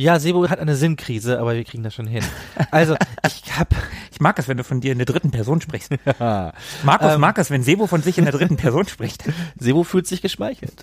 [0.00, 2.24] Ja, Sebo hat eine Sinnkrise, aber wir kriegen das schon hin.
[2.70, 3.68] Also, ich hab.
[4.12, 5.92] Ich mag es, wenn du von dir in der dritten Person sprichst.
[6.18, 7.20] Markus Ähm.
[7.20, 9.24] mag es, wenn Sebo von sich in der dritten Person spricht.
[9.58, 10.74] Sebo fühlt sich geschmeichelt.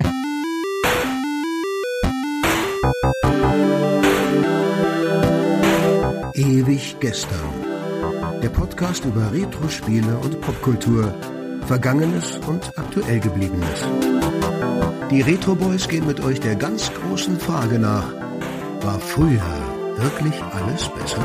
[6.34, 7.54] Ewig gestern.
[8.42, 11.14] Der Podcast über Retro-Spiele und Popkultur.
[11.68, 13.86] Vergangenes und aktuell gebliebenes.
[15.12, 18.17] Die Retro Boys gehen mit euch der ganz großen Frage nach.
[18.82, 21.22] War früher wirklich alles besser?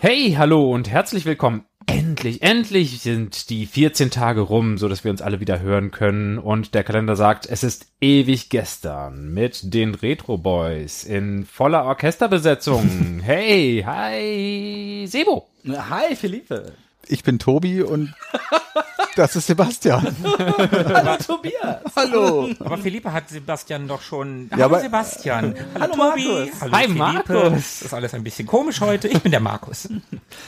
[0.00, 1.64] Hey, hallo und herzlich willkommen.
[1.86, 6.38] Endlich, endlich sind die 14 Tage rum, so dass wir uns alle wieder hören können.
[6.38, 13.20] Und der Kalender sagt, es ist ewig gestern mit den Retro Boys in voller Orchesterbesetzung.
[13.22, 15.48] hey, hi, Sebo.
[15.68, 16.72] Hi, Philippe.
[17.08, 18.14] Ich bin Tobi und
[19.16, 20.06] das ist Sebastian.
[20.24, 21.80] Hallo, Tobias.
[21.96, 22.48] Hallo.
[22.60, 24.48] Aber Philippe hat Sebastian doch schon.
[24.56, 25.54] Ja, Hallo Sebastian.
[25.78, 25.98] Hallo, Tobi.
[26.28, 26.60] Markus.
[26.60, 26.98] Hallo Hi, Philippe.
[26.98, 27.52] Markus.
[27.52, 29.08] Das ist alles ein bisschen komisch heute.
[29.08, 29.88] Ich bin der Markus.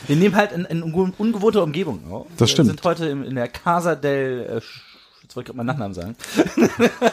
[0.07, 2.27] Wir nehmen halt in, in unge- ungewohnter Umgebung auf.
[2.37, 2.67] Das stimmt.
[2.67, 4.61] Wir sind heute in, in der Casa del.
[5.29, 6.15] Äh, jetzt wollte ich gerade meinen Nachnamen sagen.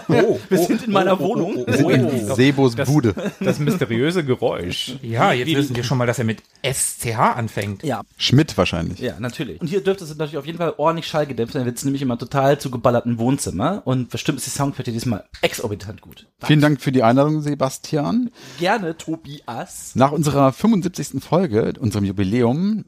[0.09, 1.65] Oh, Wir sind in meiner Wohnung.
[1.67, 3.15] Wir sind in Sebos Bude.
[3.41, 4.97] Das mysteriöse Geräusch.
[5.03, 7.83] Ja, jetzt wissen wir schon mal, dass er mit SCH anfängt.
[7.83, 8.99] Ja, Schmidt wahrscheinlich.
[9.01, 9.61] ja, natürlich.
[9.61, 11.61] Und hier dürfte es natürlich auf jeden Fall ordentlich schallgedämpft sein.
[11.61, 13.83] Dann wird es nämlich immer total zu geballerten Wohnzimmer.
[13.85, 16.27] Und bestimmt ist die Soundqualität diesmal exorbitant gut.
[16.43, 18.31] Vielen Dank für die Einladung, Sebastian.
[18.59, 19.93] Gerne, Tobias.
[19.95, 21.23] Nach unserer 75.
[21.23, 22.85] Folge, unserem Jubiläum,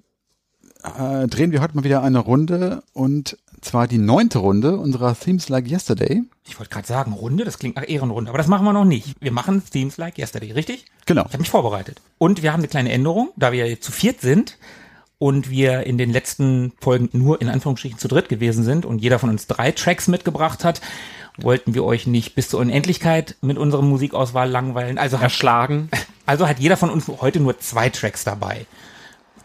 [0.84, 5.48] äh, drehen wir heute mal wieder eine Runde und zwar die neunte Runde unserer Themes
[5.48, 6.22] Like Yesterday.
[6.46, 9.14] Ich wollte gerade sagen, Runde, das klingt nach Ehrenrunde, aber das machen wir noch nicht.
[9.20, 10.86] Wir machen Themes Like Yesterday, richtig?
[11.06, 11.22] Genau.
[11.22, 12.00] Ich habe mich vorbereitet.
[12.18, 14.58] Und wir haben eine kleine Änderung, da wir jetzt zu viert sind
[15.18, 19.18] und wir in den letzten Folgen nur in Anführungsstrichen zu dritt gewesen sind und jeder
[19.18, 20.80] von uns drei Tracks mitgebracht hat,
[21.36, 24.98] wollten wir euch nicht bis zur Unendlichkeit mit unserer Musikauswahl langweilen.
[24.98, 25.90] Also hat, Erschlagen.
[26.26, 28.66] also hat jeder von uns heute nur zwei Tracks dabei.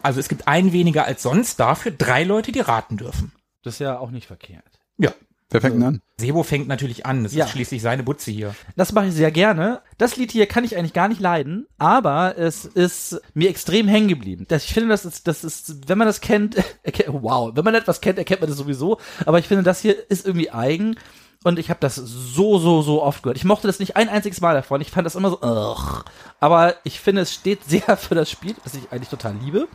[0.02, 3.32] Also es gibt einen weniger als sonst, dafür drei Leute, die raten dürfen.
[3.64, 4.62] Das ist ja auch nicht verkehrt.
[4.98, 5.12] Ja.
[5.50, 6.00] Wer fängt denn an?
[6.18, 7.22] Sebo fängt natürlich an.
[7.22, 7.44] Das Ja.
[7.44, 8.54] ist schließlich seine Butze hier.
[8.76, 9.82] Das mache ich sehr gerne.
[9.98, 14.08] Das Lied hier kann ich eigentlich gar nicht leiden, aber es ist mir extrem hängen
[14.08, 14.46] geblieben.
[14.48, 17.74] Das, ich finde, das ist, das ist, wenn man das kennt, erkennt, wow, wenn man
[17.74, 18.98] etwas kennt, erkennt man das sowieso.
[19.26, 20.96] Aber ich finde, das hier ist irgendwie eigen.
[21.44, 23.36] Und ich habe das so, so, so oft gehört.
[23.36, 24.80] Ich mochte das nicht ein einziges Mal davon.
[24.80, 26.02] Ich fand das immer so, ugh.
[26.40, 29.68] aber ich finde, es steht sehr für das Spiel, das ich eigentlich total liebe.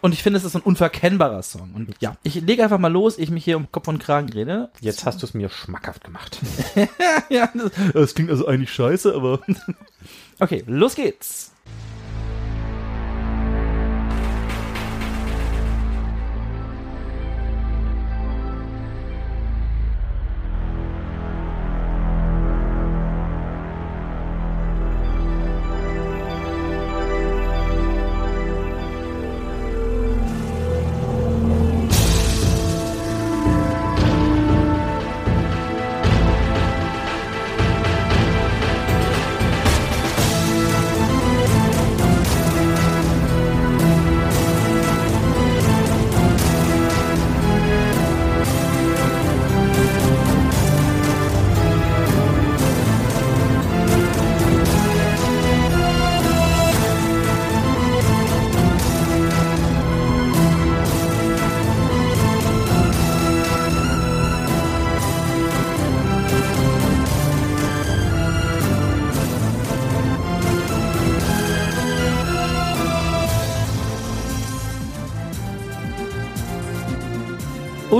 [0.00, 1.74] Und ich finde, es ist ein unverkennbarer Song.
[1.74, 4.70] Und ja, ich lege einfach mal los, ich mich hier um Kopf und Kragen rede.
[4.80, 6.38] Jetzt hast du es mir schmackhaft gemacht.
[7.28, 9.40] ja, das, das klingt also eigentlich scheiße, aber.
[10.40, 11.52] okay, los geht's.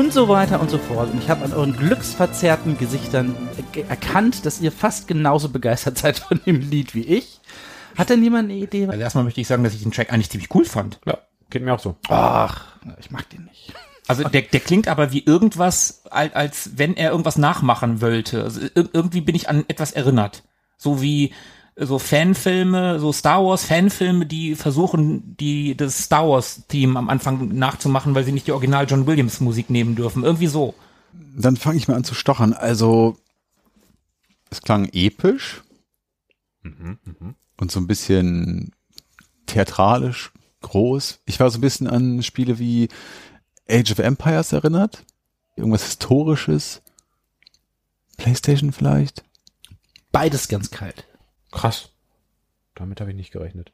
[0.00, 1.12] Und so weiter und so fort.
[1.12, 3.36] Und ich habe an euren glücksverzerrten Gesichtern
[3.72, 7.40] ge- erkannt, dass ihr fast genauso begeistert seid von dem Lied wie ich.
[7.98, 8.86] Hat denn jemand eine Idee?
[8.86, 11.00] Also erstmal möchte ich sagen, dass ich den Track eigentlich ziemlich cool fand.
[11.04, 11.18] Ja,
[11.50, 11.96] geht mir auch so.
[12.08, 12.64] Ach,
[12.98, 13.74] ich mag den nicht.
[14.08, 18.42] Also der, der klingt aber wie irgendwas, als, als wenn er irgendwas nachmachen wollte.
[18.42, 20.44] Also ir irgendwie bin ich an etwas erinnert.
[20.78, 21.34] So wie
[21.86, 27.56] so Fanfilme, so Star Wars Fanfilme, die versuchen, die das Star Wars Theme am Anfang
[27.56, 30.22] nachzumachen, weil sie nicht die Original John Williams Musik nehmen dürfen.
[30.22, 30.74] Irgendwie so.
[31.36, 32.52] Dann fange ich mal an zu stochern.
[32.52, 33.16] Also,
[34.50, 35.62] es klang episch
[37.56, 38.72] und so ein bisschen
[39.46, 41.20] theatralisch, groß.
[41.24, 42.88] Ich war so ein bisschen an Spiele wie
[43.68, 45.04] Age of Empires erinnert.
[45.56, 46.82] Irgendwas Historisches.
[48.18, 49.24] Playstation vielleicht.
[50.12, 51.06] Beides ganz kalt.
[51.50, 51.90] Krass.
[52.74, 53.72] Damit habe ich nicht gerechnet.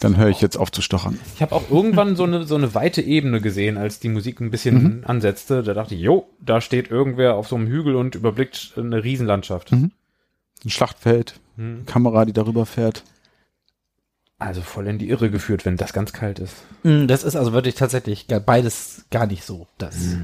[0.00, 1.18] Dann höre ich jetzt auf zu stochern.
[1.36, 4.50] Ich habe auch irgendwann so eine, so eine weite Ebene gesehen, als die Musik ein
[4.50, 5.04] bisschen Mhm.
[5.06, 5.62] ansetzte.
[5.62, 9.70] Da dachte ich, jo, da steht irgendwer auf so einem Hügel und überblickt eine Riesenlandschaft.
[9.72, 9.92] Mhm.
[10.64, 11.86] Ein Schlachtfeld, Mhm.
[11.86, 13.04] Kamera, die darüber fährt.
[14.40, 16.56] Also voll in die Irre geführt, wenn das ganz kalt ist.
[16.82, 19.68] Mm, Das ist also wirklich tatsächlich gar- beides gar nicht so.
[19.78, 20.16] Das.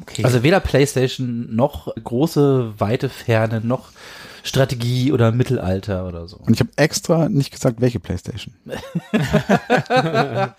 [0.00, 0.24] Okay.
[0.24, 3.90] Also weder PlayStation noch große, weite Ferne noch
[4.46, 6.36] Strategie oder Mittelalter oder so.
[6.36, 8.54] Und ich habe extra nicht gesagt, welche Playstation.
[8.64, 10.54] Weil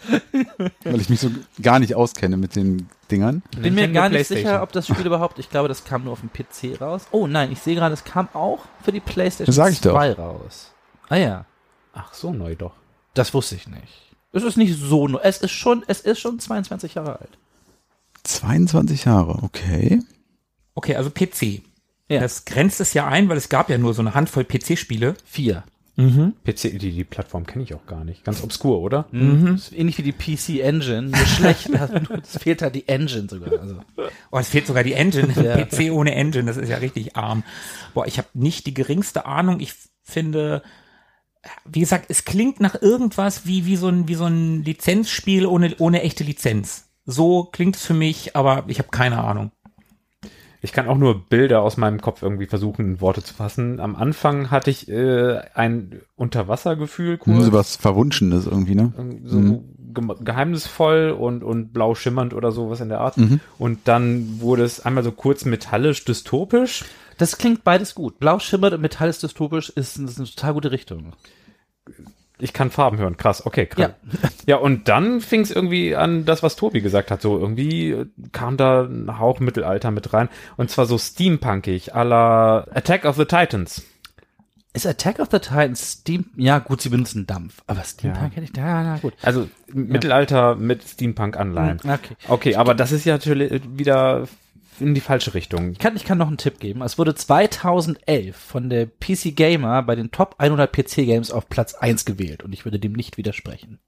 [0.99, 1.31] ich mich so
[1.61, 3.43] gar nicht auskenne mit den Dingern.
[3.57, 6.19] Bin mir gar nicht sicher, ob das Spiel überhaupt, ich glaube, das kam nur auf
[6.19, 7.07] dem PC raus.
[7.11, 9.93] Oh nein, ich sehe gerade, es kam auch für die PlayStation Das sag ich doch.
[9.93, 10.71] 2 raus.
[11.07, 11.45] Ah ja,
[11.93, 12.73] Ach, so neu doch.
[13.13, 14.11] das wusste ich nicht.
[14.33, 15.19] Es ist nicht so neu.
[15.23, 17.37] Es ist schon, es ist schon 22 Jahre alt.
[18.23, 20.01] 22 Jahre, okay.
[20.75, 21.61] okay, also PC.
[22.09, 22.21] Ja.
[22.21, 25.15] Das grenzt es ja ein, weil es gab ja nur so eine Handvoll PC-Spiele.
[25.25, 25.63] Vier.
[25.97, 28.23] PC, die, die Plattform kenne ich auch gar nicht.
[28.23, 29.07] Ganz obskur, oder?
[29.11, 29.53] Mhm.
[29.53, 31.69] Das ist ähnlich wie die PC Engine, nur schlecht.
[32.21, 33.59] Es fehlt halt die Engine sogar.
[33.59, 33.81] Also.
[34.31, 35.33] Oh, es fehlt sogar die Engine.
[35.33, 35.57] Ja.
[35.65, 37.43] PC ohne Engine, das ist ja richtig arm.
[37.95, 39.59] Boah, ich habe nicht die geringste Ahnung.
[39.59, 40.61] Ich finde,
[41.65, 45.75] wie gesagt, es klingt nach irgendwas wie, wie so ein, wie so ein Lizenzspiel ohne,
[45.79, 46.85] ohne echte Lizenz.
[47.05, 49.51] So klingt es für mich, aber ich habe keine Ahnung.
[50.61, 53.79] Ich kann auch nur Bilder aus meinem Kopf irgendwie versuchen, in Worte zu fassen.
[53.79, 57.45] Am Anfang hatte ich äh, ein Unterwassergefühl, Hm, kurz.
[57.45, 58.91] so was Verwunschenes irgendwie, ne?
[59.23, 59.39] so
[59.93, 63.17] ge geheimnisvoll und, und blau schimmernd oder sowas in der Art.
[63.17, 63.39] Mhm.
[63.57, 66.85] Und dann wurde es einmal so kurz metallisch dystopisch.
[67.17, 68.19] Das klingt beides gut.
[68.19, 71.13] Blau schimmert und Metall ist dystopisch ist, ist eine total gute Richtung.
[72.39, 73.91] Ich kann Farben hören, krass, okay, krass.
[74.11, 77.91] Ja, ja und dann fing es irgendwie an, das, was Tobi gesagt hat, so irgendwie
[77.91, 80.29] äh, kam da ein Hauch Mittelalter mit rein.
[80.55, 83.83] Und zwar so steampunkig, à la Attack of the Titans.
[84.73, 86.25] Ist Attack of the Titans Steam?
[86.35, 87.63] Ja, gut, sie benutzen Dampf.
[87.65, 89.13] Aber Steampunk hätte ich da, ja, na gut.
[89.23, 91.79] Also Mittelalter mit Steampunk-Anleihen.
[91.81, 92.15] Hm, Okay.
[92.27, 94.27] Okay, aber das ist ja natürlich wieder
[94.79, 95.71] in die falsche Richtung.
[95.71, 96.81] Ich kann, ich kann noch einen Tipp geben.
[96.81, 101.73] Es wurde 2011 von der PC Gamer bei den Top 100 PC Games auf Platz
[101.75, 103.79] 1 gewählt und ich würde dem nicht widersprechen.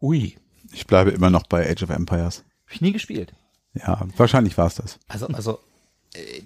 [0.00, 0.36] Ui.
[0.72, 2.44] Ich bleibe immer noch bei Age of Empires.
[2.66, 3.32] Hab ich nie gespielt.
[3.74, 4.98] Ja, wahrscheinlich war es das.
[5.08, 5.58] Also, also,
[6.14, 6.42] äh,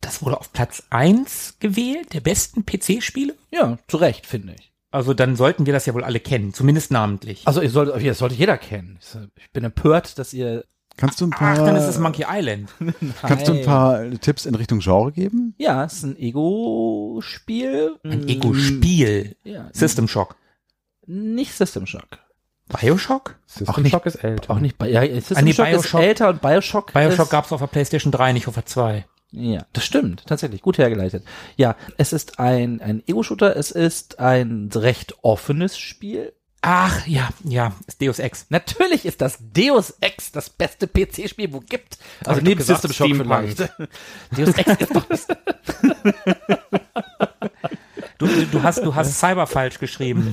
[0.00, 3.34] das wurde auf Platz eins gewählt, der besten PC-Spiele.
[3.50, 4.72] Ja, zu Recht, finde ich.
[4.90, 7.46] Also dann sollten wir das ja wohl alle kennen, zumindest namentlich.
[7.46, 8.98] Also, ihr solltet, das sollte jeder kennen.
[9.36, 10.64] Ich bin empört, dass ihr.
[10.98, 12.68] Kannst du ein Ach, paar, dann ist es Monkey Island.
[13.22, 15.54] kannst du ein paar Tipps in Richtung Genre geben?
[15.56, 17.96] Ja, es ist ein Ego-Spiel.
[18.04, 19.36] Ein Ego-Spiel.
[19.44, 20.36] Ja, System Shock.
[21.06, 22.18] nicht System Shock.
[22.68, 23.36] Bioshock?
[23.46, 24.50] System Auch nicht- Shock ist älter.
[24.52, 26.92] Auch nicht bei, ja, System Ah, nee, Shock ist Bioshock- älter und Bioshock.
[26.92, 29.06] Bioshock ist, gab es auf der PlayStation 3, nicht auf der 2.
[29.30, 31.22] Ja, das stimmt, tatsächlich, gut hergeleitet.
[31.56, 36.32] Ja, es ist ein, ein Ego-Shooter, es ist ein recht offenes Spiel.
[36.60, 38.46] Ach, ja, ja, ist Deus Ex.
[38.48, 41.98] Natürlich ist das Deus Ex das beste PC-Spiel, wo gibt.
[42.24, 43.60] Also ich neben System Shock vielleicht.
[44.36, 45.26] Deus Ex ist doch das
[48.18, 50.32] Du, du, du hast, du hast Cyber falsch geschrieben.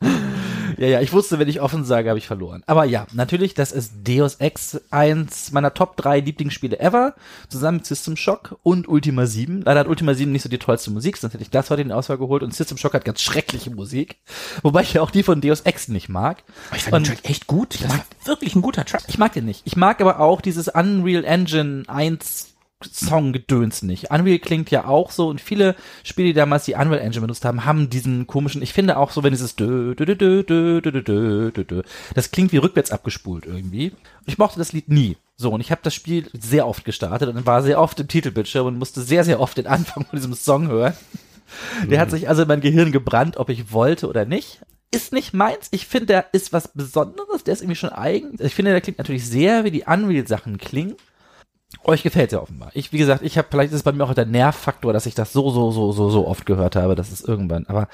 [0.78, 2.62] Ja, ja, ich wusste, wenn ich offen sage, habe ich verloren.
[2.66, 7.14] Aber ja, natürlich, das ist Deus Ex, eins meiner Top 3 Lieblingsspiele ever,
[7.48, 9.62] zusammen mit System Shock und Ultima 7.
[9.62, 11.88] Leider hat Ultima 7 nicht so die tollste Musik, sonst hätte ich das heute in
[11.88, 14.16] die Auswahl geholt und System Shock hat ganz schreckliche Musik,
[14.62, 16.44] wobei ich ja auch die von Deus Ex nicht mag.
[16.76, 17.74] Ich fand Und- den Track echt gut.
[17.82, 19.02] Das war wirklich ein guter Track.
[19.08, 19.62] Ich mag den nicht.
[19.64, 22.54] Ich mag aber auch dieses Unreal Engine 1
[22.84, 24.10] Song-Gedöns nicht.
[24.10, 27.64] Unreal klingt ja auch so und viele Spiele, die damals die Unreal Engine benutzt haben,
[27.64, 31.50] haben diesen komischen, ich finde auch so, wenn dieses dö, dö, dö, dö, dö, dö,
[31.50, 31.82] dö, dö,
[32.14, 33.92] das klingt wie rückwärts abgespult irgendwie.
[34.26, 35.16] Ich mochte das Lied nie.
[35.36, 38.66] So, und ich habe das Spiel sehr oft gestartet und war sehr oft im Titelbildschirm
[38.66, 40.94] und musste sehr, sehr oft den Anfang von diesem Song hören.
[41.88, 44.60] Der hat sich also in mein Gehirn gebrannt, ob ich wollte oder nicht.
[44.90, 45.68] Ist nicht meins.
[45.70, 47.44] Ich finde, der ist was Besonderes.
[47.44, 48.36] Der ist irgendwie schon eigen.
[48.38, 50.96] Ich finde, der klingt natürlich sehr, wie die Unreal-Sachen klingen.
[51.84, 52.70] Euch gefällt der offenbar.
[52.74, 55.14] Ich, wie gesagt, ich habe, vielleicht ist es bei mir auch der Nervfaktor, dass ich
[55.14, 57.88] das so, so, so, so, so oft gehört habe, dass es irgendwann, aber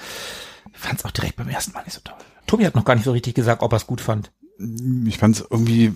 [0.73, 2.17] ich fand es auch direkt beim ersten Mal nicht so toll.
[2.47, 4.31] Tobi hat noch gar nicht so richtig gesagt, ob er es gut fand.
[5.07, 5.93] Ich fand es irgendwie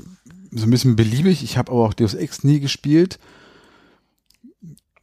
[0.50, 1.44] so ein bisschen beliebig.
[1.44, 3.18] Ich habe aber auch Deus Ex nie gespielt.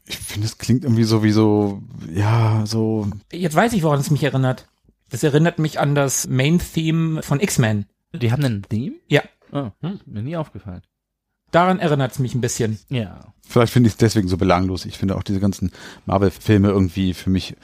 [0.05, 1.82] Ich finde, es klingt irgendwie so wie so,
[2.13, 4.67] ja, so, Jetzt weiß ich, woran es mich erinnert.
[5.10, 7.86] Das erinnert mich an das Main-Theme von X-Men.
[8.13, 8.96] Die haben einen Theme?
[9.08, 10.82] Ja, Oh, hm, mir nie aufgefallen.
[11.52, 12.80] Daran erinnert es mich ein bisschen.
[12.90, 13.34] Ja.
[13.48, 14.86] vielleicht finde ich es deswegen so belanglos.
[14.86, 15.72] Ich finde auch diese ganzen
[16.06, 17.56] Marvel-Filme irgendwie für mich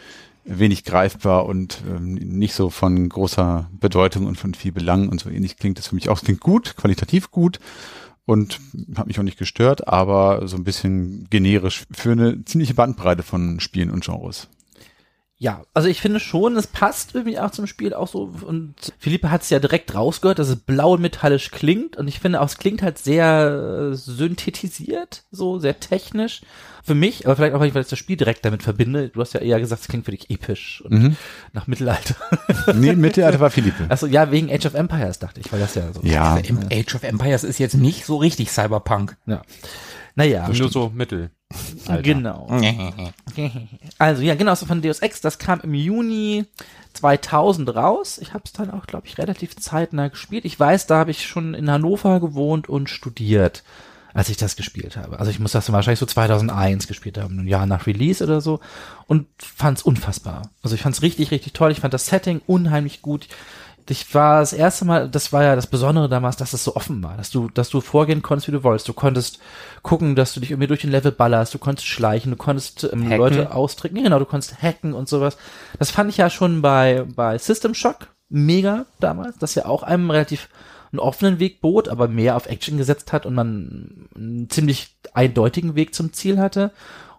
[0.44, 5.30] wenig greifbar und ähm, nicht so von großer Bedeutung und von viel Belang und so
[5.30, 6.18] ähnlich klingt das für mich auch.
[6.18, 7.60] Es klingt gut, qualitativ gut
[8.26, 8.60] und
[8.96, 13.60] hat mich auch nicht gestört, aber so ein bisschen generisch für eine ziemliche Bandbreite von
[13.60, 14.48] Spielen und Genres.
[15.44, 19.32] Ja, also ich finde schon, es passt irgendwie auch zum Spiel auch so und Philippe
[19.32, 22.46] hat es ja direkt rausgehört, dass es blau und metallisch klingt und ich finde auch,
[22.46, 26.42] es klingt halt sehr äh, synthetisiert, so sehr technisch
[26.84, 29.10] für mich, aber vielleicht auch, weil ich das Spiel direkt damit verbinde.
[29.10, 31.18] Du hast ja eher gesagt, es klingt für dich episch und Mhm.
[31.54, 32.16] nach Mittelalter.
[32.76, 33.86] Nee, Mittelalter war Philippe.
[33.90, 36.02] Achso, ja, wegen Age of Empires dachte ich, weil das ja so.
[36.04, 39.18] Ja, Im Age of Empires ist jetzt nicht so richtig Cyberpunk.
[39.26, 39.42] ja.
[40.14, 41.32] Naja, Nur so mittel.
[41.88, 42.01] Alter.
[42.01, 42.48] genau.
[43.98, 46.46] Also ja, genau, so von Deus Ex, das kam im Juni
[46.93, 48.17] 2000 raus.
[48.22, 50.46] Ich habe es dann auch, glaube ich, relativ zeitnah gespielt.
[50.46, 53.63] Ich weiß, da habe ich schon in Hannover gewohnt und studiert,
[54.13, 55.20] als ich das gespielt habe.
[55.20, 58.60] Also ich muss das wahrscheinlich so 2001 gespielt haben, ein Jahr nach Release oder so
[59.08, 60.50] und fand es unfassbar.
[60.63, 61.72] Also ich fand es richtig, richtig toll.
[61.72, 63.27] Ich fand das Setting unheimlich gut.
[63.90, 67.04] Ich war das erste Mal, das war ja das Besondere damals, dass es so offen
[67.04, 68.88] war, dass du, dass du vorgehen konntest, wie du wolltest.
[68.88, 69.40] Du konntest
[69.82, 73.10] gucken, dass du dich irgendwie durch den Level ballerst, du konntest schleichen, du konntest ähm.
[73.12, 75.38] Leute austricken, genau, du konntest hacken und sowas.
[75.80, 80.10] Das fand ich ja schon bei, bei System Shock mega damals, das ja auch einem
[80.10, 80.48] relativ
[80.92, 85.76] einen offenen Weg bot, aber mehr auf Action gesetzt hat und man einen ziemlich eindeutigen
[85.76, 86.72] Weg zum Ziel hatte.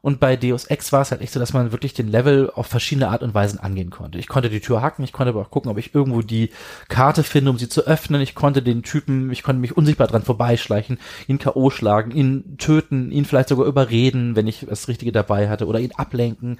[0.02, 2.66] Und bei Deus Ex war es halt echt so, dass man wirklich den Level auf
[2.66, 4.18] verschiedene Art und Weisen angehen konnte.
[4.18, 6.50] Ich konnte die Tür hacken, ich konnte aber auch gucken, ob ich irgendwo die
[6.88, 8.20] Karte finde, um sie zu öffnen.
[8.20, 11.70] Ich konnte den Typen, ich konnte mich unsichtbar dran vorbeischleichen, ihn K.O.
[11.70, 15.92] schlagen, ihn töten, ihn vielleicht sogar überreden, wenn ich das Richtige dabei hatte, oder ihn
[15.92, 16.58] ablenken.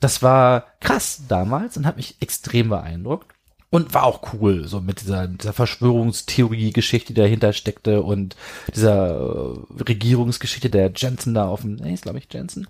[0.00, 3.28] Das war krass damals und hat mich extrem beeindruckt.
[3.72, 8.34] Und war auch cool, so mit dieser, dieser Verschwörungstheorie-Geschichte, die dahinter steckte und
[8.74, 12.66] dieser äh, Regierungsgeschichte, der Jensen da auf dem, nee, ist glaube ich Jensen,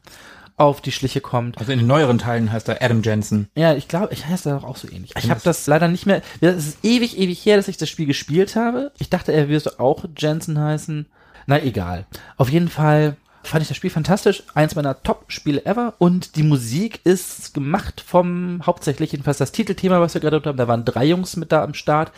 [0.60, 1.56] auf die Schliche kommt.
[1.56, 3.48] Also in den neueren Teilen heißt er Adam Jensen.
[3.54, 5.14] Ja, ich glaube, ich heiße da doch auch so ähnlich.
[5.16, 6.20] Ich habe das leider nicht mehr.
[6.42, 8.92] Es ist ewig, ewig her, dass ich das Spiel gespielt habe.
[8.98, 11.06] Ich dachte, er würde auch Jensen heißen.
[11.46, 12.04] Na egal.
[12.36, 14.42] Auf jeden Fall fand ich das Spiel fantastisch.
[14.54, 15.94] Eins meiner Top-Spiele ever.
[15.98, 20.56] Und die Musik ist gemacht vom, hauptsächlich jedenfalls das Titelthema, was wir gerade haben.
[20.56, 22.12] Da waren drei Jungs mit da am Start.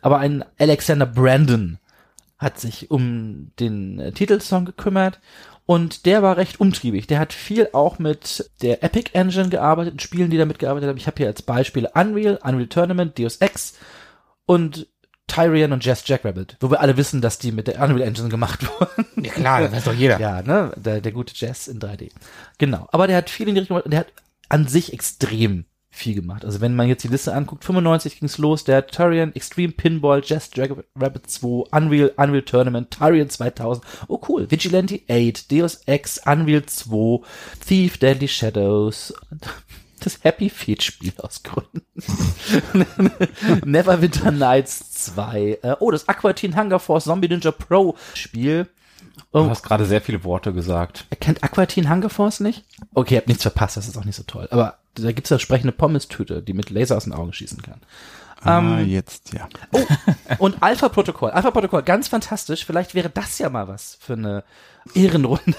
[0.00, 1.78] Aber ein Alexander Brandon
[2.38, 5.18] hat sich um den äh, Titelsong gekümmert
[5.66, 7.06] und der war recht umtriebig.
[7.08, 10.96] Der hat viel auch mit der Epic Engine gearbeitet, in Spielen, die damit gearbeitet haben.
[10.96, 13.74] Ich habe hier als Beispiele Unreal, Unreal Tournament, Deus Ex
[14.46, 14.86] und
[15.28, 18.66] Tyrion und Jazz Jackrabbit, wo wir alle wissen, dass die mit der Unreal Engine gemacht
[18.80, 19.24] wurden.
[19.24, 20.18] Ja klar, das weiß doch jeder.
[20.18, 22.10] Ja, ne, der, der gute Jazz in 3D.
[22.58, 22.88] Genau.
[22.90, 24.12] Aber der hat viel in die Richtung gemacht und der hat
[24.48, 26.44] an sich extrem viel gemacht.
[26.44, 30.50] Also wenn man jetzt die Liste anguckt, 95 ging's los, der Tyrion, Extreme Pinball, Jazz
[30.50, 36.64] Dragon Rabbit 2, Unreal, Unreal Tournament, Tyrion 2000, oh cool, Vigilante 8, Deus Ex, Unreal
[36.64, 37.24] 2,
[37.66, 39.14] Thief, Deadly Shadows,
[40.06, 41.82] das Happy Feet Spiel aus Gründen.
[43.64, 48.68] Neverwinter Nights 2, äh, oh, das Aqua Teen Hunger Force Zombie Ninja Pro Spiel,
[49.32, 51.06] Du hast gerade sehr viele Worte gesagt.
[51.10, 52.64] er kennt Aqua Teen Hunger Force nicht?
[52.94, 54.48] Okay, ihr habt nichts verpasst, das ist auch nicht so toll.
[54.50, 57.80] Aber da gibt's ja sprechende Pommes-Tüte, die mit Laser aus den Augen schießen kann.
[58.42, 59.48] ah, jetzt, ja.
[59.72, 59.84] Oh,
[60.38, 61.30] und Alpha Protokoll.
[61.30, 62.64] Alpha Protokoll, ganz fantastisch.
[62.64, 64.44] Vielleicht wäre das ja mal was für eine
[64.94, 65.54] Ehrenrunde.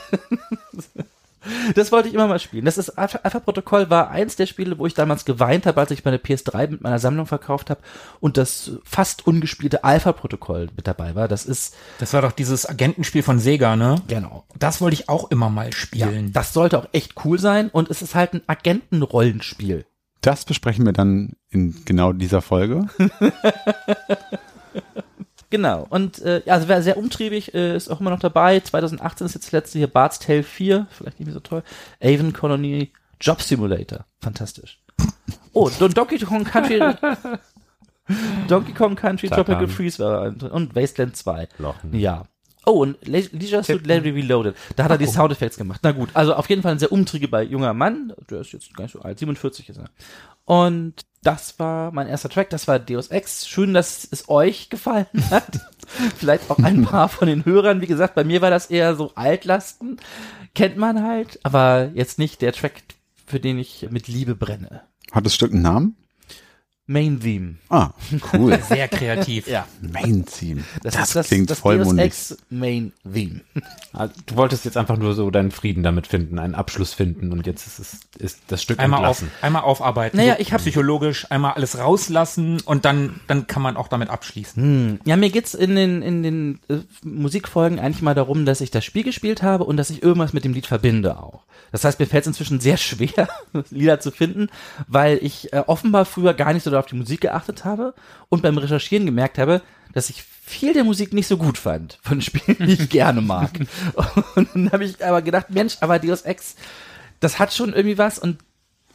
[1.75, 2.65] Das wollte ich immer mal spielen.
[2.65, 5.91] Das ist Alpha, Alpha Protokoll war eins der Spiele, wo ich damals geweint habe, als
[5.91, 7.81] ich meine PS3 mit meiner Sammlung verkauft habe
[8.19, 11.27] und das fast ungespielte Alpha Protokoll mit dabei war.
[11.27, 13.95] Das ist Das war doch dieses Agentenspiel von Sega, ne?
[14.07, 14.45] genau.
[14.57, 16.33] Das wollte ich auch immer mal Ja, spielen.
[16.33, 19.85] das sollte auch echt cool sein und es ist halt ein Agentenrollenspiel.
[20.21, 22.87] Das besprechen wir dann in genau dieser Folge.
[25.49, 25.87] Genau.
[25.89, 28.59] Und äh, ja, also wer sehr umtriebig äh, ist auch immer noch dabei.
[28.59, 31.63] 2018 ist jetzt das letzte hier Bart's Tale 4, vielleicht nicht mehr so toll.
[32.01, 34.05] Avon Colony Job Simulator.
[34.21, 34.79] Fantastisch.
[35.51, 36.79] Oh, Don Donkey Kong Country
[38.47, 39.67] Donkey Kong Country Tropical.
[39.67, 41.47] Freeze war und Wasteland 2.
[41.57, 41.97] Lochen.
[41.97, 42.25] Ja.
[42.67, 44.55] Oh, und Le Leisure Suit Larry Reloaded.
[44.75, 45.79] Da hat er die Soundeffekte gemacht.
[45.83, 48.13] Na gut, also auf jeden Fall ein sehr umtriebiger junger Mann.
[48.29, 49.89] Der ist jetzt gar nicht so alt, 47 ist er.
[50.45, 53.47] Und das war mein erster Track, das war Deus Ex.
[53.47, 55.59] Schön, dass es euch gefallen hat.
[56.17, 57.81] Vielleicht auch ein paar von den Hörern.
[57.81, 59.97] Wie gesagt, bei mir war das eher so Altlasten.
[60.55, 62.83] Kennt man halt, aber jetzt nicht der Track,
[63.25, 64.83] für den ich mit Liebe brenne.
[65.11, 65.97] Hat das Stück einen Namen?
[66.91, 67.55] Main Theme.
[67.69, 67.91] Ah,
[68.33, 68.57] cool.
[68.67, 69.47] Sehr kreativ.
[69.47, 69.67] Ja.
[69.79, 70.63] Main Theme.
[70.81, 72.09] Das, ist das, klingt das vollmundig.
[72.11, 73.41] Deus Ex Main Theme.
[73.91, 77.47] Ah, Du wolltest jetzt einfach nur so deinen Frieden damit finden, einen Abschluss finden und
[77.47, 79.31] jetzt ist es ist das Stück Einmal, auf, entlassen.
[79.41, 80.15] einmal aufarbeiten.
[80.17, 84.61] Naja, ich hab- psychologisch einmal alles rauslassen und dann, dann kann man auch damit abschließen.
[84.61, 84.99] Hm.
[85.05, 88.85] Ja, mir geht's in den, in den äh, Musikfolgen eigentlich mal darum, dass ich das
[88.85, 91.41] Spiel gespielt habe und dass ich irgendwas mit dem Lied verbinde auch.
[91.71, 93.27] Das heißt, mir fällt es inzwischen sehr schwer,
[93.71, 94.49] Lieder zu finden,
[94.87, 97.93] weil ich äh, offenbar früher gar nicht so auf die Musik geachtet habe
[98.29, 99.61] und beim Recherchieren gemerkt habe,
[99.93, 103.51] dass ich viel der Musik nicht so gut fand von Spielen, die ich gerne mag.
[104.35, 106.55] Und dann habe ich aber gedacht, Mensch, aber Deus Ex,
[107.19, 108.37] das hat schon irgendwie was und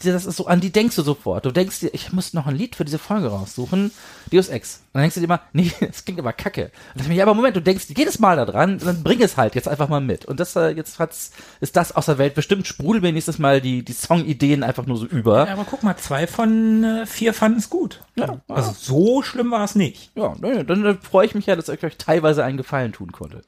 [0.03, 1.47] das ist so, an die denkst du sofort.
[1.47, 3.93] Du denkst dir, ich muss noch ein Lied für diese Folge raussuchen.
[4.33, 4.77] Deus Ex.
[4.77, 6.73] Und dann denkst du dir immer, nee, das klingt aber kacke.
[6.95, 9.37] Und dann mir, ja, aber Moment, du denkst jedes Mal da dran, dann bring es
[9.37, 10.25] halt jetzt einfach mal mit.
[10.25, 12.35] Und das, äh, jetzt hat's, ist das aus der Welt.
[12.35, 15.47] Bestimmt sprudeln mir nächstes Mal die, die Songideen einfach nur so über.
[15.47, 18.03] Ja, aber guck mal, zwei von äh, vier fanden es gut.
[18.17, 20.11] Ja, Also so schlimm war es nicht.
[20.17, 23.13] Ja, naja, dann, dann freue ich mich ja, dass ich euch teilweise einen Gefallen tun
[23.13, 23.43] konnte.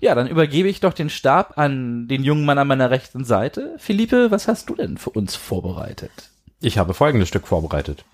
[0.00, 3.74] Ja, dann übergebe ich doch den Stab an den jungen Mann an meiner rechten Seite.
[3.78, 6.30] Philippe, was hast du denn für uns vorbereitet?
[6.60, 8.04] Ich habe folgendes Stück vorbereitet.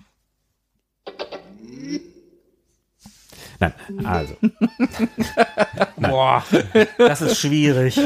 [3.59, 3.73] Nein,
[4.03, 4.35] also,
[5.97, 6.43] Boah,
[6.97, 7.99] das ist schwierig.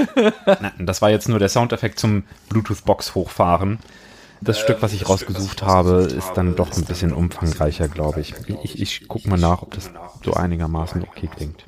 [0.46, 3.80] nein, das war jetzt nur der Soundeffekt zum Bluetooth-Box hochfahren.
[4.42, 8.36] Das Stück, was ich rausgesucht habe, ist dann doch ein bisschen umfangreicher, glaube ich.
[8.64, 9.92] Ich, ich guck mal nach, ob das
[10.24, 11.66] so einigermaßen okay klingt.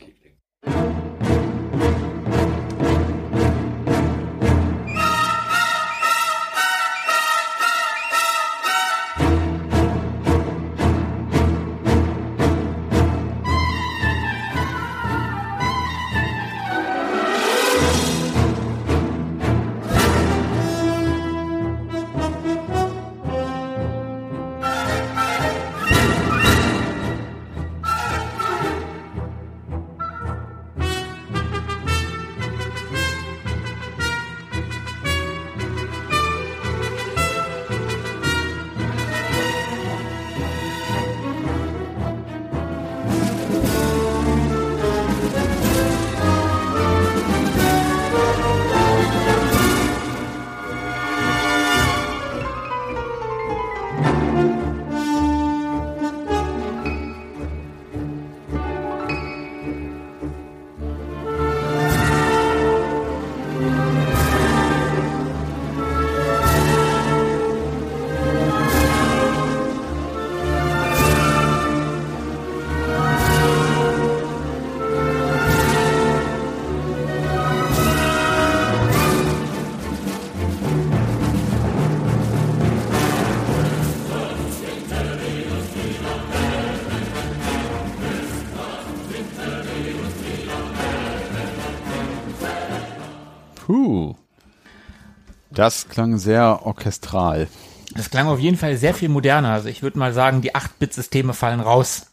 [95.62, 97.48] Das klang sehr orchestral.
[97.94, 99.50] Das klang auf jeden Fall sehr viel moderner.
[99.52, 102.08] Also ich würde mal sagen, die 8-Bit-Systeme fallen raus.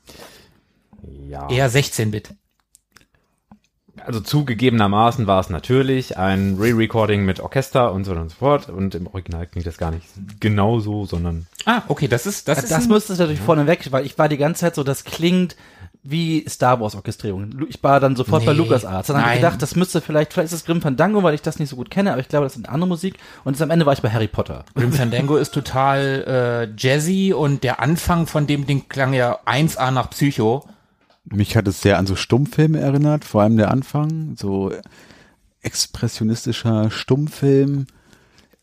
[1.26, 1.48] Ja.
[1.48, 2.34] Eher 16-Bit.
[4.04, 8.68] Also zugegebenermaßen war es natürlich ein Re-Recording mit Orchester und so weiter und so fort.
[8.68, 10.06] Und im Original klingt das gar nicht
[10.40, 14.04] genauso, sondern Ah, okay, das ist, das ist Das ein- müsstest du natürlich vorneweg, weil
[14.04, 15.56] ich war die ganze Zeit so, das klingt
[16.10, 17.50] wie Star Wars Orchestrierung.
[17.68, 19.08] Ich war dann sofort bei Nee, LucasArts.
[19.08, 21.58] Dann habe ich gedacht, das müsste vielleicht, vielleicht ist es Grim Fandango, weil ich das
[21.58, 23.16] nicht so gut kenne, aber ich glaube, das ist eine andere Musik.
[23.44, 24.64] Und jetzt am Ende war ich bei Harry Potter.
[24.74, 29.90] Grim Fandango ist total äh, jazzy und der Anfang von dem Ding klang ja 1A
[29.90, 30.66] nach Psycho.
[31.24, 34.72] Mich hat es sehr an so Stummfilme erinnert, vor allem der Anfang, so
[35.60, 37.86] expressionistischer Stummfilm,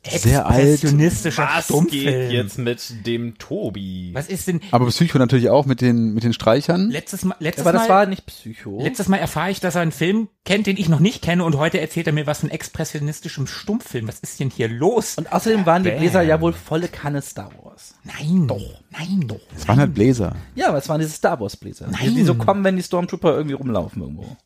[0.09, 0.63] sehr alt.
[0.65, 2.49] Expressionistischer Stummfilm.
[2.57, 4.11] mit dem Tobi?
[4.13, 6.89] Was ist denn Aber Psycho natürlich auch mit den, mit den Streichern.
[6.89, 8.81] letztes Mal letztes Aber das Mal war nicht Psycho.
[8.81, 11.57] letztes Mal erfahre ich, dass er einen Film kennt, den ich noch nicht kenne und
[11.57, 14.07] heute erzählt er mir was von expressionistischem Stummfilm.
[14.07, 15.15] Was ist denn hier los?
[15.17, 15.99] Und außerdem waren die Bam.
[15.99, 17.95] Bläser ja wohl volle Kanne Star Wars.
[18.03, 19.39] Nein, doch, nein, doch.
[19.55, 20.35] Es waren halt Bläser.
[20.55, 21.87] Ja, aber es waren diese Star Wars Bläser.
[21.89, 22.09] Nein.
[22.09, 24.37] Die, die so kommen, wenn die Stormtrooper irgendwie rumlaufen irgendwo.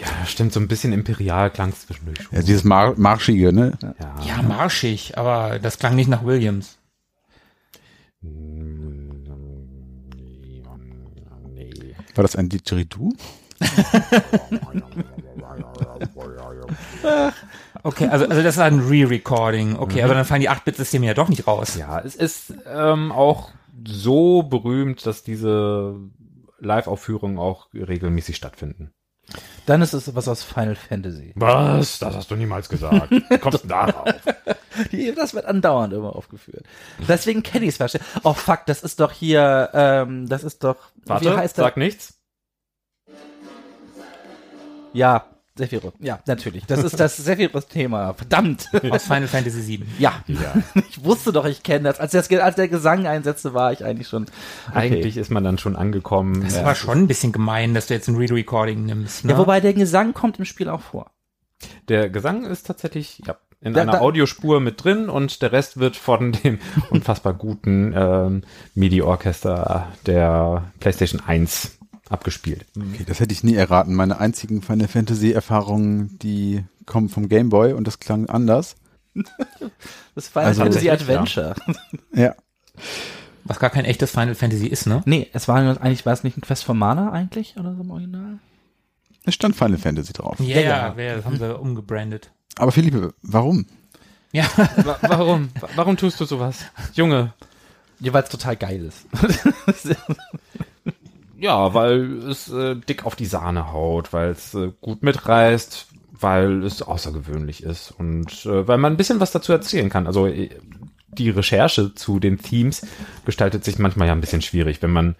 [0.00, 2.34] Ja, stimmt, so ein bisschen imperial klang es zwischendurch schon.
[2.36, 3.72] Ja, dieses Mar Marschige, ne?
[3.82, 4.14] Ja.
[4.26, 6.78] Ja, marschig, aber das klang nicht nach Williams.
[12.14, 13.12] War das ein Didgeridoo?
[17.82, 19.76] Okay, also, also das ist ein Re-Recording.
[19.76, 21.76] Okay, aber dann fallen die 8-Bit-Systeme ja doch nicht raus.
[21.76, 23.50] Ja, es ist ähm, auch
[23.86, 25.96] so berühmt, dass diese
[26.58, 28.92] Live-Aufführungen auch regelmäßig stattfinden.
[29.70, 31.30] Dann ist es was aus Final Fantasy.
[31.36, 32.00] Was?
[32.00, 33.08] Das hast du niemals gesagt.
[33.28, 34.04] Wie kommst du darauf?
[34.90, 36.64] Die, das wird andauernd immer aufgeführt.
[37.06, 38.10] Deswegen kenne ich es wahrscheinlich.
[38.24, 41.66] Oh fuck, das ist doch hier, ähm, das ist doch, Warte, wie heißt der?
[41.66, 42.18] sag nichts.
[44.92, 45.26] Ja,
[45.60, 45.94] Sephiroth.
[46.00, 46.66] Ja, natürlich.
[46.66, 48.14] Das ist das Sephiroth-Thema.
[48.14, 48.68] Verdammt.
[48.90, 49.86] Aus Final Fantasy 7.
[49.98, 50.12] ja.
[50.90, 52.00] Ich wusste doch, ich kenne das.
[52.00, 52.30] Als, das.
[52.30, 54.24] als der Gesang einsetzte, war ich eigentlich schon.
[54.68, 54.78] Okay.
[54.78, 56.42] Eigentlich ist man dann schon angekommen.
[56.42, 56.64] Das Ja.
[56.64, 59.24] war schon ein bisschen gemein, dass du jetzt ein Re-Recording nimmst.
[59.24, 59.32] Ne?
[59.32, 61.10] Ja, wobei der Gesang kommt im Spiel auch vor.
[61.88, 65.78] Der Gesang ist tatsächlich ja, in Da- einer da- Audiospur mit drin und der Rest
[65.78, 66.58] wird von dem
[66.90, 68.42] unfassbar guten ähm,
[68.74, 71.78] MIDI-Orchester der PlayStation 1
[72.10, 72.66] abgespielt.
[72.76, 73.94] Okay, das hätte ich nie erraten.
[73.94, 78.76] Meine einzigen Final Fantasy Erfahrungen, die kommen vom Game Boy und das klang anders.
[80.14, 81.54] Das Final Also- Fantasy Adventure.
[82.14, 82.34] Ja.
[83.44, 85.02] Was gar kein echtes Final Fantasy ist, ne?
[85.06, 87.90] Nee, es war eigentlich, war es nicht ein Quest von Mana eigentlich oder so im
[87.90, 88.38] Original?
[89.24, 90.38] Es stand Final Fantasy drauf.
[90.40, 90.94] Ja, ja.
[90.98, 92.32] ja, das haben sie umgebrandet.
[92.56, 93.66] Aber Philippe, warum?
[94.32, 94.44] Ja,
[94.76, 95.48] Wa- Warum?
[95.60, 96.58] Wa- Warum tust du sowas?
[96.94, 97.32] Junge.
[98.00, 99.06] Ja, weil es total geil ist.
[101.40, 106.62] Ja, weil es äh, dick auf die Sahne haut, weil es äh, gut mitreißt, weil
[106.64, 110.06] es außergewöhnlich ist und äh, weil man ein bisschen was dazu erzählen kann.
[110.06, 110.50] Also äh,
[111.08, 112.86] die Recherche zu den Themes
[113.24, 115.16] gestaltet sich manchmal ja ein bisschen schwierig, wenn man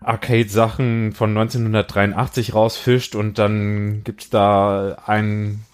[0.00, 5.64] Arcade-Sachen von 1983 rausfischt und dann gibt's da einen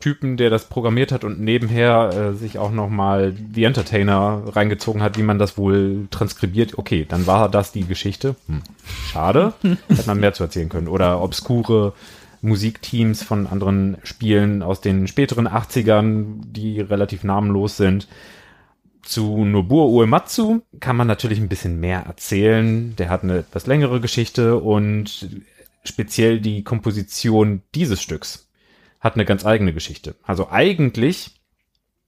[0.00, 5.02] Typen, der das programmiert hat und nebenher äh, sich auch noch mal The Entertainer reingezogen
[5.02, 6.78] hat, wie man das wohl transkribiert.
[6.78, 8.36] Okay, dann war das die Geschichte.
[8.46, 8.62] Hm.
[9.10, 10.86] Schade, hätte man mehr zu erzählen können.
[10.86, 11.94] Oder obskure
[12.42, 18.06] Musikteams von anderen Spielen aus den späteren 80ern, die relativ namenlos sind.
[19.02, 22.94] Zu Nobuo Uematsu kann man natürlich ein bisschen mehr erzählen.
[22.96, 25.28] Der hat eine etwas längere Geschichte und
[25.82, 28.47] speziell die Komposition dieses Stücks
[29.00, 30.16] hat eine ganz eigene Geschichte.
[30.22, 31.34] Also eigentlich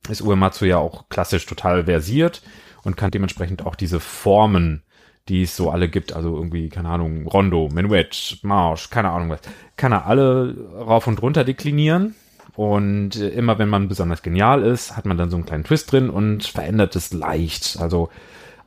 [0.08, 2.42] ist Uematsu ja auch klassisch total versiert
[2.82, 4.82] und kann dementsprechend auch diese Formen,
[5.28, 9.40] die es so alle gibt, also irgendwie, keine Ahnung, Rondo, Menuett, Marsch, keine Ahnung was,
[9.76, 12.14] kann er alle rauf und runter deklinieren.
[12.56, 16.10] Und immer wenn man besonders genial ist, hat man dann so einen kleinen Twist drin
[16.10, 17.78] und verändert es leicht.
[17.80, 18.10] Also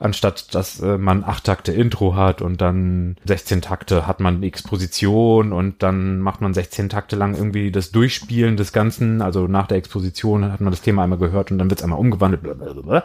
[0.04, 5.52] anstatt dass äh, man acht Takte Intro hat und dann 16 Takte hat man Exposition
[5.52, 9.22] und dann macht man 16 Takte lang irgendwie das Durchspielen des Ganzen.
[9.22, 11.98] Also nach der Exposition hat man das Thema einmal gehört und dann wird es einmal
[11.98, 12.42] umgewandelt.
[12.42, 13.04] Blablabla.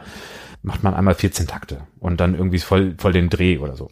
[0.62, 3.90] Macht man einmal 14 Takte und dann irgendwie voll, voll den Dreh oder so.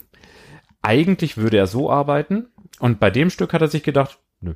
[0.82, 2.48] Eigentlich würde er so arbeiten
[2.80, 4.56] und bei dem Stück hat er sich gedacht, nö,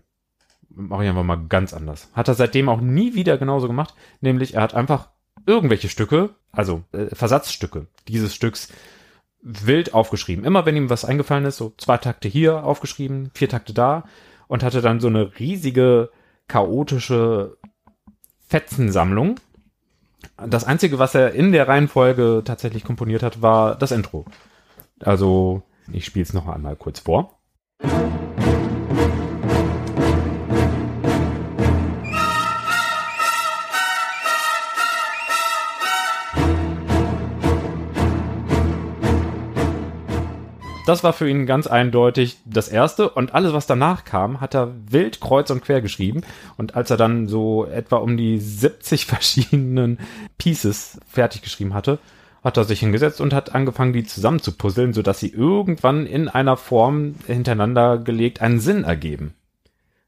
[0.69, 2.11] mache ich einfach mal ganz anders.
[2.13, 5.09] Hat er seitdem auch nie wieder genauso gemacht, nämlich er hat einfach
[5.45, 8.69] irgendwelche Stücke, also äh, Versatzstücke dieses Stücks
[9.41, 10.45] wild aufgeschrieben.
[10.45, 14.03] Immer wenn ihm was eingefallen ist, so zwei Takte hier aufgeschrieben, vier Takte da
[14.47, 16.11] und hatte dann so eine riesige
[16.47, 17.57] chaotische
[18.47, 19.39] Fetzensammlung.
[20.37, 24.25] Das einzige, was er in der Reihenfolge tatsächlich komponiert hat, war das Intro.
[24.99, 27.39] Also, ich spiele es noch einmal kurz vor.
[40.91, 44.73] Das war für ihn ganz eindeutig das erste und alles, was danach kam, hat er
[44.89, 46.23] wild kreuz und quer geschrieben.
[46.57, 49.99] Und als er dann so etwa um die 70 verschiedenen
[50.37, 51.97] Pieces fertig geschrieben hatte,
[52.43, 57.15] hat er sich hingesetzt und hat angefangen, die zusammenzupuzzeln, sodass sie irgendwann in einer Form
[57.25, 59.33] hintereinander gelegt einen Sinn ergeben.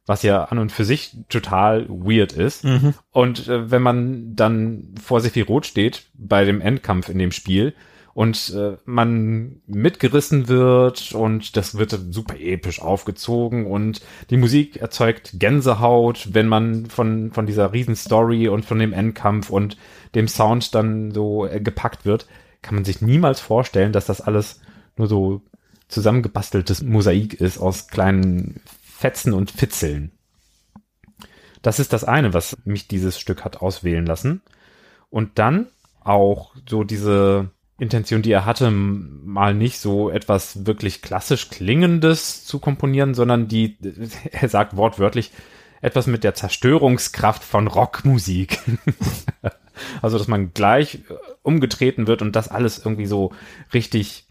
[0.06, 2.66] Was ja an und für sich total weird ist.
[3.14, 7.74] Und äh, wenn man dann vor Sephiroth steht, bei dem Endkampf in dem Spiel,
[8.14, 15.32] und äh, man mitgerissen wird und das wird super episch aufgezogen und die Musik erzeugt
[15.40, 19.78] Gänsehaut, wenn man von, von dieser Riesenstory und von dem Endkampf und
[20.14, 22.28] dem Sound dann so äh, gepackt wird,
[22.62, 24.62] kann man sich niemals vorstellen, dass das alles
[24.96, 25.42] nur so
[25.88, 30.12] zusammengebasteltes Mosaik ist aus kleinen Fetzen und Fitzeln.
[31.62, 34.42] Das ist das eine, was mich dieses Stück hat auswählen lassen.
[35.10, 35.68] Und dann
[36.04, 37.52] auch so diese
[37.84, 43.78] Intention, die er hatte, mal nicht so etwas wirklich klassisch klingendes zu komponieren, sondern die,
[44.32, 45.32] er sagt wortwörtlich,
[45.82, 48.60] etwas mit der Zerstörungskraft von Rockmusik.
[50.02, 53.34] also, dass man gleich äh, umgetreten wird und das alles irgendwie so
[53.74, 54.28] richtig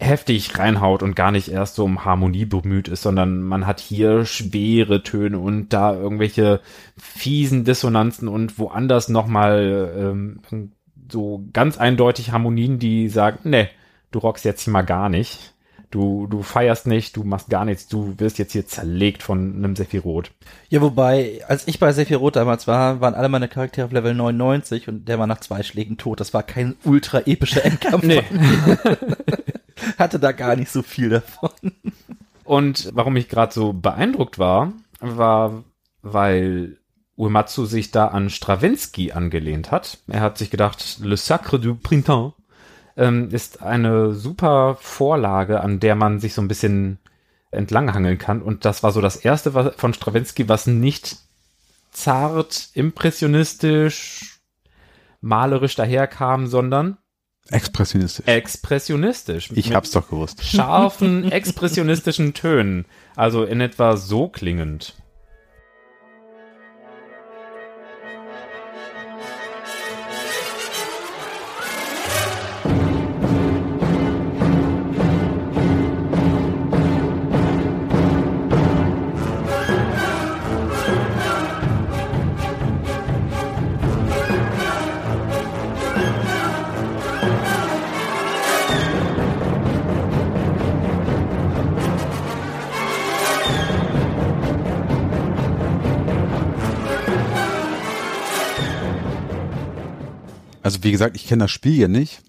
[0.00, 4.24] heftig reinhaut und gar nicht erst so um Harmonie bemüht ist, sondern man hat hier
[4.24, 6.60] schwere Töne und da irgendwelche
[6.96, 10.40] fiesen Dissonanzen und woanders nochmal ähm,
[11.10, 13.68] so ganz eindeutig Harmonien, die sagen, ne,
[14.10, 15.54] du rockst jetzt hier mal gar nicht.
[15.90, 19.74] Du, du feierst nicht, du machst gar nichts, du wirst jetzt hier zerlegt von einem
[19.74, 20.30] Sephiroth.
[20.68, 24.86] Ja, wobei, als ich bei Sephiroth damals war, waren alle meine Charaktere auf Level 99
[24.86, 26.20] und der war nach zwei Schlägen tot.
[26.20, 28.04] Das war kein ultra epischer Endkampf.
[28.10, 28.22] Nee.
[29.98, 31.50] Hatte da gar nicht so viel davon.
[32.44, 35.64] Und warum ich gerade so beeindruckt war, war,
[36.02, 36.79] weil
[37.20, 39.98] Uematsu sich da an Stravinsky angelehnt hat.
[40.08, 42.34] Er hat sich gedacht, Le Sacre du Printemps
[42.96, 46.98] ähm, ist eine super Vorlage, an der man sich so ein bisschen
[47.50, 48.40] entlanghangeln kann.
[48.40, 51.18] Und das war so das erste was, von Stravinsky, was nicht
[51.92, 54.40] zart, impressionistisch,
[55.20, 56.96] malerisch daherkam, sondern
[57.50, 58.26] Expressionistisch.
[58.28, 59.50] Expressionistisch.
[59.54, 60.44] Ich hab's doch gewusst.
[60.44, 62.84] Scharfen, expressionistischen Tönen.
[63.16, 64.94] Also in etwa so klingend.
[100.70, 102.22] Also wie gesagt, ich kenne das Spiel ja nicht.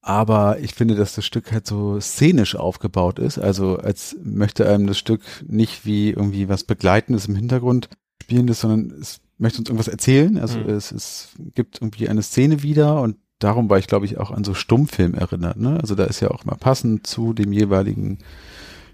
[0.00, 3.38] Aber ich finde, dass das Stück halt so szenisch aufgebaut ist.
[3.38, 7.90] Also als möchte einem das Stück nicht wie irgendwie was Begleitendes im Hintergrund
[8.22, 10.38] spielendes, sondern es möchte uns irgendwas erzählen.
[10.38, 10.70] Also Mhm.
[10.70, 14.42] es, es gibt irgendwie eine Szene wieder und darum war ich, glaube ich, auch an
[14.44, 15.58] so Stummfilm erinnert.
[15.58, 15.78] Ne?
[15.78, 18.18] Also da ist ja auch mal passend zu dem jeweiligen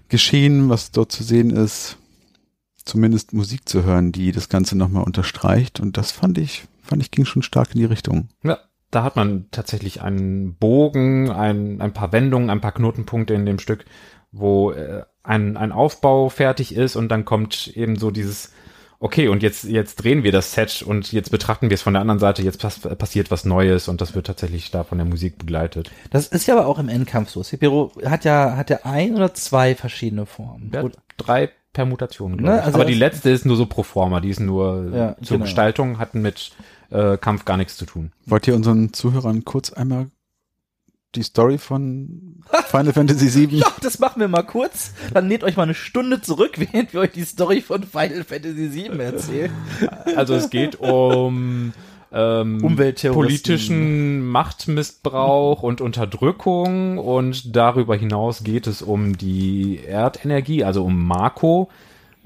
[0.09, 1.97] Geschehen, was dort zu sehen ist,
[2.83, 5.79] zumindest Musik zu hören, die das Ganze nochmal unterstreicht.
[5.79, 8.29] Und das fand ich, fand ich, ging schon stark in die Richtung.
[8.43, 8.57] Ja,
[8.91, 13.59] da hat man tatsächlich einen Bogen, ein, ein paar Wendungen, ein paar Knotenpunkte in dem
[13.59, 13.85] Stück,
[14.31, 18.53] wo äh, ein, ein Aufbau fertig ist und dann kommt eben so dieses,
[18.99, 22.01] okay, und jetzt, jetzt drehen wir das Set und jetzt betrachten wir es von der
[22.01, 25.37] anderen Seite, jetzt pass passiert was Neues und das wird tatsächlich da von der Musik
[25.37, 25.91] begleitet.
[26.11, 27.43] Das ist ja aber auch im Endkampf so.
[27.43, 30.71] Sekiro hat ja, hat ja ein oder zwei verschiedene Formen.
[30.73, 30.85] Ja,
[31.17, 32.65] drei Permutationen, glaube Ne, ich.
[32.65, 35.43] also Aber die letzte ist nur so pro forma, die ist nur Ja, zur genau.
[35.45, 36.51] Gestaltung, hatten mit
[36.89, 38.11] äh, Kampf gar nichts zu tun.
[38.25, 40.07] Wollt ihr unseren Zuhörern kurz einmal
[41.15, 43.57] die Story von Final Fantasy VII?
[43.59, 44.91] Ja, das machen wir mal kurz.
[45.13, 48.73] Dann nehmt euch mal eine Stunde zurück, während wir euch die Story von Final Fantasy
[48.73, 49.51] VII erzählen.
[50.15, 51.73] Also es geht um
[52.11, 52.77] ähm,
[53.13, 61.69] politischen Machtmissbrauch und Unterdrückung und darüber hinaus geht es um die Erdenergie, also um Mako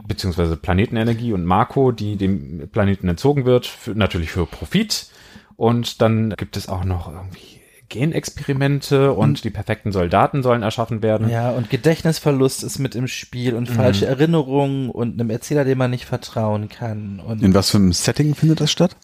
[0.08, 5.08] beziehungsweise Planetenenergie und Mako, die dem Planeten entzogen wird, für, natürlich für Profit.
[5.56, 7.62] Und dann gibt es auch noch irgendwie
[7.92, 11.30] Genexperimente und die perfekten Soldaten sollen erschaffen werden.
[11.30, 15.92] Ja, und Gedächtnisverlust ist mit im Spiel und falsche Erinnerungen und einem Erzähler, dem man
[15.92, 18.96] nicht vertrauen kann und In was für einem Setting findet das statt?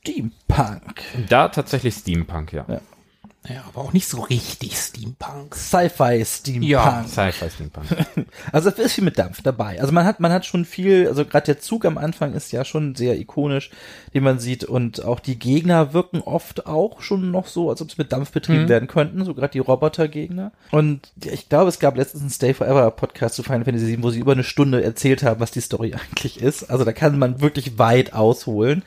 [0.00, 1.02] Steampunk.
[1.28, 2.64] Da tatsächlich Steampunk, ja.
[2.68, 2.80] Ja.
[3.48, 5.54] Ja, aber auch nicht so richtig Steampunk.
[5.54, 6.68] Sci-Fi Steampunk.
[6.68, 7.04] Ja.
[7.06, 7.86] Sci-Fi Steampunk.
[8.52, 9.80] Also es ist viel mit Dampf dabei.
[9.80, 12.64] Also man hat, man hat schon viel, also gerade der Zug am Anfang ist ja
[12.64, 13.70] schon sehr ikonisch,
[14.14, 17.88] den man sieht und auch die Gegner wirken oft auch schon noch so, als ob
[17.88, 20.52] es mit Dampf betrieben werden könnten, so gerade die Robotergegner.
[20.70, 24.10] Und ich glaube, es gab letztens einen Stay Forever Podcast zu Final Fantasy VII, wo
[24.10, 26.70] sie über eine Stunde erzählt haben, was die Story eigentlich ist.
[26.70, 28.82] Also da kann man wirklich weit ausholen.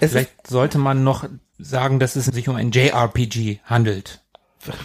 [0.00, 1.24] Es Vielleicht sollte man noch
[1.62, 4.20] sagen, dass es sich um ein JRPG handelt.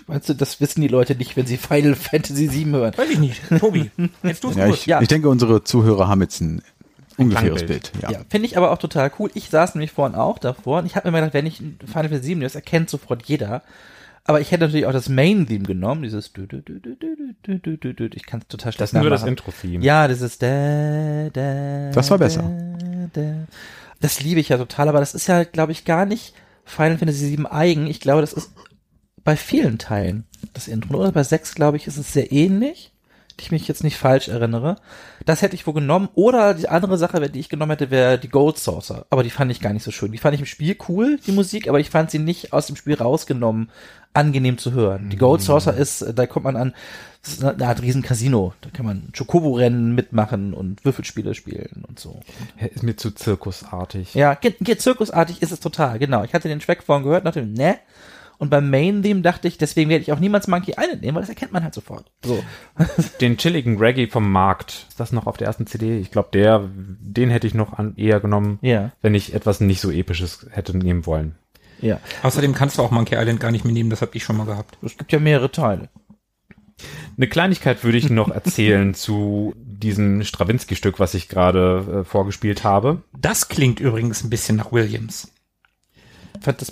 [0.07, 2.93] Meinst du, das wissen die Leute nicht, wenn sie Final Fantasy 7 hören?
[2.95, 3.41] Weiß ich nicht.
[3.59, 3.91] Tobi,
[4.23, 4.75] jetzt du's ja, gut.
[4.75, 5.01] Ich, ja.
[5.01, 6.61] ich denke, unsere Zuhörer haben jetzt ein
[7.17, 7.91] ungefähres Bild.
[8.01, 8.11] Ja.
[8.11, 9.29] ja Finde ich aber auch total cool.
[9.33, 12.23] Ich saß nämlich vorhin auch davor und ich habe mir gedacht, wenn ich Final Fantasy
[12.23, 13.63] 7 das erkennt sofort jeder.
[14.27, 16.95] Aber ich hätte natürlich auch das Main-Theme genommen, dieses du, du, du, du,
[17.43, 18.05] du, du, du, du.
[18.15, 19.83] ich kann es total schlecht Das ist nur das Intro-Theme.
[19.83, 22.49] Ja, das ist Das war besser.
[23.99, 26.33] Das liebe ich ja total, aber das ist ja, glaube ich, gar nicht
[26.65, 27.87] Final Fantasy 7 eigen.
[27.87, 28.51] Ich glaube, das ist
[29.23, 30.97] bei vielen Teilen das Intro.
[30.99, 32.91] Oder bei 6, glaube ich, ist es sehr ähnlich.
[33.37, 34.77] Ich mich jetzt nicht falsch erinnere.
[35.25, 36.07] Das hätte ich wohl genommen.
[36.15, 39.05] Oder die andere Sache, die ich genommen hätte, wäre die Gold Saucer.
[39.09, 40.13] Aber die fand ich gar nicht so schön.
[40.13, 42.77] Die fand ich im Spiel cool, die Musik, aber ich fand sie nicht aus dem
[42.77, 43.71] Spiel rausgenommen,
[44.13, 45.09] angenehm zu hören.
[45.09, 46.73] Die Gold Saucer ist, äh, da kommt man an,
[47.25, 48.53] das ist eine Art riesen Casino.
[48.61, 52.19] Da kann man Chocobo-Rennen mitmachen und Würfelspiele spielen und so.
[52.73, 54.13] Ist mir zu zirkusartig.
[54.13, 54.37] Ja,
[54.77, 56.23] zirkusartig ist es total, genau.
[56.23, 57.77] Ich hatte den Track vorhin gehört, dachte, ne?
[58.37, 61.29] Und beim Main-Theme dachte ich, deswegen werde ich auch niemals Monkey Island nehmen, weil das
[61.29, 62.11] erkennt man halt sofort.
[62.23, 62.43] So.
[63.21, 64.85] Den chilligen Reggae vom Markt.
[64.89, 65.97] Ist das noch auf der ersten CD?
[65.99, 69.79] Ich glaube, der, den hätte ich noch an, eher genommen, Ja, wenn ich etwas nicht
[69.79, 71.35] so episches hätte nehmen wollen.
[71.79, 71.99] ja.
[72.23, 74.45] Außerdem kannst du auch Monkey Island gar nicht mehr nehmen, das habe ich schon mal
[74.45, 74.77] gehabt.
[74.81, 75.87] Es gibt ja mehrere Teile.
[77.17, 83.01] Eine Kleinigkeit würde ich noch erzählen zu diesem Stravinsky-Stück, was ich gerade äh, vorgespielt habe.
[83.17, 85.31] Das klingt übrigens ein bisschen nach Williams.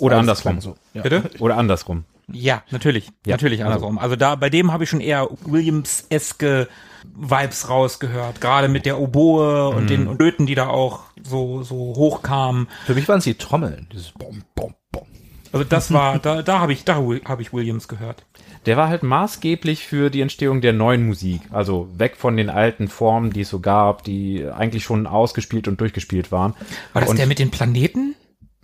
[0.00, 0.60] Oder andersrum.
[0.60, 0.76] So.
[0.92, 1.02] Ja.
[1.02, 1.30] Bitte?
[1.38, 2.04] Oder andersrum.
[2.32, 3.08] Ja, natürlich.
[3.26, 3.98] Ja, natürlich andersrum.
[3.98, 6.68] Also, da, bei dem habe ich schon eher Williams-eske
[7.14, 8.40] Vibes rausgehört.
[8.40, 12.68] Gerade mit der Oboe und den Löten, die da auch so, so hochkamen.
[12.86, 13.88] Für mich waren es die Trommeln.
[13.92, 15.06] Dieses Bom, Bom, Bom.
[15.52, 18.24] Also das war, da, da habe ich, da habe ich Williams gehört.
[18.66, 21.40] Der war halt maßgeblich für die Entstehung der neuen Musik.
[21.50, 25.80] Also weg von den alten Formen, die es so gab, die eigentlich schon ausgespielt und
[25.80, 26.54] durchgespielt waren.
[26.92, 28.14] War das und der mit den Planeten?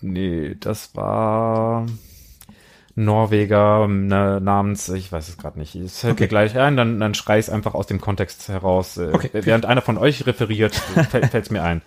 [0.01, 1.87] Nee, das war.
[2.97, 6.25] Norweger ne, namens, ich weiß es gerade nicht, es fällt Okay.
[6.25, 8.97] mir gleich ein, dann, dann schrei ich es einfach aus dem Kontext heraus.
[8.97, 9.31] Äh, Okay.
[9.33, 10.75] Während einer von euch referiert,
[11.11, 11.83] fällt es mir ein.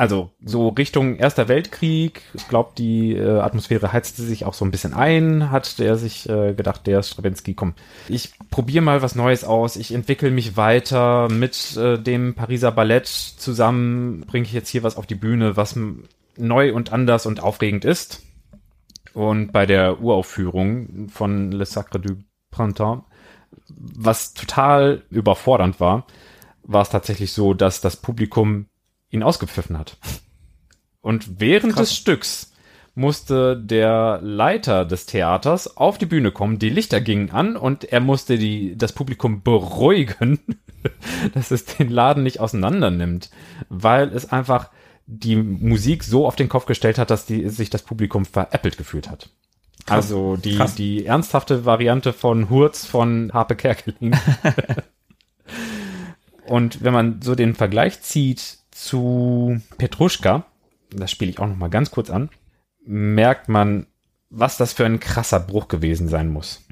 [0.00, 4.70] Also so Richtung Erster Weltkrieg, ich glaube, die äh, Atmosphäre heizte sich auch so ein
[4.70, 7.74] bisschen ein, hat der sich äh, gedacht, der Stravinsky, komm,
[8.08, 13.08] ich probiere mal was Neues aus, ich entwickle mich weiter mit äh, dem Pariser Ballett
[13.08, 15.78] zusammen, bringe ich jetzt hier was auf die Bühne, was
[16.38, 18.22] neu und anders und aufregend ist.
[19.12, 22.16] Und bei der Uraufführung von Le Sacre du
[22.50, 23.04] Printemps,
[23.68, 26.06] was total überfordernd war,
[26.62, 28.69] war es tatsächlich so, dass das Publikum
[29.10, 29.96] ihn ausgepfiffen hat.
[31.00, 32.50] Und während des Stücks
[32.94, 38.00] musste der Leiter des Theaters auf die Bühne kommen, die Lichter gingen an und er
[38.00, 40.40] musste die, das Publikum beruhigen,
[41.34, 43.30] dass es den Laden nicht auseinander nimmt,
[43.68, 44.70] weil es einfach
[45.06, 49.10] die Musik so auf den Kopf gestellt hat, dass die, sich das Publikum veräppelt gefühlt
[49.10, 49.30] hat.
[49.86, 50.74] Also die, Krass.
[50.74, 54.16] die ernsthafte Variante von Hurz von Harpe Kerkeling.
[56.46, 60.44] Und wenn man so den Vergleich zieht zu Petruschka,
[60.90, 62.30] das spiele ich auch noch mal ganz kurz an,
[62.84, 63.86] merkt man,
[64.30, 66.62] was das für ein krasser Bruch gewesen sein muss.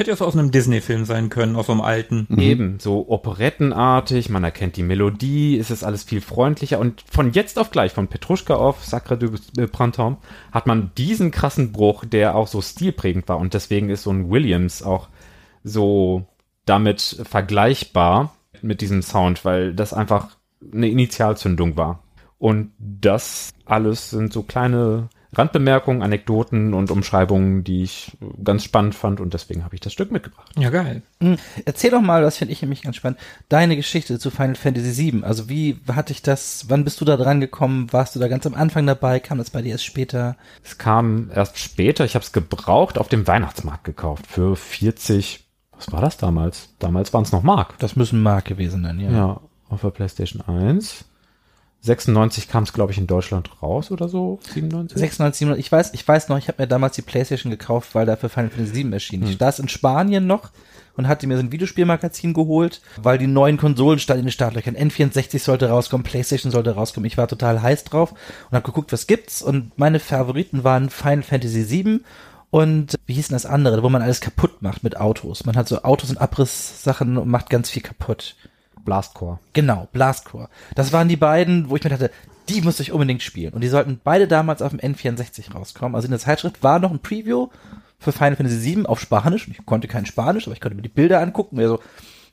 [0.00, 2.26] Hätte ja so aus einem Disney-Film sein können, aus so einem alten.
[2.36, 7.58] Eben, so operettenartig, man erkennt die Melodie, es ist alles viel freundlicher und von jetzt
[7.58, 9.30] auf gleich, von Petruschka auf Sacre du
[9.68, 14.10] Printemps, hat man diesen krassen Bruch, der auch so stilprägend war und deswegen ist so
[14.10, 15.08] ein Williams auch
[15.62, 16.26] so
[16.64, 20.36] damit vergleichbar mit diesem Sound, weil das einfach
[20.72, 22.02] eine Initialzündung war.
[22.38, 29.20] Und das alles sind so kleine Randbemerkungen, Anekdoten und Umschreibungen, die ich ganz spannend fand
[29.20, 30.50] und deswegen habe ich das Stück mitgebracht.
[30.58, 31.02] Ja, geil.
[31.22, 35.12] Hm, Erzähl doch mal, das finde ich nämlich ganz spannend, deine Geschichte zu Final Fantasy
[35.12, 35.22] VII.
[35.24, 37.92] Also wie hatte ich das, wann bist du da dran gekommen?
[37.92, 39.20] Warst du da ganz am Anfang dabei?
[39.20, 40.36] Kam das bei dir erst später?
[40.64, 45.92] Es kam erst später, ich habe es gebraucht auf dem Weihnachtsmarkt gekauft für 40, was
[45.92, 46.74] war das damals?
[46.78, 47.78] Damals waren es noch Mark.
[47.78, 49.10] Das müssen Mark gewesen sein, ja.
[49.10, 51.04] Ja, auf der PlayStation 1.
[51.82, 54.38] 96 kam es, glaube ich, in Deutschland raus oder so.
[54.52, 54.98] 97?
[54.98, 58.04] 96, 97, ich weiß, ich weiß noch, ich habe mir damals die Playstation gekauft, weil
[58.04, 59.22] da für Final Fantasy VII erschien.
[59.22, 60.50] Ich saß in Spanien noch
[60.96, 64.76] und hatte mir so ein Videospielmagazin geholt, weil die neuen Konsolen standen in den Startlöchern.
[64.76, 67.06] N64 sollte rauskommen, Playstation sollte rauskommen.
[67.06, 71.22] Ich war total heiß drauf und habe geguckt, was gibt's und meine Favoriten waren Final
[71.22, 72.00] Fantasy VII
[72.50, 75.46] und wie hieß denn das andere, wo man alles kaputt macht mit Autos.
[75.46, 78.36] Man hat so Autos und Abrisssachen und macht ganz viel kaputt.
[78.84, 79.38] Blastcore.
[79.52, 80.48] Genau, Blastcore.
[80.74, 82.10] Das waren die beiden, wo ich mir dachte,
[82.48, 83.52] die muss ich unbedingt spielen.
[83.52, 85.94] Und die sollten beide damals auf dem N64 rauskommen.
[85.94, 87.48] Also in der Zeitschrift war noch ein Preview
[87.98, 89.48] für Final Fantasy VII auf Spanisch.
[89.48, 91.80] Ich konnte kein Spanisch, aber ich konnte mir die Bilder angucken, mir so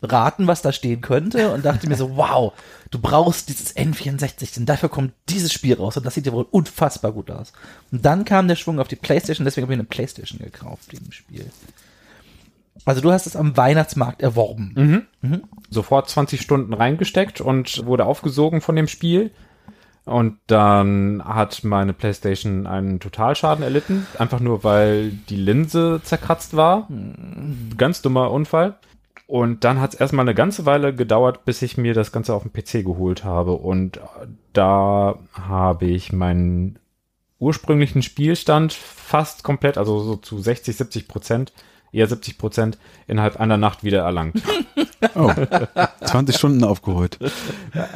[0.02, 2.54] raten, was da stehen könnte und dachte mir so, wow,
[2.92, 6.48] du brauchst dieses N64, denn dafür kommt dieses Spiel raus und das sieht ja wohl
[6.50, 7.54] unfassbar gut aus.
[7.92, 11.12] Und dann kam der Schwung auf die Playstation, deswegen habe ich eine Playstation gekauft, dem
[11.12, 11.50] Spiel.
[12.86, 15.08] Also du hast es am Weihnachtsmarkt erworben.
[15.70, 19.32] Sofort 20 Stunden reingesteckt und wurde aufgesogen von dem Spiel.
[20.06, 26.88] Und dann hat meine PlayStation einen Totalschaden erlitten, einfach nur weil die Linse zerkratzt war.
[27.76, 28.78] Ganz dummer Unfall.
[29.28, 32.44] Und dann hat es erstmal eine ganze Weile gedauert, bis ich mir das Ganze auf
[32.44, 33.52] dem PC geholt habe.
[33.52, 34.00] Und
[34.54, 36.80] da habe ich meinen
[37.38, 41.52] ursprünglichen Spielstand fast komplett, also so zu 60, 70 Prozent,
[41.92, 44.42] eher 70 Prozent, innerhalb einer Nacht wieder erlangt.
[45.14, 45.32] Oh,
[46.02, 47.20] 20 Stunden aufgeholt.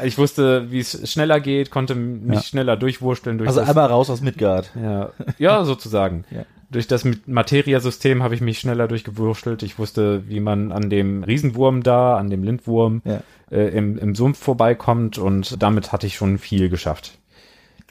[0.04, 2.44] Ich wusste, wie es schneller geht, konnte mich Ja.
[2.44, 3.40] schneller durchwursteln.
[3.40, 4.70] Durch Also das, einmal raus aus Midgard.
[4.80, 6.26] ja, ja, sozusagen.
[6.32, 6.46] Ja.
[6.70, 9.64] Durch das Materia-System habe ich mich schneller durchgewurstelt.
[9.64, 13.22] Ich wusste, wie man an dem Riesenwurm da, an dem Lindwurm Ja.
[13.52, 17.18] äh, im, im Sumpf vorbeikommt und damit hatte ich schon viel geschafft.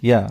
[0.00, 0.28] Ja.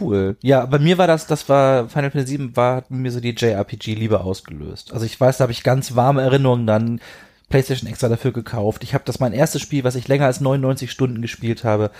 [0.00, 0.36] Cool.
[0.42, 3.34] Ja, bei mir war das, das war, Final Fantasy VII war, hat mir so die
[3.34, 4.92] JRPG-Liebe ausgelöst.
[4.92, 7.00] Also ich weiß, da habe ich ganz warme Erinnerungen dann
[7.48, 8.84] PlayStation extra dafür gekauft.
[8.84, 11.90] Ich habe das mein erstes Spiel, was ich länger als 99 Stunden gespielt habe.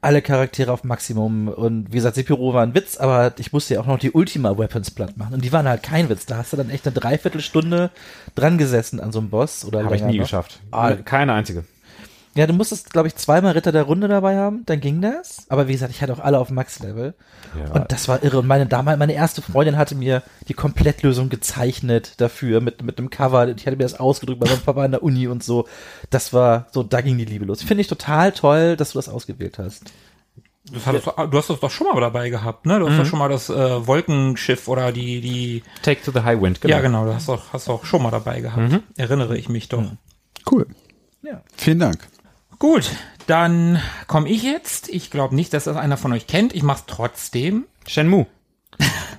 [0.00, 3.80] Alle Charaktere auf Maximum und wie gesagt, Sephiroth war ein Witz, aber ich musste ja
[3.80, 6.26] auch noch die Ultima Weapons platt machen und die waren halt kein Witz.
[6.26, 7.90] Da hast du dann echt eine Dreiviertelstunde
[8.34, 10.24] dran gesessen an so einem Boss oder Habe ich nie noch.
[10.24, 10.58] geschafft.
[10.72, 10.92] Ah.
[10.94, 11.64] Keine einzige.
[12.34, 15.44] Ja, du musstest, glaube ich, zweimal Ritter der Runde dabei haben, dann ging das.
[15.50, 17.14] Aber wie gesagt, ich hatte auch alle auf Max-Level.
[17.58, 17.72] Ja.
[17.72, 18.38] Und das war irre.
[18.38, 23.10] Und meine damals, meine erste Freundin hatte mir die Komplettlösung gezeichnet dafür, mit, mit einem
[23.10, 23.48] Cover.
[23.48, 25.68] Ich hatte mir das ausgedrückt bei meinem Papa in der Uni und so.
[26.08, 27.62] Das war, so, da ging die Liebe los.
[27.62, 29.92] Finde ich total toll, dass du das ausgewählt hast.
[30.72, 32.78] Das hattest du, du hast das doch schon mal dabei gehabt, ne?
[32.78, 35.64] Du hast doch schon mal das äh, Wolkenschiff oder die, die.
[35.82, 38.40] Take to the High Wind, Ja, genau, du hast doch, hast doch schon mal dabei
[38.40, 38.80] gehabt.
[38.96, 39.82] Erinnere ich mich doch.
[40.50, 40.66] Cool.
[41.22, 41.42] Ja.
[41.56, 42.08] Vielen Dank.
[42.62, 42.92] Gut,
[43.26, 44.88] dann komme ich jetzt.
[44.88, 46.54] Ich glaube nicht, dass das einer von euch kennt.
[46.54, 47.64] Ich mach's trotzdem.
[47.88, 48.28] Shenmue.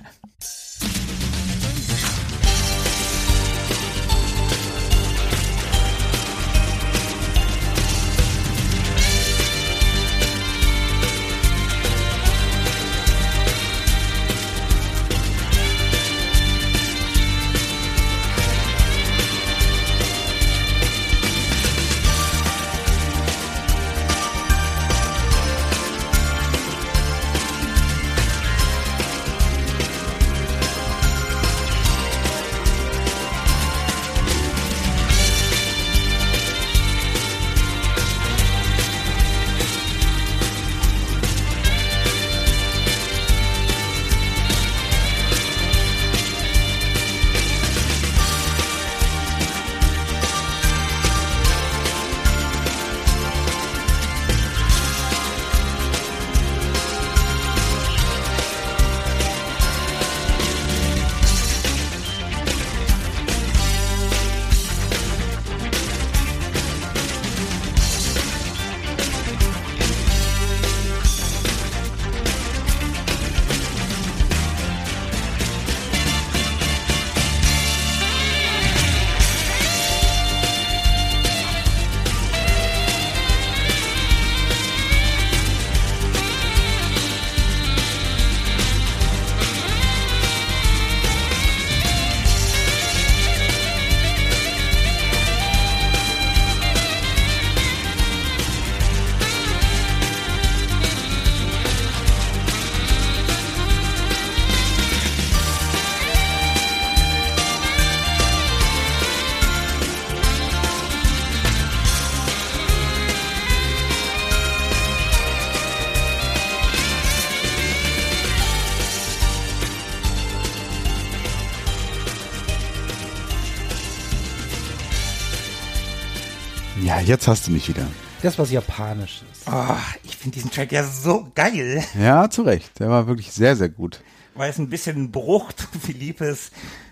[127.04, 127.86] jetzt hast du mich wieder.
[128.22, 129.24] Das was Japanisches.
[129.46, 132.78] Ah, ich finde diesen Track ja so geil, Ja, zu Recht.
[132.80, 134.00] Der war wirklich sehr, sehr gut.
[134.34, 136.50] weil es ein bisschen ein Bruch zu Philippes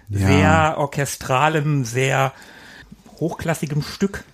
[0.09, 0.27] Ja.
[0.27, 2.33] sehr orchestralem, sehr
[3.19, 4.25] hochklassigem Stück.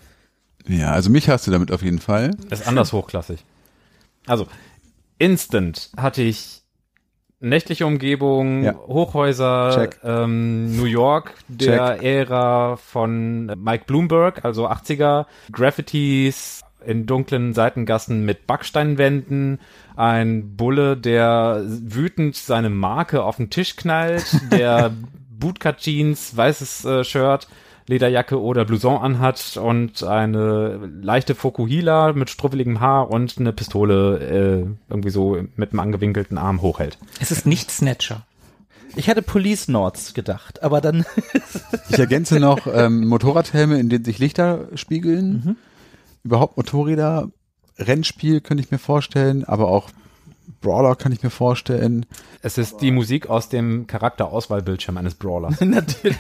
[0.66, 2.32] Ja, also mich hast du damit auf jeden Fall.
[2.50, 3.44] Das ist anders hochklassig.
[4.26, 4.46] Also,
[5.18, 6.57] Instant hatte ich
[7.40, 8.74] nächtliche Umgebung, Ja.
[8.74, 9.98] Hochhäuser, Check.
[10.04, 18.46] ähm, New York, der Ära von Mike Bloomberg, also 80er, Graffitis in dunklen Seitengassen mit
[18.46, 19.60] Backsteinwänden,
[19.96, 24.92] ein Bulle, der wütend seine Marke auf den Tisch knallt, der
[25.38, 27.46] Bootcut Jeans, weißes äh, Shirt,
[27.88, 34.66] Lederjacke oder Blouson anhat und eine leichte Fokuhila mit struffeligem Haar und eine Pistole äh,
[34.90, 36.98] irgendwie so mit einem angewinkelten Arm hochhält.
[37.18, 38.26] Es ist nicht Snatcher.
[38.94, 41.04] Ich hatte Police Nords gedacht, aber dann
[41.88, 45.56] Ich ergänze noch ähm, Motorradhelme, in denen sich Lichter spiegeln.
[46.24, 47.30] Überhaupt Motorräder,
[47.78, 49.90] Rennspiel könnte ich mir vorstellen, aber auch
[50.60, 52.06] Brawler kann ich mir vorstellen.
[52.42, 55.60] Es ist die Musik aus dem Charakterauswahlbildschirm eines Brawlers.
[55.60, 56.16] natürlich.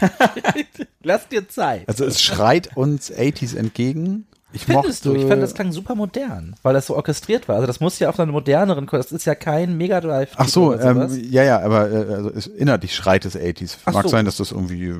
[1.02, 1.88] Lass dir Zeit.
[1.88, 4.26] Also es schreit uns 80s entgegen.
[4.52, 5.22] Ich Findest mochte, du?
[5.22, 7.56] Ich fand, das klang super modern, weil das so orchestriert war.
[7.56, 10.30] Also das muss ja auf einer moderneren, das ist ja kein Mega Drive.
[10.36, 13.76] Ach so, ähm, ja, ja, aber äh, also es, inhaltlich schreit es 80s.
[13.84, 14.08] Ach Mag so.
[14.08, 14.94] sein, dass das irgendwie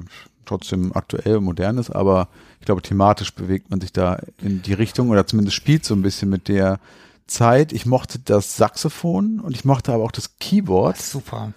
[0.45, 2.29] trotzdem aktuell und modern ist, aber
[2.61, 6.03] ich glaube, thematisch bewegt man sich da in die Richtung oder zumindest spielt so ein
[6.03, 6.79] bisschen mit der
[7.29, 7.73] Zeit.
[7.73, 11.53] Ich mochte das Saxophon und ich mochte aber auch das Keyboard Super.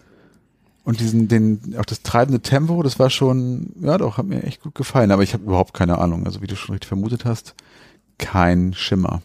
[0.83, 4.61] und diesen, den, auch das treibende Tempo, das war schon, ja doch, hat mir echt
[4.61, 6.25] gut gefallen, aber ich habe überhaupt keine Ahnung.
[6.25, 7.55] Also wie du schon richtig vermutet hast,
[8.17, 9.21] kein Schimmer.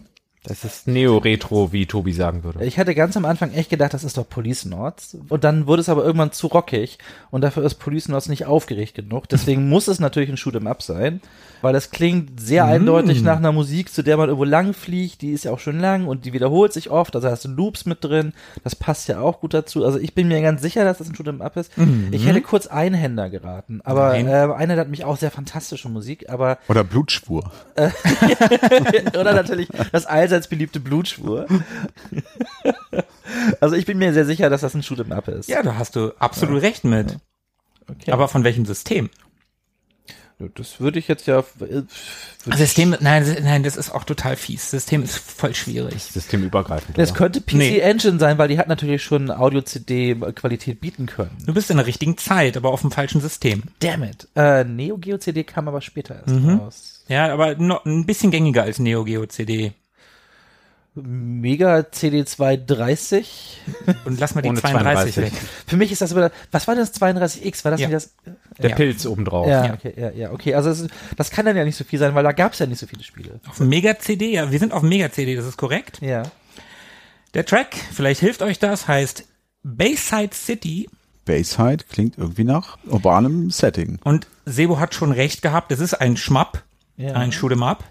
[0.47, 2.65] Das ist Neo-Retro, wie Tobi sagen würde.
[2.65, 5.17] Ich hatte ganz am Anfang echt gedacht, das ist doch Police Nords.
[5.29, 6.99] Und dann wurde es aber irgendwann zu rockig.
[7.33, 9.29] Und dafür ist Police Nords nicht aufgeregt genug.
[9.29, 11.21] Deswegen muss es natürlich ein Shoot'em Up sein.
[11.63, 15.23] Weil das klingt sehr eindeutig nach einer Musik, zu der man irgendwo lang fliegt.
[15.23, 17.17] Die ist ja auch schon lang und die wiederholt sich oft.
[17.17, 18.35] Also hast du Loops mit drin.
[18.63, 19.85] Das passt ja auch gut dazu.
[19.85, 21.73] Also ich bin mir ganz sicher, dass das ein Shoot'em Up ist.
[22.13, 23.81] Ich hätte kurz Einhänder geraten.
[23.83, 24.29] Aber Nein.
[24.29, 26.29] äh, Einhänder hat mich auch sehr fantastische Musik.
[26.29, 27.51] Aber Oder Blutschwur.
[29.19, 31.47] oder natürlich das allseits beliebte Blutschwur.
[33.61, 35.49] also ich bin mir sehr sicher, dass das ein Shoot'em Up ist.
[35.49, 37.17] Ja, da hast du absolut recht mit.
[37.89, 38.11] Okay.
[38.13, 39.11] Aber von welchem System?
[40.39, 41.39] Ja, Das würde ich jetzt ja.
[41.61, 41.83] äh,
[42.57, 44.71] System, nein, das- nein, das ist auch total fies.
[44.71, 46.03] System ist voll schwierig.
[46.03, 46.99] Systemübergreifend.
[46.99, 47.19] Es oder?
[47.19, 47.79] könnte PC Nee.
[47.79, 51.31] Engine sein, weil die hat natürlich schon Audio-CD-Qualität bieten können.
[51.47, 53.63] Du bist in der richtigen Zeit, aber auf dem falschen System.
[53.79, 54.29] Damn it.
[54.37, 56.59] Äh, Neo Geo CD kam aber später erst Mhm.
[56.59, 57.05] raus.
[57.09, 59.73] Ja, aber noch ein bisschen gängiger als Neo Geo CD.
[60.97, 63.61] Mega CD 230.
[64.07, 65.17] Und lass mal die Ohne 32, 32.
[65.25, 65.33] weg.
[65.67, 67.65] Für mich ist das aber, was war das 32X?
[67.65, 67.89] War das Ja.
[67.89, 68.11] nicht das?
[68.59, 68.77] Der Ja.
[68.77, 69.47] Pilz obendrauf.
[69.47, 69.75] Ja, Ja.
[69.75, 70.55] okay, ja, ja, okay.
[70.55, 70.87] Also das,
[71.17, 72.87] das kann dann ja nicht so viel sein, weil da gab es ja nicht so
[72.87, 73.39] viele Spiele.
[73.49, 75.99] Auf Mega CD, ja, wir sind auf Mega CD, das ist korrekt.
[76.01, 76.23] Ja.
[77.35, 79.25] Der Track, vielleicht hilft euch das, heißt
[79.63, 80.89] Bayside City
[81.27, 83.99] Bayside klingt irgendwie nach urbanem Setting.
[84.05, 86.63] und Sebo hat schon recht gehabt, es ist ein Schmapp,
[86.97, 87.15] Ja.
[87.15, 87.83] ein Shoot'em Up.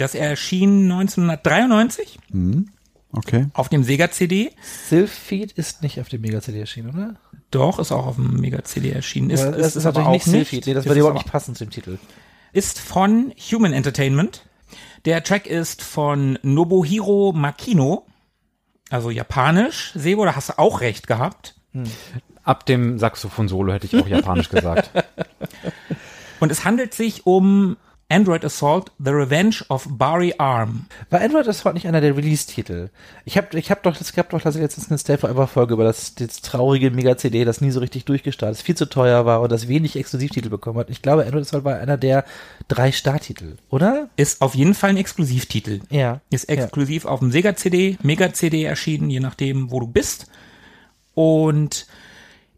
[0.00, 2.18] Das erschien 1993
[3.12, 3.46] Okay.
[3.52, 4.52] auf dem Sega CD.
[4.88, 7.16] Sylphid ist nicht auf dem Mega CD erschienen, oder?
[7.50, 9.28] Doch, ist auch auf dem Mega CD erschienen.
[9.30, 10.66] Ist, Aber das ist, natürlich aber nicht auch Sylphid.
[10.66, 11.98] Nee, das würde überhaupt aber- nicht passen zu dem Titel.
[12.52, 14.46] ist von Human Entertainment.
[15.04, 18.06] Der Track ist von Nobuhiro Makino,
[18.88, 19.92] also japanisch.
[19.94, 21.56] Sebo, da hast du auch recht gehabt.
[22.44, 24.90] Ab dem Saxophon-Solo hätte ich auch japanisch gesagt.
[26.40, 27.76] Und es handelt sich um
[28.10, 30.86] Android Assault, The Revenge of Bari Arm.
[31.10, 32.90] War Android Assault nicht einer der Release-Titel?
[33.24, 36.16] Ich habe ich hab doch, es gab doch letztens eine Stay Forever Folge über das,
[36.16, 39.68] das traurige Mega-CD, das nie so richtig durchgestartet ist, viel zu teuer war und das
[39.68, 40.90] wenig Exklusivtitel bekommen hat.
[40.90, 42.24] Ich glaube, Android Assault war einer der
[42.66, 44.10] drei Starttitel, oder?
[44.16, 45.80] Ist auf jeden Fall ein Exklusivtitel.
[45.88, 46.20] Ja.
[46.30, 50.26] Ist exklusiv auf dem Sega CD, Mega CD erschienen, je nachdem, wo du bist.
[51.14, 51.86] Und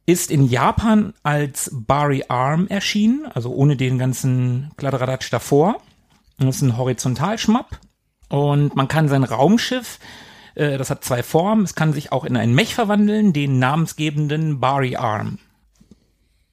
[0.07, 5.77] ist in Japan als Bari Arm erschienen, also ohne den ganzen Kladderadatsch davor.
[6.39, 7.79] Das ist ein Horizontalschmapp.
[8.29, 9.99] Und man kann sein Raumschiff,
[10.55, 14.59] äh, das hat zwei Formen, es kann sich auch in einen Mech verwandeln, den namensgebenden
[14.59, 15.39] Bari Arm.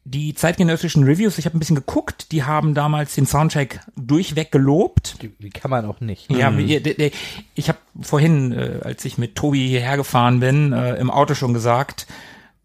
[0.06, 5.22] Die zeitgenössischen Reviews, ich habe ein bisschen geguckt, die haben damals den Soundtrack durchweg gelobt.
[5.22, 6.32] Die, die kann man auch nicht.
[6.32, 7.12] Ja, wie- der-
[7.54, 11.54] ich habe vorhin, äh, als ich mit Tobi hierher gefahren bin, äh, im Auto schon
[11.54, 12.08] gesagt,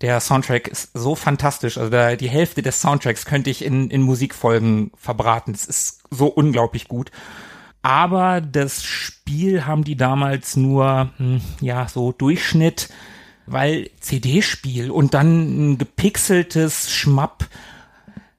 [0.04, 1.78] der Soundtrack ist so fantastisch.
[1.78, 5.52] Also da, die Hälfte des Soundtracks könnte ich in, in Musikfolgen verbraten.
[5.54, 7.10] Es ist so unglaublich gut.
[7.80, 12.90] Aber das Spiel haben die damals nur, hm, ja, so Durchschnitt,
[13.46, 17.48] weil CD-Spiel und dann ein gepixeltes Schmapp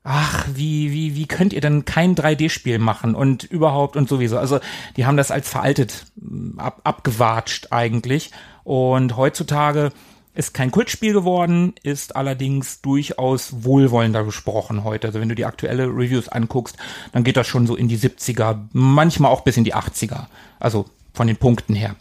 [0.03, 4.37] ach, wie, wie, wie könnt ihr denn kein 3D-Spiel machen und überhaupt und sowieso.
[4.37, 4.59] Also
[4.97, 8.29] die haben das als veraltet mm, ab, abgewatscht eigentlich.
[8.63, 9.91] Und heutzutage
[10.35, 15.07] ist kein Kultspiel geworden, ist allerdings durchaus wohlwollender gesprochen heute.
[15.07, 16.77] Also wenn du die aktuelle Reviews anguckst,
[17.13, 20.27] dann geht das schon so in die 70er, manchmal auch bis in die 80er.
[20.59, 21.95] Also von den Punkten her.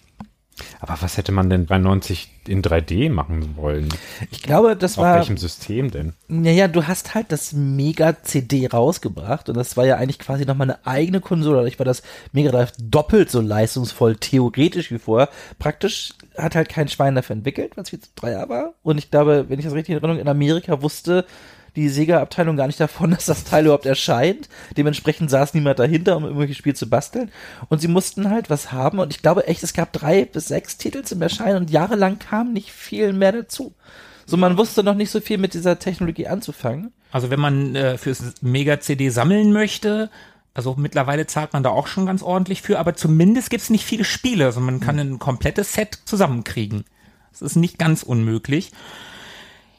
[0.80, 3.88] Aber was hätte man denn bei 90 in 3D machen wollen?
[4.30, 5.16] Ich glaube, das Auf war.
[5.16, 6.12] welchem System denn?
[6.28, 10.86] Naja, du hast halt das Mega-CD rausgebracht und das war ja eigentlich quasi nochmal eine
[10.86, 11.56] eigene Konsole.
[11.56, 12.02] Dadurch war das
[12.32, 15.28] Mega Drive doppelt so leistungsvoll, theoretisch wie vorher.
[15.58, 18.74] Praktisch hat halt kein Schwein dafür entwickelt, weil es viel zu teuer war.
[18.82, 21.24] Und ich glaube, wenn ich das richtig in Erinnerung, in Amerika wusste
[21.76, 24.48] die Sega-Abteilung gar nicht davon, dass das Teil überhaupt erscheint.
[24.76, 27.30] Dementsprechend saß niemand dahinter, um irgendwelche Spiele zu basteln.
[27.68, 28.98] Und sie mussten halt was haben.
[28.98, 32.52] Und ich glaube echt, es gab drei bis sechs Titel zum Erscheinen und jahrelang kam
[32.52, 33.74] nicht viel mehr dazu.
[34.26, 36.92] So, man wusste noch nicht so viel mit dieser Technologie anzufangen.
[37.12, 40.10] Also wenn man äh, fürs Mega-CD sammeln möchte,
[40.54, 44.04] also mittlerweile zahlt man da auch schon ganz ordentlich für, aber zumindest gibt's nicht viele
[44.04, 44.46] Spiele.
[44.46, 46.84] Also man kann ein komplettes Set zusammenkriegen.
[47.32, 48.70] Das ist nicht ganz unmöglich.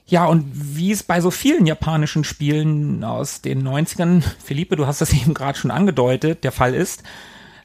[0.07, 5.01] Ja, und wie es bei so vielen japanischen Spielen aus den 90ern, Philippe, du hast
[5.01, 7.03] das eben gerade schon angedeutet, der Fall ist,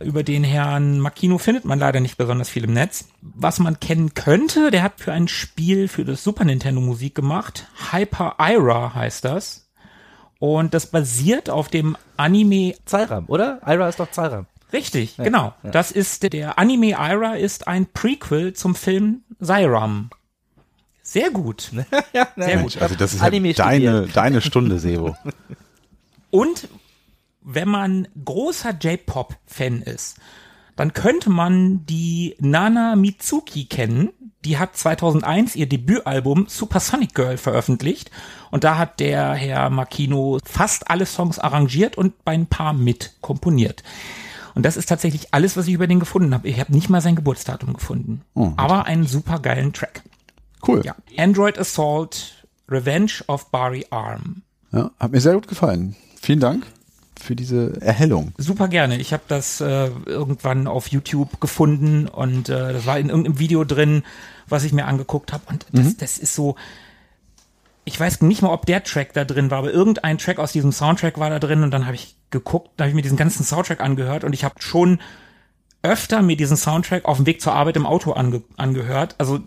[0.03, 3.09] über den Herrn Makino findet man leider nicht besonders viel im Netz.
[3.21, 7.67] Was man kennen könnte, der hat für ein Spiel für das Super Nintendo Musik gemacht.
[7.93, 9.69] Hyper Ira heißt das.
[10.39, 13.61] Und das basiert auf dem Anime Zeiram, oder?
[13.67, 14.47] Ira ist doch Zeiram.
[14.73, 15.53] Richtig, genau.
[15.63, 20.09] Das ist der Anime Ira ist ein Prequel zum Film Zyram.
[21.11, 21.73] Sehr gut.
[22.13, 22.81] ja, Sehr gut.
[22.81, 25.17] Also das ist Anime ja deine, deine Stunde, Sebo.
[26.31, 26.69] Und
[27.41, 30.19] wenn man großer J-Pop-Fan ist,
[30.77, 34.11] dann könnte man die Nana Mitsuki kennen.
[34.45, 38.13] Die hat 2001 ihr Debütalbum Supersonic Girl veröffentlicht.
[38.53, 43.17] Und da hat der Herr Makino fast alle Songs arrangiert und bei ein paar mit
[43.21, 43.83] komponiert.
[44.55, 46.47] Und das ist tatsächlich alles, was ich über den gefunden habe.
[46.47, 48.23] Ich habe nicht mal sein Geburtsdatum gefunden.
[48.57, 50.05] Aber einen super geilen Track.
[50.67, 50.83] Cool.
[50.85, 50.95] Ja.
[51.17, 54.43] Android Assault, Revenge of Bari Arm.
[54.73, 55.97] Ja, hat mir sehr gut gefallen.
[56.21, 56.67] Vielen Dank
[57.21, 58.33] für diese Erhellung.
[58.39, 58.99] Super gerne.
[58.99, 63.65] Ich habe das äh, irgendwann auf YouTube gefunden und äh, das war in irgendeinem Video
[63.65, 64.03] drin,
[64.49, 65.45] was ich mir angeguckt habe.
[65.49, 66.57] Und das, das ist so,
[67.85, 70.73] ich weiß nicht mal, ob der Track da drin war, aber irgendein Track aus diesem
[70.73, 73.45] Soundtrack war da drin und dann habe ich geguckt, da habe ich mir diesen ganzen
[73.45, 75.01] Soundtrack angehört und ich habe schon
[75.83, 79.15] öfter mir diesen Soundtrack auf dem Weg zur Arbeit im Auto ange angehört.
[79.19, 79.41] Also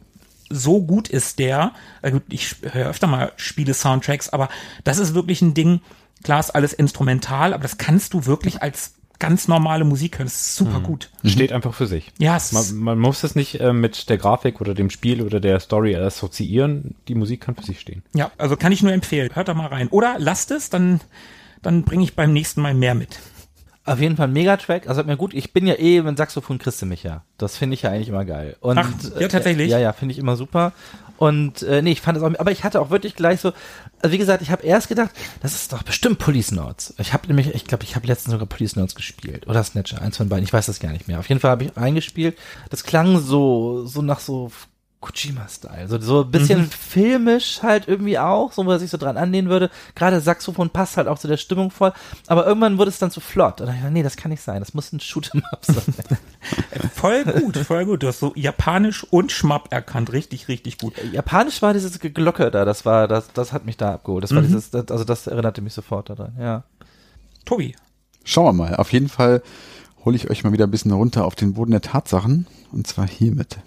[0.49, 1.71] so gut ist der.
[2.01, 4.49] Also ich höre öfter mal Spiele-Soundtracks, aber
[4.83, 5.81] das ist wirklich ein Ding.
[6.23, 10.25] Klar ist alles instrumental, aber das kannst du wirklich als ganz normale Musik hören.
[10.25, 10.83] Das ist super Mhm.
[10.83, 11.09] gut.
[11.23, 12.11] Steht einfach für sich.
[12.17, 15.59] Ja, Man, man muss es nicht äh, mit der Grafik oder dem Spiel oder der
[15.61, 16.95] Story assoziieren.
[17.07, 18.03] Die Musik kann für sich stehen.
[18.13, 19.29] ja, also kann ich nur empfehlen.
[19.33, 19.87] Hört da mal rein.
[19.89, 20.99] Oder lasst es, dann,
[21.61, 23.19] dann bringe ich beim nächsten Mal mehr mit.
[23.85, 24.87] Auf jeden Fall ein Megatrack.
[24.87, 27.23] Also hat mir gut, ich bin ja eh, wenn Saxophon kriegst du mich ja.
[27.37, 28.55] Das finde ich ja eigentlich immer geil.
[28.61, 29.67] Und, Ach, ja, tatsächlich?
[29.67, 30.71] Äh, ja, ja, finde ich immer super.
[31.17, 33.53] Und äh, nee, ich fand es auch, aber ich hatte auch wirklich gleich so,
[34.01, 35.11] also wie gesagt, ich habe erst gedacht,
[35.41, 36.95] das ist doch bestimmt Police Notes.
[36.97, 40.17] Ich habe nämlich, ich glaube, ich habe letztens sogar Police Notes gespielt oder Snatcher, eins
[40.17, 41.19] von beiden, ich weiß das gar nicht mehr.
[41.19, 42.37] Auf jeden Fall habe ich eingespielt.
[42.69, 44.51] Das klang so, so nach so
[45.03, 45.87] Kojima-Style.
[45.87, 46.69] So, so ein bisschen Mhm.
[46.71, 49.69] filmisch halt irgendwie auch, so wo er sich so dran anlehnen würde.
[49.95, 51.93] Gerade Saxophon passt halt auch zu der Stimmung voll.
[52.27, 53.61] Aber irgendwann wurde es dann zu flott.
[53.61, 54.59] Und dann hab ich nee, das kann nicht sein.
[54.61, 55.93] Das muss ein Shoot'em-up sein.
[56.95, 58.03] Voll gut, voll gut.
[58.03, 60.11] Du hast so Japanisch und Schmapp erkannt.
[60.11, 60.93] Richtig, richtig gut.
[61.11, 64.23] Japanisch war dieses Glocke da, das war, das, das hat mich da abgeholt.
[64.23, 64.47] Das war Mhm.
[64.47, 66.63] dieses, das, also das erinnerte mich sofort daran, ja.
[67.45, 67.75] Tobi.
[68.23, 68.75] Schauen wir mal.
[68.77, 69.41] Auf jeden Fall
[70.05, 72.47] hole ich euch mal wieder ein bisschen runter auf den Boden der Tatsachen.
[72.71, 73.57] Und zwar hiermit.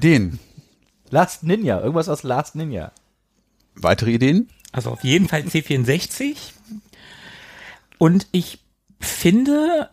[0.00, 0.38] Ideen.
[1.10, 2.92] Last Ninja, irgendwas aus Last Ninja.
[3.74, 4.48] Weitere Ideen?
[4.72, 6.36] Also auf jeden Fall C64.
[7.98, 8.60] Und ich
[8.98, 9.90] finde,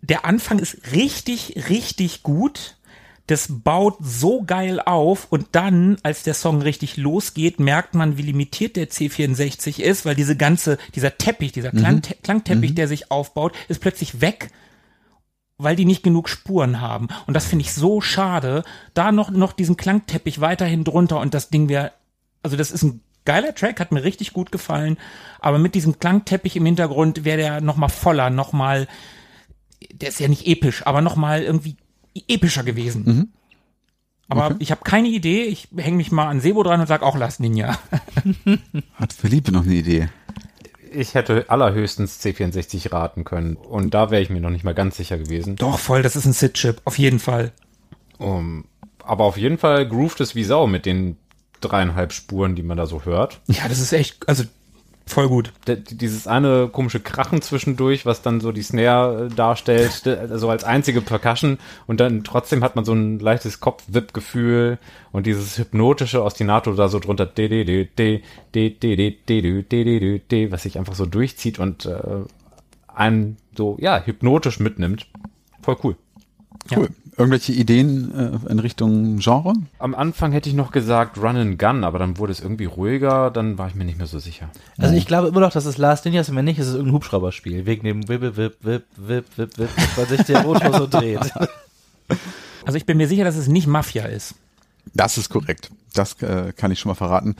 [0.00, 2.78] der Anfang ist richtig, richtig gut.
[3.26, 8.22] Das baut so geil auf und dann, als der Song richtig losgeht, merkt man, wie
[8.22, 13.52] limitiert der C64 ist, weil diese ganze, dieser Teppich, dieser Klang Klangteppich, der sich aufbaut,
[13.68, 14.50] ist plötzlich weg,
[15.62, 17.08] weil die nicht genug Spuren haben.
[17.26, 18.64] Und das finde ich so schade.
[18.94, 21.92] Da noch, noch diesen Klangteppich weiterhin drunter und das Ding wäre,
[22.42, 24.96] also das ist ein geiler Track, hat mir richtig gut gefallen,
[25.38, 28.88] aber mit diesem Klangteppich im Hintergrund wäre der noch mal voller, noch mal,
[29.92, 31.76] der ist ja nicht episch, aber noch mal irgendwie
[32.28, 33.04] epischer gewesen.
[34.28, 37.16] Aber ich habe keine Idee, ich hänge mich mal an Sebo dran und sag auch
[37.16, 37.78] Last Ninja.
[38.94, 40.08] Hat Philippe noch eine Idee?
[40.94, 43.56] Ich hätte allerhöchstens C64 raten können.
[43.56, 45.56] Und da wäre ich mir noch nicht mal ganz sicher gewesen.
[45.56, 47.52] Doch, voll, das ist ein Sit-Chip, auf jeden Fall.
[48.18, 48.64] Um,
[49.04, 51.16] aber auf jeden Fall groovt es wie Sau mit den
[51.60, 53.40] dreieinhalb Spuren, die man da so hört.
[53.46, 54.44] Ja, das ist echt, also
[55.06, 55.52] Voll gut.
[55.66, 60.02] dieses eine komische Krachen zwischendurch, was dann so die Snare darstellt,
[60.34, 64.78] so als einzige Percussion und dann trotzdem hat man so ein leichtes Kopf-Wip-Gefühl
[65.10, 67.26] und dieses hypnotische Ostinato da so drunter,
[70.50, 72.24] was sich einfach so durchzieht und äh,
[72.86, 75.06] einen so, ja, hypnotisch mitnimmt.
[75.62, 75.96] Voll cool.
[76.74, 76.88] Cool.
[77.16, 79.52] Irgendwelche Ideen äh, in Richtung Genre?
[79.78, 83.30] Am Anfang hätte ich noch gesagt Run and Gun, aber dann wurde es irgendwie ruhiger,
[83.30, 84.50] dann war ich mir nicht mehr so sicher.
[84.78, 86.72] Also ich glaube immer noch, dass es Last Ninja ist, und wenn nicht, ist es
[86.72, 87.66] irgendein Hubschrauberspiel.
[87.66, 91.20] Wegen dem Wip, Wip, Wip, Wip, Wip, Wip, weil sich der Motor so dreht.
[92.64, 94.36] Also ich bin mir sicher, dass es nicht Mafia ist.
[94.94, 95.70] Das ist korrekt.
[95.94, 97.36] Das äh, kann ich schon mal verraten.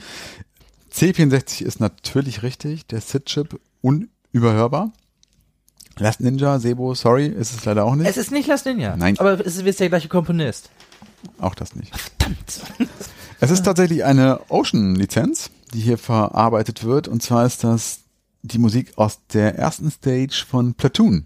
[0.93, 2.85] C64 ist natürlich richtig.
[2.87, 4.91] Der SID-Chip unüberhörbar.
[5.97, 8.09] Last Ninja, Sebo, sorry, ist es leider auch nicht.
[8.09, 8.95] Es ist nicht Last Ninja.
[8.95, 9.17] Nein.
[9.19, 10.69] Aber es ist der gleiche Komponist.
[11.39, 11.93] Auch das nicht.
[13.39, 17.07] Es ist tatsächlich eine Ocean-Lizenz, die hier verarbeitet wird.
[17.07, 17.99] Und zwar ist das
[18.41, 21.25] die Musik aus der ersten Stage von Platoon.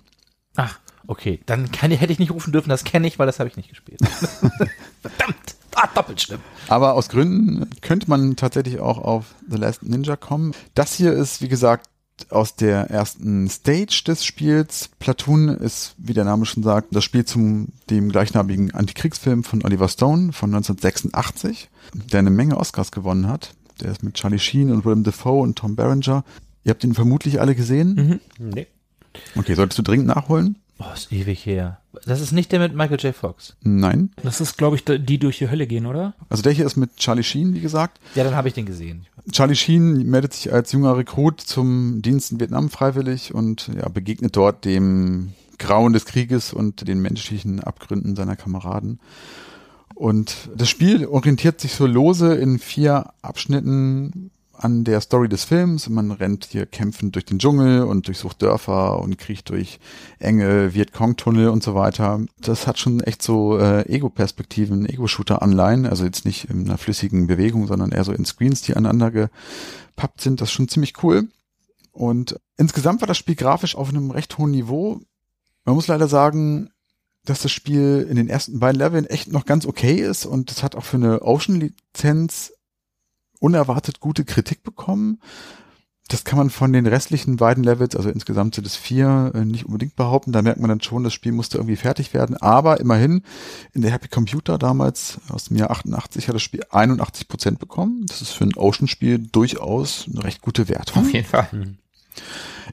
[0.55, 1.39] Ach, okay.
[1.45, 3.69] Dann kann, hätte ich nicht rufen dürfen, das kenne ich, weil das habe ich nicht
[3.69, 3.99] gespielt.
[5.01, 5.55] Verdammt.
[5.75, 6.39] Ah, doppelt schlimm.
[6.69, 10.53] Aber aus Gründen könnte man tatsächlich auch auf The Last Ninja kommen.
[10.73, 11.87] Das hier ist, wie gesagt,
[12.29, 14.89] aus der ersten Stage des Spiels.
[14.99, 19.87] Platoon ist, wie der Name schon sagt, das Spiel zum dem gleichnamigen Antikriegsfilm von Oliver
[19.87, 23.53] Stone von 1986, der eine Menge Oscars gewonnen hat.
[23.81, 26.23] Der ist mit Charlie Sheen und Willem Dafoe und Tom Berenger.
[26.63, 28.19] Ihr habt ihn vermutlich alle gesehen.
[28.39, 28.67] Nee.
[29.35, 30.57] Okay, solltest du dringend nachholen?
[30.79, 31.79] Oh, ist ewig her.
[32.05, 33.15] Das ist nicht der mit Michael J.
[33.15, 33.55] Fox.
[33.61, 34.11] Nein.
[34.21, 36.13] Das ist, glaube ich, die die durch die Hölle gehen, oder?
[36.29, 37.99] Also der hier ist mit Charlie Sheen, wie gesagt.
[38.13, 39.07] Ja, dann habe ich den gesehen.
[39.31, 44.35] Charlie Sheen meldet sich als junger Rekrut zum Dienst in Vietnam freiwillig und ja, begegnet
[44.35, 48.99] dort dem Grauen des Krieges und den menschlichen Abgründen seiner Kameraden.
[49.95, 54.29] Und das Spiel orientiert sich so lose in vier Abschnitten
[54.59, 55.89] an der Story des Films.
[55.89, 59.79] Man rennt hier kämpfend durch den Dschungel und durchsucht Dörfer und kriecht durch
[60.19, 62.21] enge Vietcong-Tunnel und so weiter.
[62.39, 65.85] Das hat schon echt so äh, Ego-Perspektiven, Ego-Shooter-Anleihen.
[65.85, 70.21] Also jetzt nicht in einer flüssigen Bewegung, sondern eher so in Screens, die aneinander gepappt
[70.21, 70.41] sind.
[70.41, 71.27] Das ist schon ziemlich cool.
[71.91, 74.99] Und insgesamt war das Spiel grafisch auf einem recht hohen Niveau.
[75.65, 76.69] Man muss leider sagen,
[77.25, 80.63] dass das Spiel in den ersten beiden Leveln echt noch ganz okay ist und es
[80.63, 82.53] hat auch für eine Ocean-Lizenz
[83.39, 85.19] unerwartet gute Kritik bekommen.
[86.07, 89.65] Das kann man von den restlichen beiden Levels, also insgesamt sind es vier, äh, nicht
[89.65, 90.31] unbedingt behaupten.
[90.31, 92.37] Da merkt man dann schon, das Spiel musste irgendwie fertig werden.
[92.37, 93.23] Aber immerhin,
[93.73, 98.05] in der Happy Computer damals aus dem Jahr 88 hat das Spiel 81 Prozent bekommen.
[98.07, 101.03] Das ist für ein Ocean-Spiel durchaus eine recht gute Wertung.
[101.03, 101.49] Auf jeden Fall.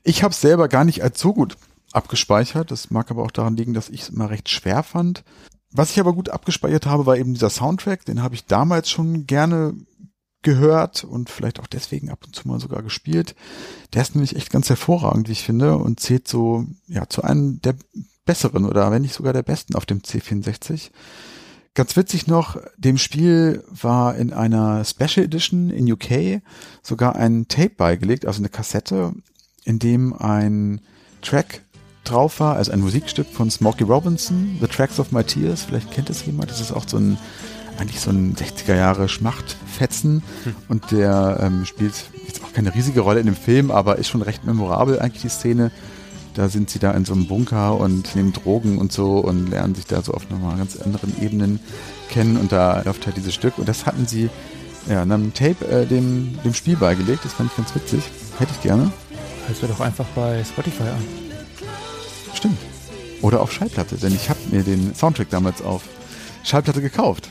[0.04, 1.56] Ich habe es selber gar nicht als so gut
[1.92, 2.70] abgespeichert.
[2.70, 5.24] Das mag aber auch daran liegen, dass ich es immer recht schwer fand.
[5.72, 8.04] Was ich aber gut abgespeichert habe, war eben dieser Soundtrack.
[8.04, 9.74] Den habe ich damals schon gerne
[10.45, 13.34] gehört und vielleicht auch deswegen ab und zu mal sogar gespielt.
[13.92, 17.61] Der ist nämlich echt ganz hervorragend, wie ich finde, und zählt so ja zu einem
[17.62, 17.74] der
[18.24, 20.90] besseren oder wenn nicht sogar der besten auf dem C64.
[21.74, 26.40] Ganz witzig noch, dem Spiel war in einer Special Edition in UK
[26.82, 29.12] sogar ein Tape beigelegt, also eine Kassette,
[29.64, 30.80] in dem ein
[31.20, 31.62] Track
[32.05, 36.11] drauf war, also ein Musikstück von Smokey Robinson, The Tracks of My Tears, vielleicht kennt
[36.11, 37.18] es jemand, das ist auch so ein,
[37.78, 40.22] eigentlich so ein 60er Jahre Schmachtfetzen
[40.68, 41.94] und der ähm, spielt
[42.26, 45.28] jetzt auch keine riesige Rolle in dem Film, aber ist schon recht memorabel eigentlich die
[45.28, 45.70] Szene.
[46.34, 49.74] Da sind sie da in so einem Bunker und nehmen Drogen und so und lernen
[49.74, 51.60] sich da so auf nochmal ganz anderen Ebenen
[52.08, 54.30] kennen und da läuft halt dieses Stück und das hatten sie
[54.88, 58.02] ja, in einem Tape äh, dem, dem Spiel beigelegt, das fand ich ganz witzig.
[58.38, 58.92] Hätte ich gerne.
[59.46, 61.04] Hörst du doch einfach bei Spotify an.
[62.34, 62.58] Stimmt.
[63.22, 65.82] Oder auf Schallplatte, denn ich habe mir den Soundtrack damals auf
[66.42, 67.30] Schallplatte gekauft.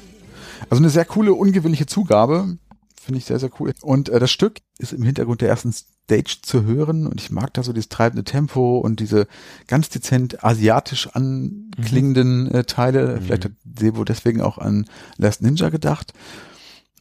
[0.69, 2.57] Also eine sehr coole, ungewöhnliche Zugabe.
[3.01, 3.73] Finde ich sehr, sehr cool.
[3.81, 7.53] Und äh, das Stück ist im Hintergrund der ersten Stage zu hören und ich mag
[7.53, 9.27] da so dieses treibende Tempo und diese
[9.67, 13.19] ganz dezent asiatisch anklingenden äh, Teile.
[13.21, 14.85] Vielleicht hat Sebo deswegen auch an
[15.17, 16.13] Last Ninja gedacht.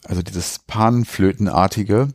[0.05, 2.09] Also dieses Panflötenartige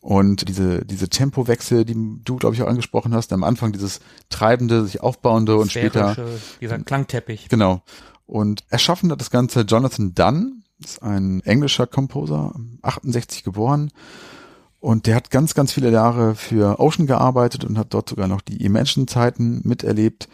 [0.00, 3.32] und diese, diese Tempowechsel, die du, glaube ich, auch angesprochen hast.
[3.32, 7.48] Am Anfang dieses treibende, sich aufbauende und später Sphärische, Dieser Klangteppich.
[7.48, 7.82] Genau.
[8.24, 13.90] Und erschaffen hat das Ganze Jonathan Dunn, ist ein englischer Composer, 68 geboren.
[14.80, 18.40] Und der hat ganz, ganz viele Jahre für Ocean gearbeitet und hat dort sogar noch
[18.40, 20.28] die Imagine-Zeiten miterlebt.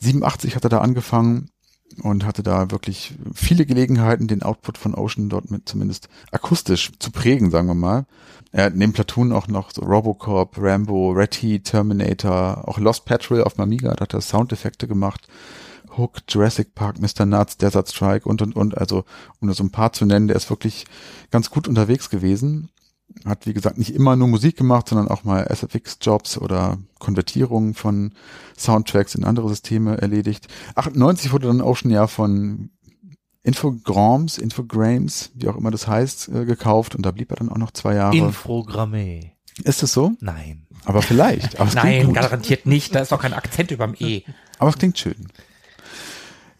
[0.00, 1.50] 87 hat er da angefangen
[2.02, 7.10] und hatte da wirklich viele Gelegenheiten, den Output von Ocean dort mit zumindest akustisch zu
[7.10, 8.06] prägen, sagen wir mal.
[8.50, 13.42] Er hat neben Platoon auch noch so Robocop, Rambo, Red Heat, Terminator, auch Lost Patrol
[13.42, 15.26] auf Mamiga, da hat er Soundeffekte gemacht.
[15.96, 17.26] Hook, Jurassic Park, Mr.
[17.26, 18.76] Nuts, Desert Strike und und und.
[18.76, 19.04] Also,
[19.40, 20.86] um so ein paar zu nennen, der ist wirklich
[21.30, 22.70] ganz gut unterwegs gewesen.
[23.26, 28.14] Hat, wie gesagt, nicht immer nur Musik gemacht, sondern auch mal SFX-Jobs oder Konvertierungen von
[28.56, 30.48] Soundtracks in andere Systeme erledigt.
[30.76, 32.70] 98 wurde dann Ocean ja von
[33.42, 37.58] Infogrames, Infogrames, wie auch immer das heißt, äh, gekauft und da blieb er dann auch
[37.58, 38.16] noch zwei Jahre.
[38.16, 39.32] Infogramme.
[39.64, 40.12] ist es so?
[40.20, 40.66] Nein.
[40.84, 41.60] Aber vielleicht.
[41.60, 42.94] Aber Nein, garantiert nicht.
[42.94, 44.22] Da ist doch kein Akzent überm E.
[44.58, 45.28] Aber es klingt schön.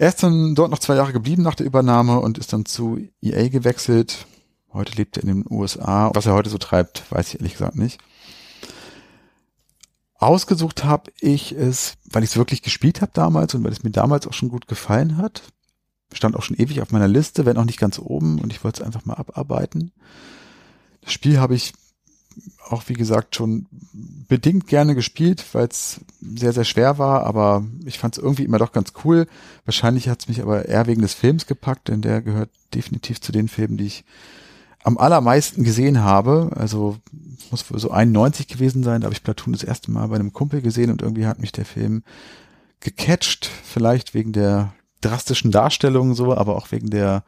[0.03, 2.98] Er ist dann dort noch zwei Jahre geblieben nach der Übernahme und ist dann zu
[3.20, 4.26] EA gewechselt.
[4.72, 6.11] Heute lebt er in den USA.
[6.12, 8.00] Was er heute so treibt, weiß ich ehrlich gesagt nicht.
[10.16, 13.92] Ausgesucht habe ich es, weil ich es wirklich gespielt habe damals und weil es mir
[13.92, 15.44] damals auch schon gut gefallen hat.
[16.12, 18.80] Stand auch schon ewig auf meiner Liste, wenn auch nicht ganz oben und ich wollte
[18.82, 19.92] es einfach mal abarbeiten.
[21.03, 21.74] Das Spiel habe ich
[22.68, 23.66] auch, wie gesagt, schon
[24.28, 28.59] bedingt gerne gespielt, weil es sehr, sehr schwer war, aber ich fand es irgendwie immer
[28.59, 29.26] doch ganz cool.
[29.64, 33.33] Wahrscheinlich hat es mich aber eher wegen des Films gepackt, denn der gehört definitiv zu
[33.33, 34.05] den Filmen, die ich
[34.83, 36.51] am allermeisten gesehen habe.
[36.55, 36.97] Also
[37.51, 40.33] muss wohl so 91 gewesen sein, da habe ich Platoon das erste Mal bei einem
[40.33, 42.03] Kumpel gesehen und irgendwie hat mich der Film
[42.80, 47.22] gecatcht, vielleicht wegen der drastischen Darstellung so, aber auch wegen der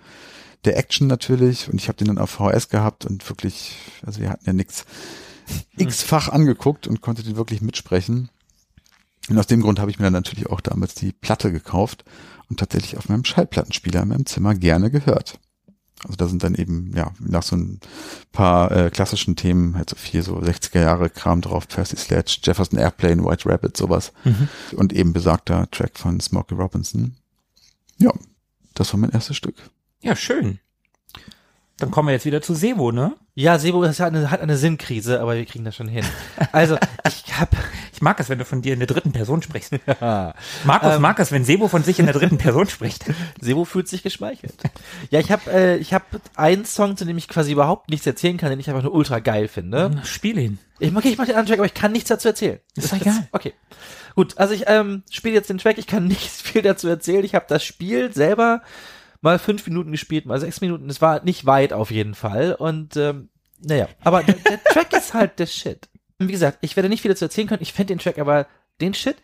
[0.64, 4.30] der Action natürlich und ich habe den dann auf VHS gehabt und wirklich, also wir
[4.30, 4.84] hatten ja nix
[5.76, 8.30] x-fach angeguckt und konnte den wirklich mitsprechen.
[9.28, 12.04] Und aus dem Grund habe ich mir dann natürlich auch damals die Platte gekauft
[12.48, 15.38] und tatsächlich auf meinem Schallplattenspieler in meinem Zimmer gerne gehört.
[16.02, 17.80] Also da sind dann eben, ja, nach so ein
[18.32, 22.78] paar äh, klassischen Themen, halt so viel so 60er Jahre Kram drauf, Percy Sledge, Jefferson
[22.78, 24.12] Airplane, White Rabbit, sowas.
[24.24, 24.48] Mhm.
[24.76, 27.16] Und eben besagter Track von Smokey Robinson.
[27.96, 28.12] Ja,
[28.74, 29.54] das war mein erstes Stück.
[30.04, 30.58] Ja, schön.
[31.78, 33.16] Dann kommen wir jetzt wieder zu Sebo, ne?
[33.34, 36.04] Ja, Sebo hat eine, hat eine Sinnkrise, aber wir kriegen das schon hin.
[36.52, 36.76] Also,
[37.08, 37.56] ich hab.
[37.92, 39.72] Ich mag es, wenn du von dir in der dritten Person sprichst.
[40.00, 40.34] Ja.
[40.64, 43.04] Markus ähm, mag es, wenn Sebo von sich in der dritten Person spricht.
[43.40, 44.54] Sebo fühlt sich geschmeichelt.
[45.10, 46.04] Ja, ich habe äh, ich hab
[46.36, 49.20] einen Song, zu dem ich quasi überhaupt nichts erzählen kann, den ich einfach nur ultra
[49.20, 50.02] geil finde.
[50.04, 50.58] Spiel ihn.
[50.80, 52.60] Ich mag, ich mach den anderen Track, aber ich kann nichts dazu erzählen.
[52.74, 53.28] Das ist doch egal.
[53.32, 53.54] Okay.
[54.14, 57.24] Gut, also ich ähm, spiele jetzt den Track, ich kann nicht viel dazu erzählen.
[57.24, 58.62] Ich habe das Spiel selber
[59.24, 60.88] mal fünf Minuten gespielt, mal sechs Minuten.
[60.88, 62.54] Es war nicht weit auf jeden Fall.
[62.54, 65.88] Und ähm, naja, aber der, der Track ist halt der Shit.
[66.18, 67.62] Und wie gesagt, ich werde nicht viel dazu erzählen können.
[67.62, 68.46] Ich fände den Track aber
[68.80, 69.16] den Shit.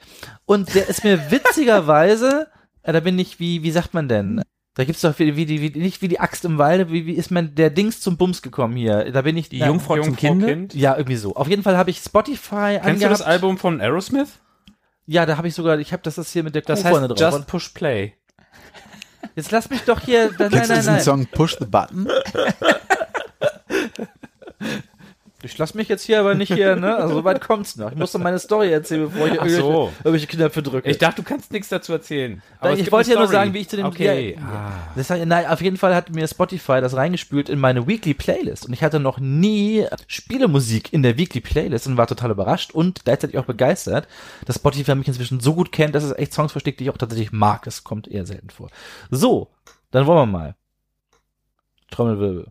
[0.46, 2.48] Und der ist mir witzigerweise,
[2.82, 4.42] äh, da bin ich, wie, wie sagt man denn?
[4.74, 7.14] Da gibt's doch wie, wie die, wie, nicht wie die Axt im Walde, wie, wie
[7.14, 9.12] ist man der Dings zum Bums gekommen hier?
[9.12, 9.50] Da bin ich.
[9.50, 10.44] Die Jungfrau, Jungfrau zum kind?
[10.44, 10.74] kind?
[10.74, 11.34] Ja, irgendwie so.
[11.34, 13.02] Auf jeden Fall habe ich Spotify Kennst angehabt.
[13.02, 14.38] du das Album von Aerosmith?
[15.04, 17.18] Ja, da habe ich sogar, ich habe das ist hier mit der Das heißt drauf.
[17.18, 18.14] Just Push Play.
[19.36, 20.30] Jetzt lass mich doch hier.
[20.38, 21.00] Nein, nein, nein, nein.
[21.00, 22.08] Song Push the Button?
[25.42, 26.96] Ich lass mich jetzt hier aber nicht hier, ne?
[26.96, 27.90] Also so weit kommt's noch.
[27.90, 29.92] Ich muss doch meine Story erzählen, bevor ich irgendwelche, so.
[29.98, 30.90] irgendwelche Knöpfe drücke.
[30.90, 32.42] Ich dachte, du kannst nichts dazu erzählen.
[32.58, 34.36] Aber ich wollte ja nur sagen, wie ich zu dem Okay.
[34.38, 34.72] Ja, ah.
[34.96, 38.66] das, nein, auf jeden Fall hat mir Spotify das reingespült in meine Weekly Playlist.
[38.66, 43.04] Und ich hatte noch nie Spielemusik in der Weekly Playlist und war total überrascht und
[43.04, 44.08] gleichzeitig auch begeistert,
[44.44, 46.98] dass Spotify mich inzwischen so gut kennt, dass es echt Songs versteckt, die ich auch
[46.98, 47.64] tatsächlich mag.
[47.64, 48.68] Das kommt eher selten vor.
[49.10, 49.48] So,
[49.90, 50.54] dann wollen wir mal.
[51.90, 52.46] Trommelwirbel.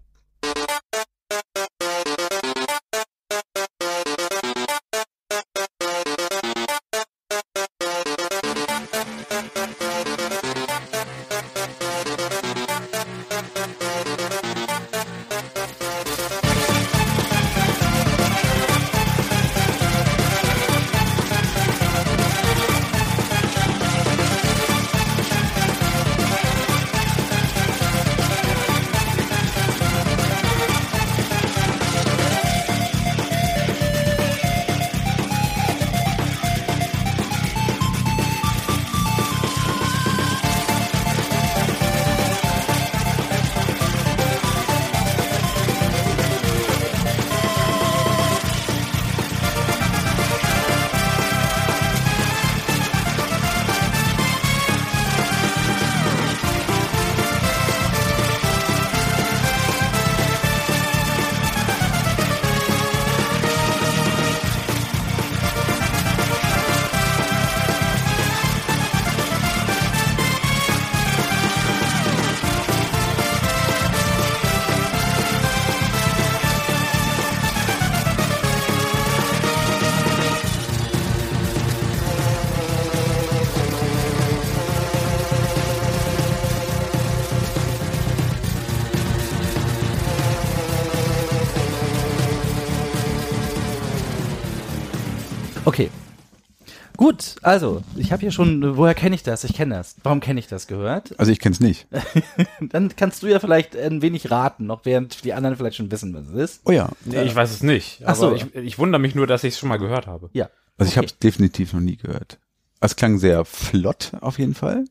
[97.41, 99.43] Also, ich habe hier schon, woher kenne ich das?
[99.43, 99.95] Ich kenne das.
[100.03, 101.17] Warum kenne ich das gehört?
[101.19, 101.87] Also ich kenne es nicht.
[102.61, 106.13] Dann kannst du ja vielleicht ein wenig raten, noch während die anderen vielleicht schon wissen,
[106.13, 106.61] was es ist.
[106.65, 106.89] Oh ja.
[107.05, 108.01] Nee, ich weiß es nicht.
[108.05, 108.33] Ach so.
[108.33, 110.29] ich, ich wundere mich nur, dass ich es schon mal gehört habe.
[110.33, 110.49] Ja.
[110.77, 110.89] Also okay.
[110.89, 112.39] ich habe es definitiv noch nie gehört.
[112.79, 114.85] Es klang sehr flott auf jeden Fall.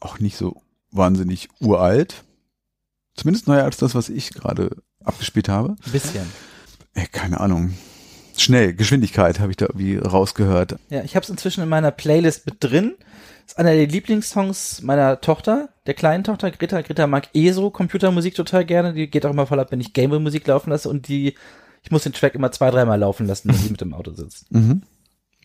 [0.00, 2.24] Auch nicht so wahnsinnig uralt.
[3.14, 4.70] Zumindest neuer als das, was ich gerade
[5.04, 5.70] abgespielt habe.
[5.70, 6.26] Ein bisschen.
[6.94, 7.74] Ey, keine Ahnung
[8.42, 10.76] schnell, Geschwindigkeit habe ich da irgendwie rausgehört.
[10.90, 12.94] Ja, ich habe es inzwischen in meiner Playlist mit drin.
[13.46, 16.80] ist einer der Lieblingssongs meiner Tochter, der kleinen Tochter Greta.
[16.82, 18.92] Greta mag eh so Computermusik total gerne.
[18.92, 21.34] Die geht auch immer voll ab, wenn ich Gameboy-Musik laufen lasse und die,
[21.82, 24.46] ich muss den Track immer zwei, dreimal laufen lassen, wenn sie mit dem Auto sitzt.
[24.52, 24.82] Mhm.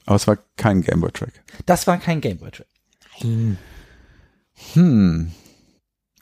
[0.05, 1.31] Aber es war kein Gameboy-Track.
[1.65, 2.67] Das war kein Gameboy-Track.
[4.73, 5.31] Hm.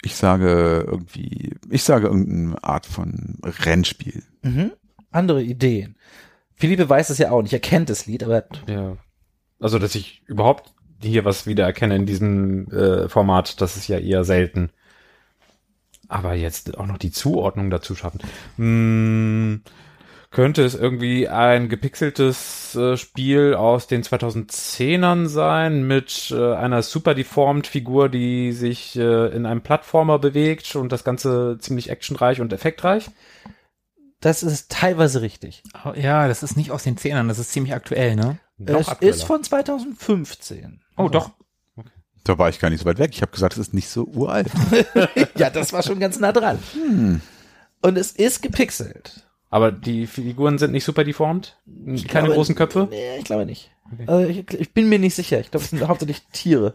[0.04, 4.24] Ich sage irgendwie, ich sage irgendeine Art von Rennspiel.
[4.42, 4.72] Mhm.
[5.12, 5.96] Andere Ideen.
[6.62, 8.98] Philippe weiß es ja auch nicht, er kennt das Lied, aber Ja.
[9.60, 14.24] Also, dass ich überhaupt hier was wiedererkenne in diesem äh, Format, das ist ja eher
[14.24, 14.70] selten.
[16.08, 18.20] Aber jetzt auch noch die Zuordnung dazu schaffen.
[18.58, 19.64] Hm,
[20.30, 27.16] könnte es irgendwie ein gepixeltes äh, Spiel aus den 2010ern sein mit äh, einer super
[27.16, 32.54] deformed Figur, die sich äh, in einem Plattformer bewegt und das Ganze ziemlich actionreich und
[32.54, 33.10] effektreich?
[34.22, 35.64] Das ist teilweise richtig.
[35.84, 38.40] Oh, Ja, das ist nicht aus den Zehnern, das ist ziemlich aktuell, ne?
[38.60, 39.00] aktueller.
[39.02, 40.82] ist von 2015.
[40.98, 41.32] Oh, doch.
[42.24, 43.12] Da war ich gar nicht so weit weg.
[43.14, 44.48] Ich habe gesagt, es ist nicht so uralt.
[45.38, 46.60] ja, das war schon ganz nah dran.
[47.82, 49.26] Und es ist gepixelt.
[49.50, 51.58] Aber die Figuren sind nicht super deformed?
[51.66, 52.88] Keine glaube- großen Köpfe?
[52.92, 53.72] Nee, ich glaube nicht.
[54.08, 55.40] Also ich, ich bin mir nicht sicher.
[55.40, 56.74] Ich glaube, es sind hauptsächlich Tiere.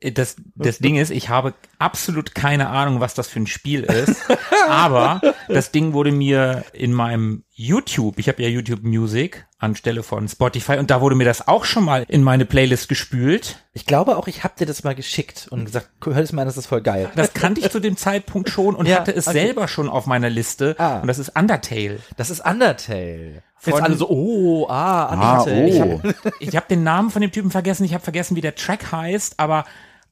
[0.00, 4.22] Das, das Ding ist, ich habe absolut keine Ahnung, was das für ein Spiel ist.
[4.68, 10.28] aber das Ding wurde mir in meinem YouTube, ich habe ja YouTube Music anstelle von
[10.28, 13.64] Spotify und da wurde mir das auch schon mal in meine Playlist gespült.
[13.72, 16.48] Ich glaube auch, ich habe dir das mal geschickt und gesagt, hör es mal an,
[16.48, 17.10] das ist voll geil.
[17.16, 19.46] Das kannte ich zu dem Zeitpunkt schon und Ja, hatte es okay.
[19.46, 20.76] selber schon auf meiner Liste.
[20.78, 20.98] Ah.
[21.00, 22.00] Und das ist Undertale.
[22.18, 23.42] Das ist Undertale.
[23.66, 25.68] Jetzt Von- alle so, oh, ah, Ah, Undertale.
[25.68, 26.30] Ich hab- oh.
[26.40, 29.38] Ich habe den Namen von dem Typen vergessen, ich habe vergessen, wie der Track heißt,
[29.38, 29.64] aber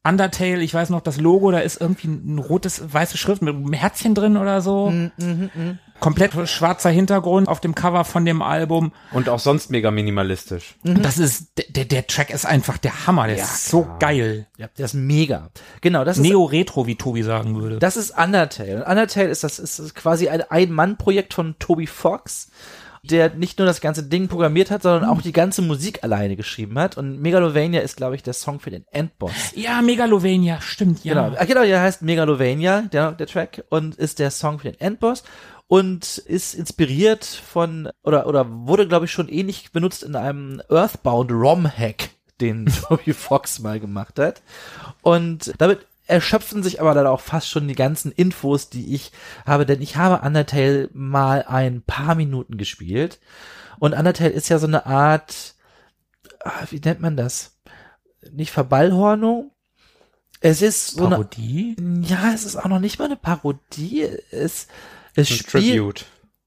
[0.06, 3.72] Undertale, ich weiß noch, das Logo, da ist irgendwie ein rotes, weiße Schrift mit einem
[3.72, 4.92] Herzchen drin oder so.
[6.00, 8.92] Komplett schwarzer Hintergrund auf dem Cover von dem Album.
[9.12, 10.74] Und auch sonst mega minimalistisch.
[10.82, 14.46] Das ist, der, der Track ist einfach der Hammer, der ist so geil.
[14.58, 15.48] Ja, der ist mega.
[15.80, 17.78] Genau, das ist Neo-Retro, wie Tobi sagen würde.
[17.78, 18.76] Das ist Undertale.
[18.84, 22.50] Und Undertale ist das ist quasi ein Ein-Mann-Projekt von Toby Fox,
[23.10, 26.78] der nicht nur das ganze Ding programmiert hat, sondern auch die ganze Musik alleine geschrieben
[26.78, 26.96] hat.
[26.96, 29.32] Und Megalovania ist, glaube ich, der Song für den Endboss.
[29.54, 31.14] ja, Megalovania, stimmt, ja.
[31.14, 34.80] Genau, ah, genau, der heißt Megalovania, der, der Track, und ist der Song für den
[34.80, 35.22] Endboss
[35.66, 41.30] und ist inspiriert von, oder, oder wurde, glaube ich, schon ähnlich benutzt in einem Earthbound
[41.30, 44.42] ROM-Hack, den Toby Fox mal gemacht hat.
[45.02, 49.12] Und damit erschöpfen sich aber dann auch fast schon die ganzen Infos, die ich
[49.46, 53.18] habe, denn ich habe Undertale mal ein paar Minuten gespielt.
[53.78, 55.54] Und Undertale ist ja so eine Art,
[56.44, 57.56] ah, wie nennt man das?
[58.32, 59.50] Nicht Verballhornung.
[60.40, 61.76] Es ist so eine Parodie?
[62.02, 64.02] ja, es ist auch noch nicht mal eine Parodie.
[64.30, 64.68] Es,
[65.14, 65.50] es Ein spielt.
[65.50, 66.04] Tribute.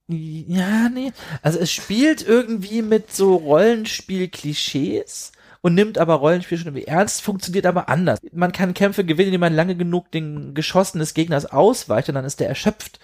[0.08, 1.12] Ja, nee.
[1.42, 5.32] Also es spielt irgendwie mit so Rollenspiel-Klischees
[5.68, 8.20] und nimmt aber Rollenspiel schon irgendwie ernst, funktioniert aber anders.
[8.32, 12.24] Man kann Kämpfe gewinnen, indem man lange genug den Geschossen des Gegners ausweicht und dann
[12.24, 13.02] ist der erschöpft.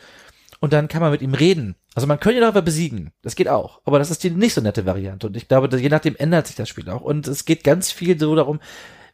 [0.61, 1.75] Und dann kann man mit ihm reden.
[1.93, 3.11] Also man könnte ihn aber besiegen.
[3.21, 3.81] Das geht auch.
[3.83, 5.27] Aber das ist die nicht so nette Variante.
[5.27, 7.01] Und ich glaube, je nachdem ändert sich das Spiel auch.
[7.01, 8.61] Und es geht ganz viel so darum,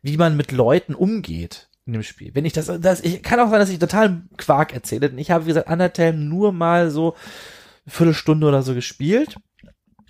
[0.03, 2.35] wie man mit Leuten umgeht in dem Spiel.
[2.35, 5.31] Wenn ich das, das ich kann auch sein, dass ich total Quark erzähle, denn ich
[5.31, 7.15] habe, wie gesagt, Undertale nur mal so
[7.85, 9.37] eine Viertelstunde oder so gespielt.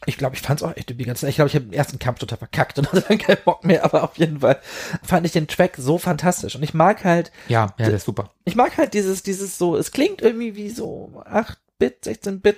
[0.05, 1.99] Ich glaube, ich fand es auch echt irgendwie ganz, ich glaube, ich habe den ersten
[1.99, 4.59] Kampf total verkackt und hatte dann keinen Bock mehr, aber auf jeden Fall
[5.03, 8.31] fand ich den Track so fantastisch und ich mag halt, Ja, ja, der ist super.
[8.45, 12.57] ich mag halt dieses, dieses so, es klingt irgendwie wie so 8-Bit, 16-Bit.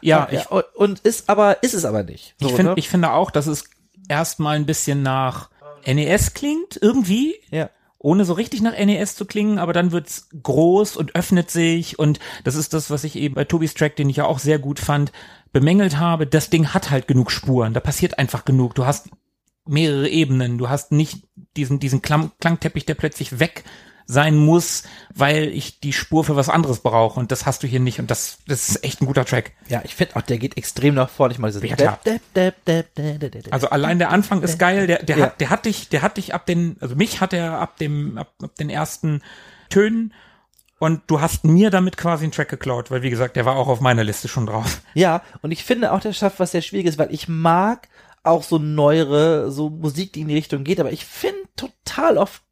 [0.00, 2.34] Ja, ja ich- und, und ist aber, ist es aber nicht.
[2.40, 2.74] So, ich, find, ne?
[2.76, 3.64] ich finde auch, dass es
[4.08, 5.50] erstmal ein bisschen nach
[5.86, 7.36] NES klingt, irgendwie.
[7.50, 7.70] ja.
[8.00, 12.20] ohne so richtig nach NES zu klingen, aber dann wird's groß und öffnet sich und
[12.44, 14.78] das ist das, was ich eben bei Tobis Track, den ich ja auch sehr gut
[14.78, 15.10] fand,
[15.52, 16.26] bemängelt habe.
[16.26, 18.74] Das Ding hat halt genug Spuren, da passiert einfach genug.
[18.74, 19.08] Du hast
[19.66, 21.26] mehrere Ebenen, du hast nicht
[21.56, 23.64] diesen diesen Klang Klangteppich, der plötzlich weg
[24.10, 24.84] sein muss,
[25.14, 28.10] weil ich die Spur für was anderes brauche und das hast du hier nicht und
[28.10, 29.52] das das ist echt ein guter Track.
[29.68, 31.32] Ja, ich finde auch, der geht extrem nach vorne.
[31.34, 32.00] Ich mal dieses Ja, klar.
[33.50, 35.26] Also allein der Anfang ist geil, der der Ja.
[35.26, 38.16] hat der hat dich, der hat dich ab den also mich hat er ab dem
[38.16, 39.22] ab, ab den ersten
[39.68, 40.14] Tönen
[40.78, 43.68] und du hast mir damit quasi einen Track geklaut, weil wie gesagt, der war auch
[43.68, 44.80] auf meiner Liste schon drauf.
[44.94, 47.88] Ja, und ich finde auch, der schafft was sehr Schwieriges, weil ich mag
[48.22, 52.42] auch so neuere, so Musik, die in die Richtung geht, aber ich finde total oft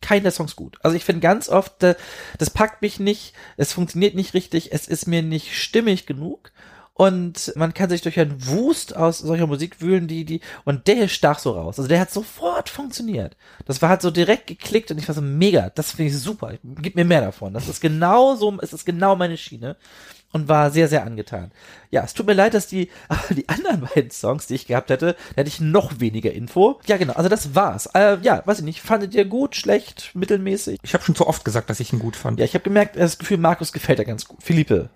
[0.00, 0.78] keinen der Songs gut.
[0.82, 1.94] Also ich finde ganz oft, äh,
[2.38, 6.52] das packt mich nicht, es funktioniert nicht richtig, es ist mir nicht stimmig genug.
[7.00, 10.96] Und man kann sich durch einen Wust aus solcher Musik wühlen, die, die, und der
[10.96, 11.78] hier stach so raus.
[11.78, 13.38] Also der hat sofort funktioniert.
[13.64, 16.52] Das war halt so direkt geklickt und ich war so mega, das finde ich super.
[16.62, 17.54] Gib mir mehr davon.
[17.54, 19.78] Das ist genau so, es ist genau meine Schiene
[20.30, 21.52] und war sehr, sehr angetan.
[21.90, 22.90] Ja, es tut mir leid, dass die,
[23.30, 26.80] die anderen beiden Songs, die ich gehabt hätte, da hätte ich noch weniger Info.
[26.84, 27.86] Ja, genau, also das war's.
[27.94, 30.78] Äh, ja, weiß ich nicht, fandet ihr gut, schlecht, mittelmäßig?
[30.82, 32.38] Ich habe schon zu oft gesagt, dass ich ihn gut fand.
[32.38, 34.42] Ja, ich habe gemerkt, das Gefühl, Markus gefällt er ganz gut.
[34.42, 34.90] Philippe.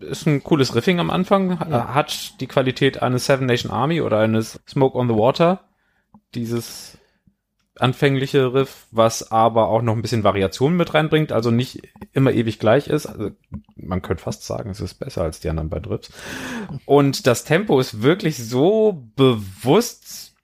[0.00, 1.94] Ist ein cooles Riffing am Anfang, Ja.
[1.94, 5.60] hat die Qualität eines Seven Nation Army oder eines Smoke on the Water.
[6.34, 6.98] Dieses
[7.76, 11.82] anfängliche Riff, was aber auch noch ein bisschen Variation mit reinbringt, also nicht
[12.12, 13.06] immer ewig gleich ist.
[13.06, 13.30] Also
[13.74, 16.12] man könnte fast sagen, es ist besser als die anderen beiden Riffs.
[16.84, 20.34] Und das Tempo ist wirklich so bewusst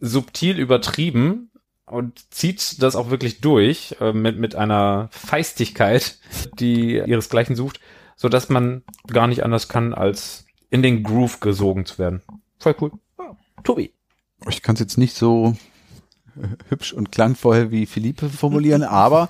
[0.00, 1.50] subtil übertrieben
[1.86, 6.18] und zieht das auch wirklich durch äh, mit, mit einer Feistigkeit,
[6.58, 7.80] die ihresgleichen sucht,
[8.20, 12.20] so dass man gar nicht anders kann, als in den Groove gesogen zu werden.
[12.58, 12.92] Voll cool.
[13.64, 13.94] Tobi.
[14.46, 15.56] Ich kann es jetzt nicht so
[16.36, 19.28] äh, hübsch und klangvoll wie Philippe formulieren, aber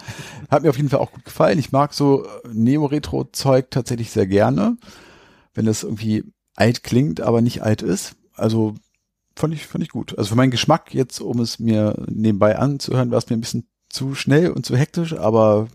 [0.50, 1.60] hat mir auf jeden Fall auch gut gefallen.
[1.60, 4.76] Ich mag so äh, Neo-Retro-Zeug tatsächlich sehr gerne,
[5.54, 6.24] wenn das irgendwie
[6.56, 8.16] alt klingt, aber nicht alt ist.
[8.34, 8.74] Also
[9.36, 10.18] fand ich, fand ich gut.
[10.18, 13.68] Also für meinen Geschmack jetzt, um es mir nebenbei anzuhören, war es mir ein bisschen
[13.88, 15.68] zu schnell und zu hektisch, aber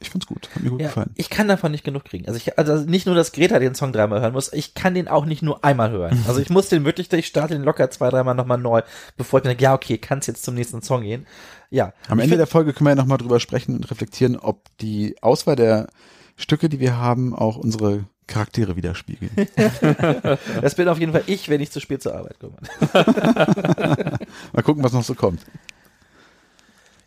[0.00, 0.48] ich fand's gut.
[0.54, 1.10] Hat mir gut Ja, gefallen.
[1.16, 2.26] ich kann davon nicht genug kriegen.
[2.26, 5.08] Also ich, also nicht nur, dass Greta den Song dreimal hören muss, ich kann den
[5.08, 6.24] auch nicht nur einmal hören.
[6.28, 8.82] Also ich muss den wirklich, ich starte den locker zwei, dreimal nochmal neu,
[9.16, 11.26] bevor ich mir denke, ja, okay, kann's jetzt zum nächsten Song gehen.
[11.70, 11.92] Ja.
[12.08, 15.16] Am Ich Ende der Folge können wir ja nochmal drüber sprechen und reflektieren, ob die
[15.22, 15.88] Auswahl der
[16.36, 19.30] Stücke, die wir haben, auch unsere Charaktere widerspiegeln.
[20.60, 22.56] Das bin auf jeden Fall ich, wenn ich zu spät zur Arbeit komme.
[24.52, 25.40] Mal gucken, was noch so kommt.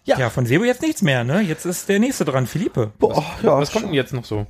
[0.04, 0.18] Ja.
[0.18, 1.42] Ja, von Sebo jetzt nichts mehr, ne?
[1.42, 2.92] Jetzt ist der nächste dran, Philippe.
[2.98, 4.48] Boah, ja, Was kommt denn jetzt noch so?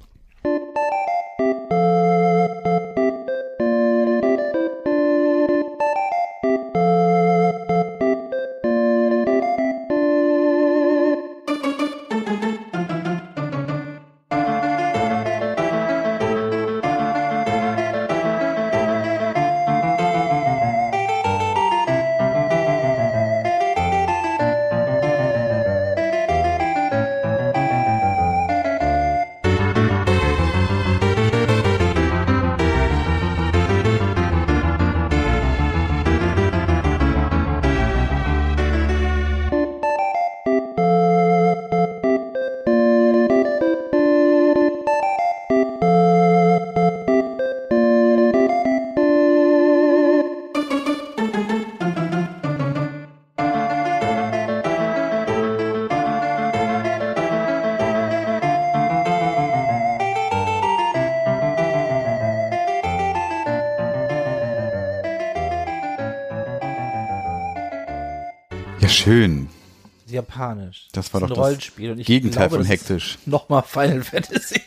[70.55, 70.87] Japanisch.
[70.93, 73.17] Das war ist doch ein das Rollenspiel und ich Gegenteil glaube, von das hektisch.
[73.25, 74.61] Nochmal Final Fantasy.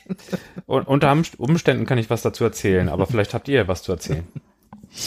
[0.66, 3.82] Und unter Umst- Umständen kann ich was dazu erzählen, aber vielleicht habt ihr ja was
[3.82, 4.26] zu erzählen.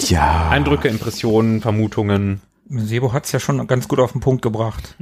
[0.09, 0.49] Ja.
[0.49, 2.41] Eindrücke, Impressionen, Vermutungen.
[2.69, 4.95] Sebo hat's ja schon ganz gut auf den Punkt gebracht.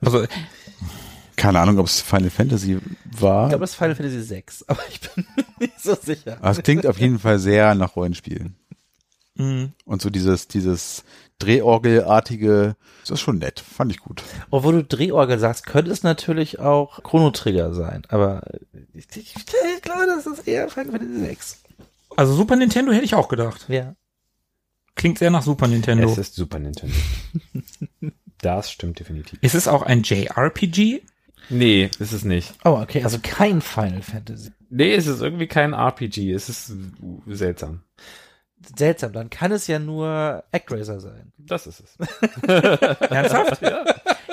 [0.00, 0.26] Also,
[1.34, 3.46] Keine Ahnung, ob es Final Fantasy war.
[3.46, 6.36] Ich glaube, das ist Final Fantasy 6, aber ich bin mir nicht so sicher.
[6.40, 8.52] aber es klingt auf jeden Fall sehr nach Rollenspiel.
[9.34, 11.02] mh, Und so dieses, dieses
[11.38, 13.60] Drehorgelartige, das ist schon nett.
[13.60, 14.22] Fand ich gut.
[14.50, 18.42] Obwohl du Drehorgel sagst, könnte es natürlich auch Chrono Trigger sein, aber
[18.92, 21.62] ich, ich, ich glaube, das ist eher Final Fantasy 6.
[22.16, 23.66] also Super Nintendo hätte ich auch gedacht.
[23.68, 23.94] Ja.
[24.96, 26.10] Klingt sehr nach Super Nintendo.
[26.10, 26.94] Es ist Super Nintendo.
[28.40, 29.38] das stimmt definitiv.
[29.42, 31.02] Ist es auch ein JRPG?
[31.50, 32.52] Nee, ist es nicht.
[32.64, 34.50] Oh, okay, also kein Final Fantasy.
[34.70, 36.32] Nee, es ist irgendwie kein RPG.
[36.32, 36.72] Es ist
[37.26, 37.82] seltsam.
[38.76, 41.32] Seltsam, dann kann es ja nur Actraiser sein.
[41.38, 41.96] Das ist es.
[43.10, 43.62] Ernsthaft?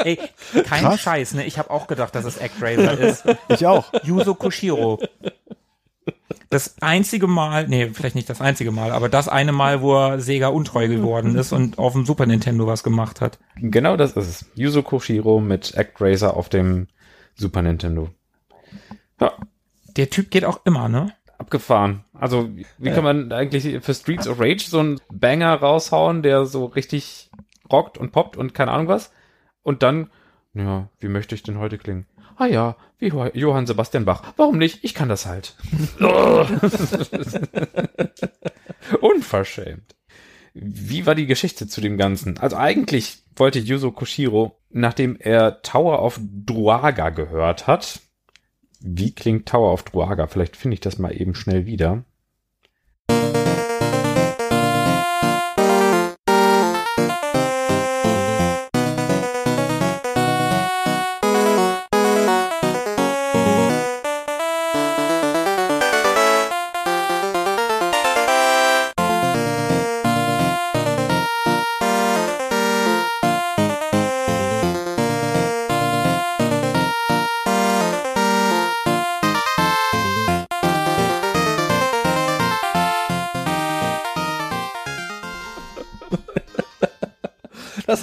[0.03, 0.19] Ey,
[0.65, 0.99] kein Krass.
[0.99, 1.45] Scheiß, ne?
[1.45, 3.23] Ich habe auch gedacht, dass es Actraiser ist.
[3.49, 3.91] Ich auch.
[4.03, 4.99] Yuzo Koshiro.
[6.49, 10.19] Das einzige Mal, nee, vielleicht nicht das einzige Mal, aber das eine Mal, wo er
[10.19, 13.39] Sega untreu geworden ist und auf dem Super Nintendo was gemacht hat.
[13.55, 14.45] Genau das ist es.
[14.55, 16.87] Yuzo Koshiro mit ActRaiser auf dem
[17.35, 18.09] Super Nintendo.
[19.19, 19.33] Ja,
[19.97, 21.13] Der Typ geht auch immer, ne?
[21.37, 22.03] Abgefahren.
[22.13, 26.65] Also, wie kann man eigentlich für Streets of Rage so einen Banger raushauen, der so
[26.65, 27.29] richtig
[27.71, 29.11] rockt und poppt und keine Ahnung was?
[29.63, 30.09] Und dann,
[30.53, 32.05] ja, wie möchte ich denn heute klingen?
[32.37, 34.21] Ah ja, wie Jo- Johann Sebastian Bach.
[34.35, 34.83] Warum nicht?
[34.83, 35.55] Ich kann das halt.
[39.01, 39.95] Unverschämt.
[40.53, 42.37] Wie war die Geschichte zu dem Ganzen?
[42.37, 47.99] Also eigentlich wollte Yuzo Koshiro, nachdem er Tower of Druaga gehört hat,
[48.87, 50.27] wie klingt Tower of Druaga?
[50.27, 52.05] Vielleicht finde ich das mal eben schnell wieder.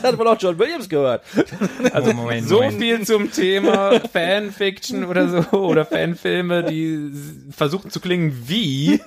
[0.02, 1.22] Das hat wohl auch John Williams gehört.
[1.92, 2.78] Also Moment, so Moment.
[2.78, 7.10] viel zum Thema Fanfiction oder so oder Fanfilme, die
[7.50, 9.00] versuchen zu klingen wie,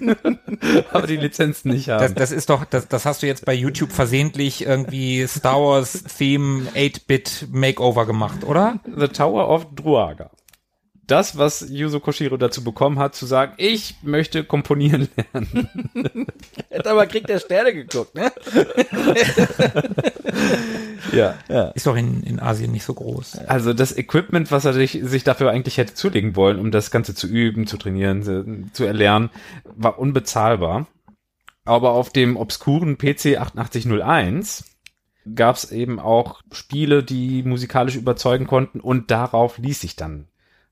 [0.91, 2.15] aber die Lizenz nicht Das, haben.
[2.15, 6.67] das ist doch, das, das hast du jetzt bei YouTube versehentlich irgendwie Star Wars Theme
[6.75, 8.79] 8-Bit Makeover gemacht, oder?
[8.85, 10.29] The Tower of Druaga.
[11.07, 15.69] Das, was Yuzo Koshiro dazu bekommen hat, zu sagen, ich möchte komponieren lernen.
[16.69, 18.31] Hätte aber Krieg der Sterne geguckt, ne?
[21.11, 21.35] Ja.
[21.75, 23.39] Ist doch in, in Asien nicht so groß.
[23.47, 27.15] Also das Equipment, was er sich, sich dafür eigentlich hätte zulegen wollen, um das Ganze
[27.15, 29.29] zu üben, zu trainieren, zu, zu erlernen,
[29.75, 30.87] war unbezahlbar.
[31.65, 34.63] Aber auf dem obskuren PC 8801
[35.33, 40.27] gab es eben auch Spiele, die musikalisch überzeugen konnten und darauf ließ sich dann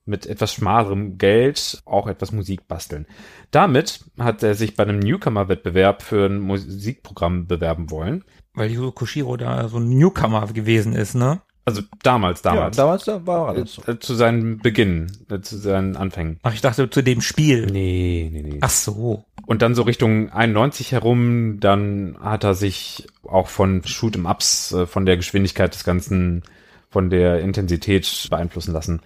[0.06, 3.06] mit etwas schmalerem Geld auch etwas Musik basteln.
[3.52, 8.24] Damit hat er sich bei einem Newcomer-Wettbewerb für ein Musikprogramm bewerben wollen.
[8.54, 11.42] Weil Yuzo Koshiro da so ein Newcomer gewesen ist, ne?
[11.66, 12.76] Also damals, damals.
[12.76, 13.84] Ja, damals da war alles so.
[13.90, 16.40] Äh, zu seinem Beginn, äh, zu seinen Anfängen.
[16.44, 17.68] Ach, ich dachte zu dem Spiel.
[17.68, 18.58] Nee, nee, nee.
[18.60, 19.24] Ach so.
[19.46, 24.86] Und dann so Richtung 91 herum, dann hat er sich auch von Shoot'em Ups, äh,
[24.86, 26.44] von der Geschwindigkeit des Ganzen,
[26.90, 29.02] von der Intensität beeinflussen lassen.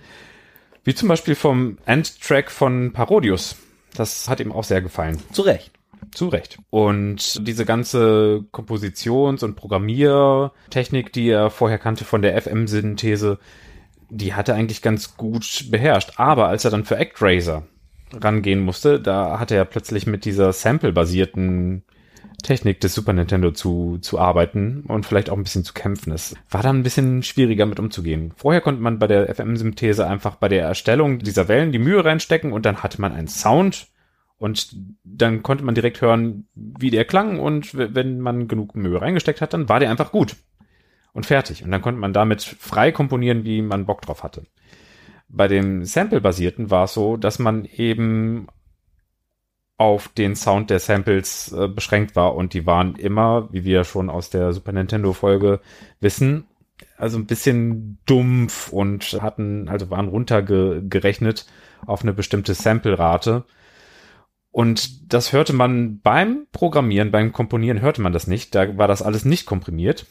[0.87, 3.57] Wie zum Beispiel vom Endtrack von Parodius.
[3.93, 5.21] Das hat ihm auch sehr gefallen.
[5.33, 5.73] Zu Recht.
[6.13, 6.59] Zu Recht.
[6.69, 13.37] Und diese ganze Kompositions- und Programmiertechnik, die er vorher kannte von der FM-Synthese,
[14.09, 16.13] die hat er eigentlich ganz gut beherrscht.
[16.15, 17.67] Aber als er dann für ActRaiser
[18.13, 21.83] rangehen musste, da hatte er plötzlich mit dieser Sample-basierten
[22.43, 26.11] Technik des Super Nintendo zu, zu arbeiten und vielleicht auch ein bisschen zu kämpfen.
[26.11, 28.31] Es war dann ein bisschen schwieriger mit umzugehen.
[28.35, 32.51] Vorher konnte man bei der FM-Synthese einfach bei der Erstellung dieser Wellen die Mühe reinstecken
[32.51, 33.87] und dann hatte man einen Sound
[34.37, 39.41] und dann konnte man direkt hören, wie der klang und wenn man genug Mühe reingesteckt
[39.41, 40.35] hat, dann war der einfach gut
[41.13, 41.63] und fertig.
[41.63, 44.45] Und dann konnte man damit frei komponieren, wie man Bock drauf hatte.
[45.27, 48.47] Bei dem Sample-basierten war es so, dass man eben
[49.77, 54.09] auf den Sound der Samples äh, beschränkt war und die waren immer, wie wir schon
[54.09, 55.59] aus der Super Nintendo Folge
[55.99, 56.45] wissen,
[56.97, 61.45] also ein bisschen dumpf und hatten, also waren runtergerechnet
[61.85, 63.45] auf eine bestimmte Sample-Rate.
[64.51, 68.55] Und das hörte man beim Programmieren, beim Komponieren hörte man das nicht.
[68.55, 70.07] Da war das alles nicht komprimiert.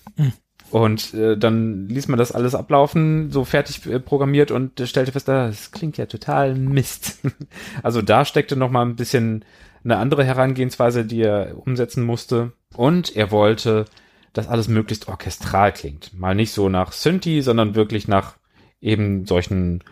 [0.70, 5.12] Und äh, dann ließ man das alles ablaufen, so fertig äh, programmiert und äh, stellte
[5.12, 7.20] fest, ah, das klingt ja total Mist.
[7.82, 9.44] also da steckte noch mal ein bisschen
[9.84, 12.52] eine andere Herangehensweise, die er umsetzen musste.
[12.74, 13.84] Und er wollte,
[14.32, 16.12] dass alles möglichst orchestral klingt.
[16.18, 18.34] Mal nicht so nach Synthi, sondern wirklich nach
[18.80, 19.84] eben solchen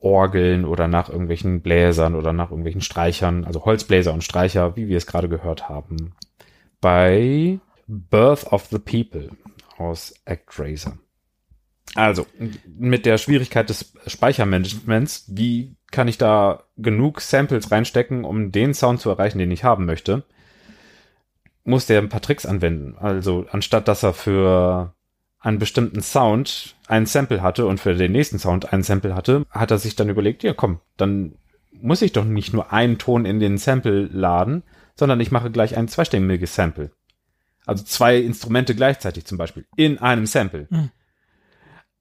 [0.00, 4.98] Orgeln oder nach irgendwelchen Bläsern oder nach irgendwelchen Streichern, also Holzbläser und Streicher, wie wir
[4.98, 6.12] es gerade gehört haben.
[6.82, 9.30] Bei Birth of the People
[9.78, 10.98] aus ActRaiser.
[11.94, 12.26] Also,
[12.66, 19.00] mit der Schwierigkeit des Speichermanagements, wie kann ich da genug Samples reinstecken, um den Sound
[19.00, 20.24] zu erreichen, den ich haben möchte,
[21.64, 22.96] muss der ein paar Tricks anwenden.
[22.98, 24.94] Also, anstatt dass er für
[25.40, 29.70] einen bestimmten Sound ein Sample hatte und für den nächsten Sound ein Sample hatte, hat
[29.70, 31.36] er sich dann überlegt, ja komm, dann
[31.72, 34.62] muss ich doch nicht nur einen Ton in den Sample laden,
[34.96, 36.90] sondern ich mache gleich ein zweistimmiges Sample.
[37.68, 40.68] Also zwei Instrumente gleichzeitig zum Beispiel in einem Sample.
[40.70, 40.88] Hm.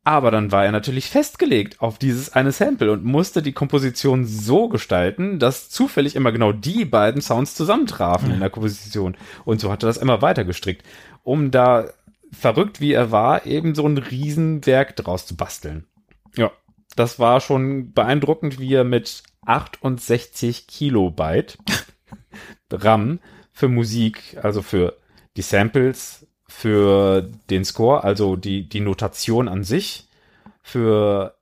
[0.06, 4.70] Aber dann war er natürlich festgelegt auf dieses eine Sample und musste die Komposition so
[4.70, 9.18] gestalten, dass zufällig immer genau die beiden Sounds zusammentrafen in der Komposition.
[9.44, 10.88] Und so hat er das immer weiter gestrickt,
[11.24, 11.90] um da
[12.32, 15.86] verrückt wie er war, eben so ein Riesenwerk draus zu basteln.
[16.38, 16.54] Ja,
[16.96, 21.58] das war schon beeindruckend, wie er mit 68 Kilobyte
[22.72, 23.20] RAM
[23.52, 24.96] für Musik, also für
[25.38, 30.08] die Samples, für den Score, also die, die Notation an sich,
[30.62, 31.36] für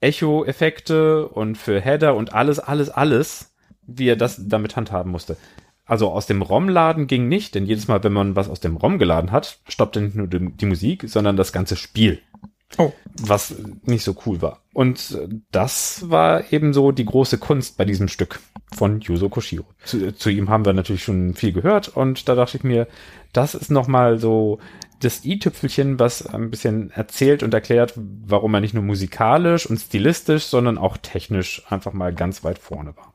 [0.00, 5.36] Echo-Effekte und für Header und alles, alles, alles, wie er das damit handhaben musste.
[5.84, 8.98] Also aus dem ROM-Laden ging nicht, denn jedes Mal, wenn man was aus dem ROM
[8.98, 12.20] geladen hat, stoppte nicht nur die, die Musik, sondern das ganze Spiel.
[12.78, 12.92] Oh.
[13.20, 14.60] Was nicht so cool war.
[14.72, 15.18] Und
[15.50, 18.40] das war eben so die große Kunst bei diesem Stück
[18.72, 19.66] von Yuzo Koshiro.
[19.84, 22.86] Zu, zu ihm haben wir natürlich schon viel gehört und da dachte ich mir,
[23.32, 24.60] das ist nochmal so
[25.00, 30.44] das i-Tüpfelchen, was ein bisschen erzählt und erklärt, warum er nicht nur musikalisch und stilistisch,
[30.44, 33.12] sondern auch technisch einfach mal ganz weit vorne war.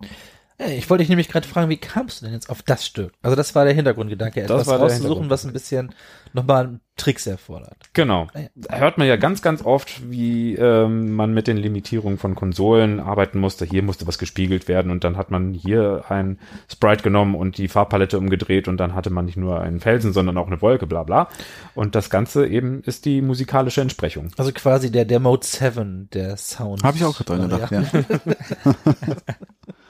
[0.58, 3.12] Ich wollte dich nämlich gerade fragen, wie kamst du denn jetzt auf das Stück?
[3.22, 5.94] Also das war der Hintergrundgedanke, etwas rauszusuchen, was ein bisschen
[6.32, 7.76] nochmal Tricks erfordert.
[7.92, 8.28] Genau.
[8.34, 8.40] Ah.
[8.56, 13.02] Da hört man ja ganz, ganz oft, wie ähm, man mit den Limitierungen von Konsolen
[13.02, 13.66] arbeiten musste.
[13.66, 16.40] Hier musste was gespiegelt werden und dann hat man hier ein
[16.72, 20.38] Sprite genommen und die Farbpalette umgedreht und dann hatte man nicht nur einen Felsen, sondern
[20.38, 21.28] auch eine Wolke, bla bla.
[21.74, 24.32] Und das Ganze eben ist die musikalische Entsprechung.
[24.38, 26.82] Also quasi der, der Mode 7 der Sound.
[26.82, 27.84] Habe ich auch gerade dran gedacht, ja.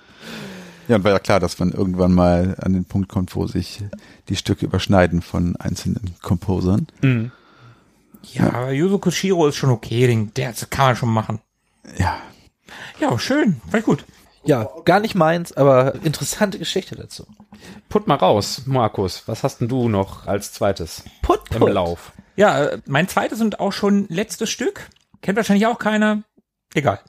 [0.88, 3.84] Ja, und war ja klar, dass man irgendwann mal an den Punkt kommt, wo sich
[4.30, 6.88] die Stücke überschneiden von einzelnen Composern.
[8.34, 11.41] Ja, aber Yuzo Koshiro ist schon okay, den, der das kann man schon machen.
[11.98, 12.18] Ja,
[12.99, 14.06] Ja, schön, war gut.
[14.44, 17.26] Ja, gar nicht meins, aber interessante Geschichte dazu.
[17.90, 19.24] Put mal raus, Markus.
[19.28, 21.74] Was hast denn du noch als zweites Put, im put.
[21.74, 22.12] Lauf?
[22.36, 24.90] Ja, äh, mein zweites und auch schon letztes Stück.
[25.22, 26.24] Kennt wahrscheinlich auch keiner.
[26.76, 26.99] Egal.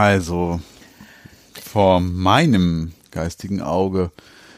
[0.00, 0.60] Also
[1.62, 4.10] vor meinem geistigen Auge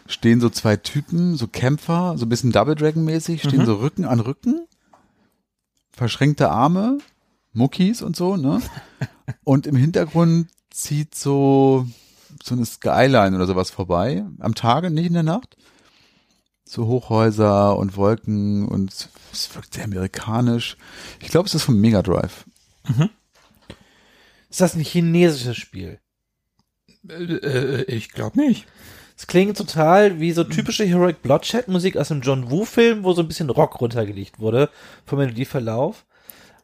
[0.07, 4.05] stehen so zwei Typen, so Kämpfer, so ein bisschen Double Dragon mäßig, stehen so Rücken
[4.05, 4.67] an Rücken,
[5.93, 6.99] verschränkte Arme,
[7.53, 8.63] Muckis und so, ne?
[9.45, 11.87] Und im Hintergrund zieht so
[12.43, 14.25] so eine Skyline oder sowas vorbei.
[14.39, 15.57] Am Tage, nicht in der Nacht.
[16.65, 20.77] So Hochhäuser und Wolken und es wirkt sehr amerikanisch.
[21.21, 22.47] Ich glaube, es ist vom Mega Drive.
[24.53, 25.99] Ist das ein chinesisches Spiel?
[27.09, 28.67] Äh, äh, ich glaube nicht.
[29.17, 33.15] Es klingt total wie so typische Heroic Bloodshed Musik aus einem John Woo Film, wo
[33.15, 34.69] so ein bisschen Rock runtergelegt wurde
[35.07, 36.05] vom Melodieverlauf.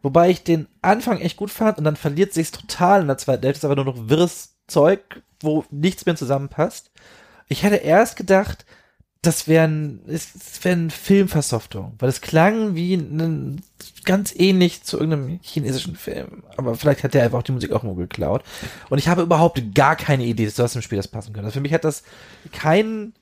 [0.03, 3.45] Wobei ich den Anfang echt gut fand und dann verliert sich's total in der zweiten
[3.45, 6.91] Hälfte, ist aber nur noch wirres Zeug, wo nichts mehr zusammenpasst.
[7.49, 8.67] Ich hätte erst gedacht,
[9.23, 13.61] das wäre ein, es wäre eine Filmversoftung, weil es klang wie ein,
[14.05, 16.45] ganz ähnlich zu irgendeinem chinesischen Film.
[16.57, 18.45] Aber vielleicht hat der einfach auch die Musik auch nur geklaut.
[18.91, 21.47] Und ich habe überhaupt gar keine Idee, dass das im Spiel das passen könnte.
[21.47, 22.05] Also für mich hat das
[22.53, 23.13] kein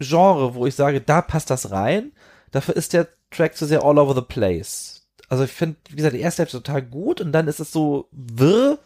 [0.00, 2.12] Genre, wo ich sage, da passt das rein.
[2.50, 5.06] Dafür ist der Track zu sehr all over the place.
[5.28, 8.08] Also ich finde, wie gesagt, die erste Hälfte total gut und dann ist es so
[8.10, 8.78] wirr,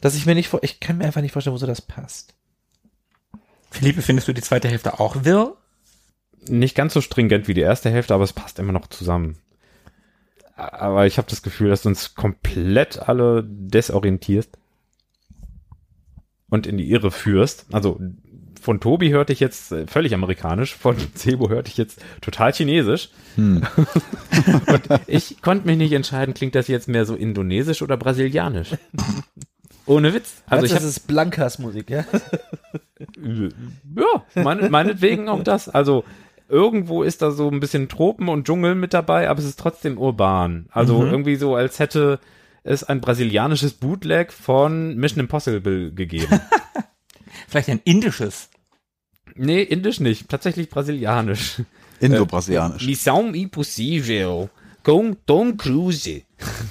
[0.00, 2.34] dass ich mir nicht vor, ich kann mir einfach nicht vorstellen, wozu das passt.
[3.70, 5.56] Philippe, findest du die zweite Hälfte auch wirr?
[6.48, 9.36] Nicht ganz so stringent wie die erste Hälfte, aber es passt immer noch zusammen.
[10.56, 14.58] Aber ich habe das Gefühl, dass du uns komplett alle desorientierst
[16.50, 17.66] und in die Irre führst.
[17.72, 17.98] Also
[18.60, 23.08] von Tobi hörte ich jetzt äh, völlig amerikanisch, von Sebo hörte ich jetzt total chinesisch.
[23.36, 23.62] und
[25.06, 28.74] ich konnte mich nicht entscheiden, klingt das jetzt mehr so indonesisch oder brasilianisch?
[29.86, 30.42] Ohne Witz.
[30.46, 32.04] Also ich das ist Blankas Musik, ja?
[33.16, 35.68] ja, mein, meinetwegen auch das.
[35.68, 36.04] Also
[36.50, 39.98] irgendwo ist da so ein bisschen Tropen und Dschungel mit dabei, aber es ist trotzdem
[39.98, 40.66] urban.
[40.70, 42.18] Also irgendwie so, als hätte
[42.62, 46.40] es ein brasilianisches Bootleg von Mission Impossible gegeben.
[47.48, 48.50] Vielleicht ein indisches.
[49.34, 51.62] nee, indisch nicht, tatsächlich brasilianisch.
[52.00, 52.86] Indo-brasilianisch.
[52.86, 54.48] Missão impossível
[54.82, 56.22] com Tom Cruise.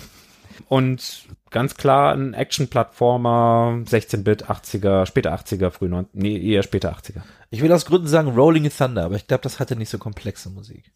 [0.68, 7.22] und ganz klar ein Action-Plattformer, 16-Bit, 80er, später 80er, früh 90 nee, eher später 80er.
[7.50, 10.50] Ich will aus Gründen sagen Rolling Thunder, aber ich glaube, das hatte nicht so komplexe
[10.50, 10.92] Musik.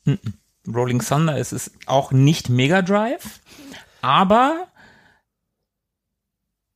[0.68, 3.40] Rolling Thunder ist es auch nicht Mega Drive,
[4.02, 4.68] aber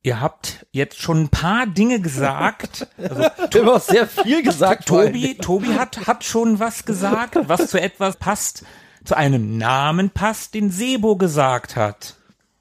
[0.02, 2.86] ihr habt jetzt schon ein paar Dinge gesagt.
[2.98, 7.68] Also Du hast auch sehr viel gesagt, Tobi, Tobi hat, hat schon was gesagt, was
[7.68, 8.64] zu etwas passt,
[9.04, 12.17] zu einem Namen passt, den Sebo gesagt hat.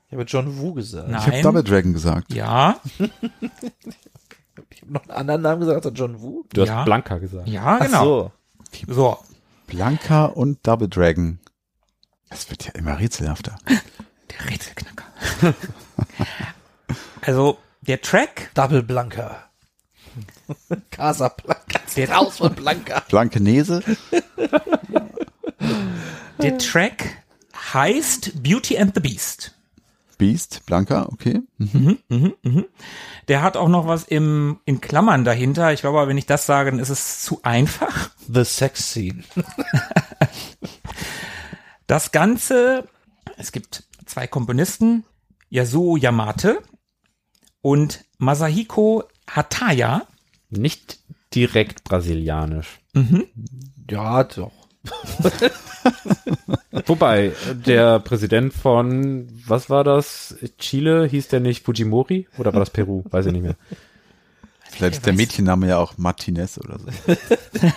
[0.08, 1.10] Ich habe John Woo gesagt.
[1.10, 1.20] Nein.
[1.20, 2.34] Ich habe Double Dragon gesagt.
[2.34, 2.80] Ja,
[4.70, 6.44] Ich habe noch einen anderen Namen gesagt als John Woo.
[6.54, 6.78] Du Ja.
[6.78, 7.48] hast Blanca gesagt.
[7.48, 8.32] ja, Ach genau.
[8.86, 8.94] so.
[8.94, 9.18] So,
[9.68, 11.40] Blanca und Double Dragon.
[12.30, 13.58] Das wird ja immer rätselhafter.
[13.68, 15.06] der Rätselknacker.
[17.22, 19.44] also, der Track, Double Blanca.
[20.92, 21.64] Casa Blanca.
[21.96, 23.02] Der- Raus von Blanca.
[23.10, 23.82] Blankenese.
[26.42, 27.24] der Track
[27.74, 29.57] heißt Beauty and the Beast.
[30.18, 31.42] Beast, Blanca, okay.
[33.28, 35.74] Der hat auch noch was im, in Klammern dahinter.
[35.74, 38.10] Ich glaube, aber wenn ich das sage, dann ist es zu einfach.
[38.32, 39.24] The Sex Scene.
[41.88, 42.90] Das Ganze,
[43.38, 45.06] es gibt zwei Komponisten,
[45.50, 46.62] Yasuo Yamate
[47.62, 50.06] und Masahiko Hataya.
[50.50, 51.00] Nicht
[51.34, 52.80] direkt brasilianisch.
[53.90, 54.52] Ja, doch.
[56.86, 57.32] Wobei,
[57.66, 60.36] der Präsident von, was war das?
[60.58, 62.28] Chile, hieß der nicht Fujimori?
[62.38, 63.04] Oder war das Peru?
[63.10, 63.56] Weiß ich nicht mehr.
[64.70, 66.86] Vielleicht ist der Mädchenname ja auch Martinez oder so.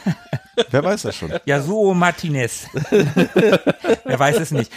[0.70, 1.32] Wer weiß das schon?
[1.47, 2.66] Yasuo Martinez.
[2.91, 4.70] Wer weiß es nicht.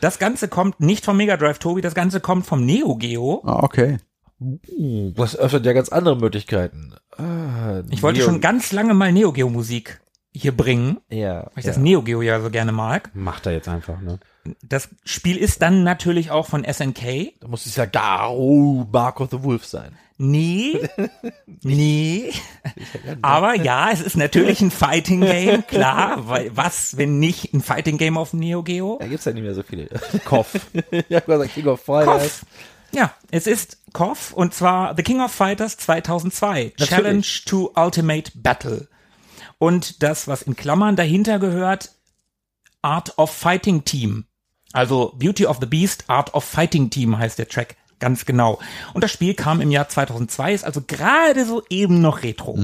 [0.00, 3.42] Das Ganze kommt nicht vom Mega Drive, Tobi, das Ganze kommt vom Neo Geo.
[3.44, 3.98] Ah, okay.
[4.40, 6.94] Uh, das öffnet ja ganz andere Möglichkeiten.
[7.16, 10.00] Ah, Ich wollte Neo- schon ganz lange mal Neo Geo Musik
[10.34, 11.44] hier bringen, Ja.
[11.44, 11.70] weil ich ja.
[11.70, 13.10] das Neo Geo ja so gerne mag.
[13.14, 14.18] Macht er jetzt einfach, ne?
[14.62, 17.32] Das Spiel ist dann natürlich auch von SNK.
[17.40, 19.96] Da muss es ja Garo Mark of the Wolf sein.
[20.16, 20.80] Nee,
[21.62, 22.30] nee.
[23.22, 26.28] Aber ja, es ist natürlich ein Fighting Game, klar.
[26.28, 28.98] Weil was, wenn nicht ein Fighting Game auf Neo Geo?
[29.00, 29.88] Da gibt's ja nicht mehr so viele.
[30.24, 30.54] Kopf.
[31.08, 32.40] ja, gesagt, King of Fighters.
[32.40, 32.46] KOF.
[32.92, 36.74] Ja, es ist KOF und zwar The King of Fighters 2002.
[36.76, 38.86] Challenge to Ultimate Battle.
[39.58, 41.92] Und das, was in Klammern dahinter gehört,
[42.82, 44.26] Art of Fighting Team.
[44.72, 47.76] Also Beauty of the Beast, Art of Fighting Team heißt der Track.
[48.00, 48.58] Ganz genau.
[48.92, 52.58] Und das Spiel kam im Jahr 2002, ist also gerade so eben noch Retro.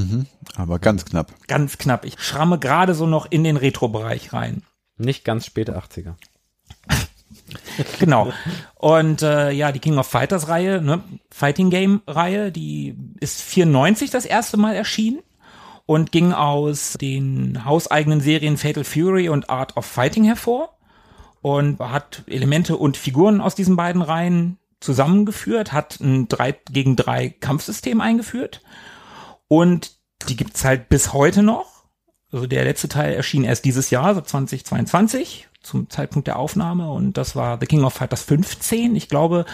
[0.56, 1.32] Aber ganz knapp.
[1.46, 2.04] Ganz knapp.
[2.04, 4.64] Ich schramme gerade so noch in den Retro-Bereich rein.
[4.98, 6.14] Nicht ganz späte 80er.
[7.98, 8.32] Genau.
[8.76, 14.10] Und äh, ja, die King of Fighters Reihe, ne, Fighting Game Reihe, die ist 94
[14.10, 15.20] das erste Mal erschienen
[15.90, 20.78] und ging aus den hauseigenen Serien Fatal Fury und Art of Fighting hervor
[21.42, 27.30] und hat Elemente und Figuren aus diesen beiden Reihen zusammengeführt, hat ein 3 gegen 3
[27.30, 28.62] Kampfsystem eingeführt
[29.48, 29.96] und
[30.28, 31.66] die gibt's halt bis heute noch.
[32.30, 36.88] Also der letzte Teil erschien erst dieses Jahr, so 2022, zum Zeitpunkt der Aufnahme.
[36.92, 38.94] Und das war The King of Fighters 15.
[38.94, 39.44] Ich glaube,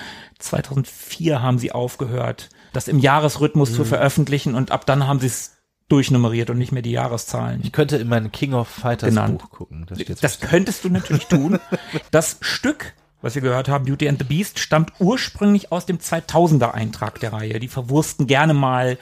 [0.41, 4.55] 2004 haben sie aufgehört, das im Jahresrhythmus zu veröffentlichen.
[4.55, 5.56] Und ab dann haben sie es
[5.89, 7.61] durchnummeriert und nicht mehr die Jahreszahlen.
[7.63, 9.41] Ich könnte in mein King of Fighters Genannt.
[9.43, 9.87] Buch gucken.
[9.89, 11.59] Das, steht Das könntest du natürlich tun.
[12.11, 16.73] Das Stück, was wir gehört haben, Beauty and the Beast, stammt ursprünglich aus dem 2000er
[16.73, 17.61] Eintrag der Reihe.
[17.61, 18.99] Die verwursten gerne mal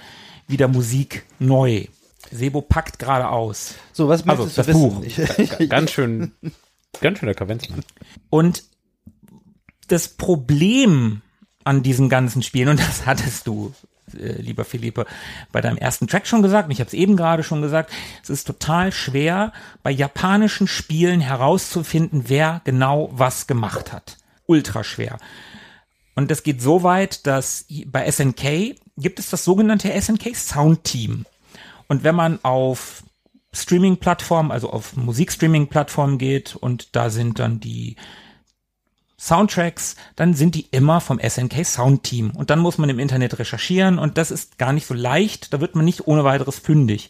[0.47, 1.87] wieder Musik neu.
[2.31, 3.75] Sebo packt gerade aus.
[3.93, 5.03] so, was Also, möchtest das Buch.
[5.69, 6.33] Ganz schön,
[7.01, 7.85] ganz schön der Kavenzmann.
[8.31, 8.65] Und
[9.89, 11.23] das Problem
[11.65, 13.73] an diesen ganzen Spielen, und das hattest du,
[14.19, 15.07] äh, lieber Philippe,
[15.53, 17.93] bei deinem ersten Track schon gesagt, und ich habe es eben gerade schon gesagt,
[18.23, 24.19] es ist total schwer, bei japanischen Spielen herauszufinden, wer genau was gemacht hat.
[24.47, 25.19] Ultra schwer.
[26.15, 31.27] Und das geht so weit, dass bei SNK gibt es das sogenannte SNK Sound Team.
[31.89, 33.03] Und wenn man auf
[33.53, 37.97] Streaming-Plattformen, also auf Musikstreaming-Plattformen geht und da sind dann die
[39.25, 42.33] Soundtracks, dann sind die immer vom SNK Sound Team.
[42.33, 45.55] Und dann muss man im Internet recherchieren und das ist gar nicht so leicht.
[45.55, 47.09] Da wird man nicht ohne weiteres fündig.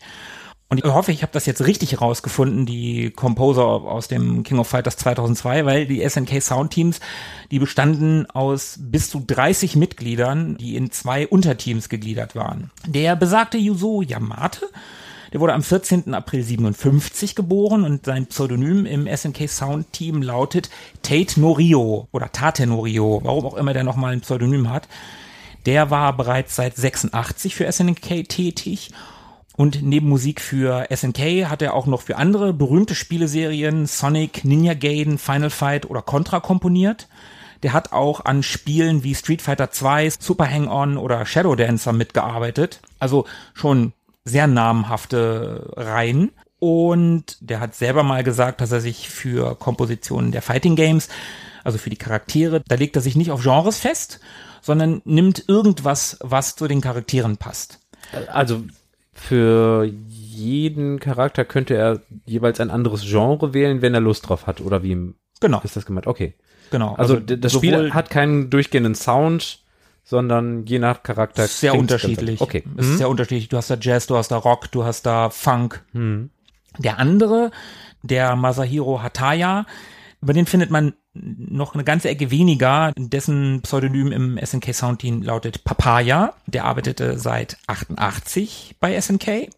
[0.69, 4.69] Und ich hoffe, ich habe das jetzt richtig herausgefunden, die Composer aus dem King of
[4.69, 7.01] Fighters 2002, weil die SNK Sound Teams,
[7.51, 12.71] die bestanden aus bis zu 30 Mitgliedern, die in zwei Unterteams gegliedert waren.
[12.87, 14.69] Der besagte Yuzo Yamate,
[15.35, 16.15] der wurde am 14.
[16.15, 20.71] April 57 geboren und sein Pseudonym im SNK Sound Team lautet
[21.03, 24.87] Tate Norio oder Tate Norio, warum auch immer der nochmal ein Pseudonym hat.
[25.67, 28.93] Der war bereits seit 86 für SNK tätig
[29.57, 34.75] und neben Musik für SNK hat er auch noch für andere berühmte Spieleserien Sonic, Ninja
[34.75, 37.09] Gaiden, Final Fight oder Contra komponiert.
[37.65, 42.81] der hat auch an Spielen wie Street Fighter 2, Super Hang-On oder Shadow Dancer mitgearbeitet.
[43.01, 43.95] Also schon
[44.25, 46.31] sehr namhafte Reihen.
[46.59, 51.09] Und der hat selber mal gesagt, dass er sich für Kompositionen der Fighting Games,
[51.63, 54.21] also für die Charaktere, da legt er sich nicht auf Genres fest,
[54.63, 57.81] sondern nimmt irgendwas, was zu den Charakteren passt.
[58.33, 58.63] Also
[59.13, 64.61] für jeden Charakter könnte er jeweils ein anderes Genre wählen, wenn er Lust drauf hat.
[64.61, 66.07] Oder wie Genau, ist das gemeint?
[66.07, 66.35] Okay.
[66.71, 66.95] genau.
[66.95, 69.61] Also, d- das Spiel hat keinen durchgehenden Sound,
[70.05, 72.41] sondern je nach Charakter sehr unterschiedlich.
[72.41, 72.63] Okay.
[72.77, 73.49] Es ist sehr unterschiedlich.
[73.49, 75.83] Du hast da Jazz, du hast da Rock, du hast da Funk.
[76.79, 77.51] Der andere,
[78.03, 79.67] der Masahiro Hataya,
[80.21, 82.93] über den findet man noch eine ganze Ecke weniger.
[82.97, 86.35] Dessen Pseudonym im SNK Soundteam lautet Papaya.
[86.47, 89.49] Der arbeitete seit 88 bei SNK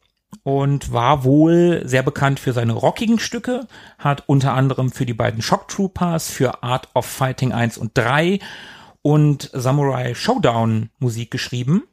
[0.42, 3.66] und war wohl sehr bekannt für seine rockigen Stücke,
[3.98, 8.38] hat unter anderem für die beiden Shock Troopers, für Art of Fighting 1 und 3
[9.06, 11.84] und Samurai Showdown Musik geschrieben.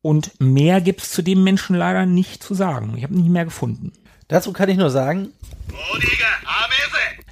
[0.00, 2.94] Und mehr gibt's zu dem Menschen leider nicht zu sagen.
[2.96, 3.92] Ich habe nicht mehr gefunden.
[4.28, 5.28] Dazu kann ich nur sagen,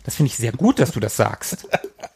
[0.04, 1.66] Das finde ich sehr gut, dass du das sagst.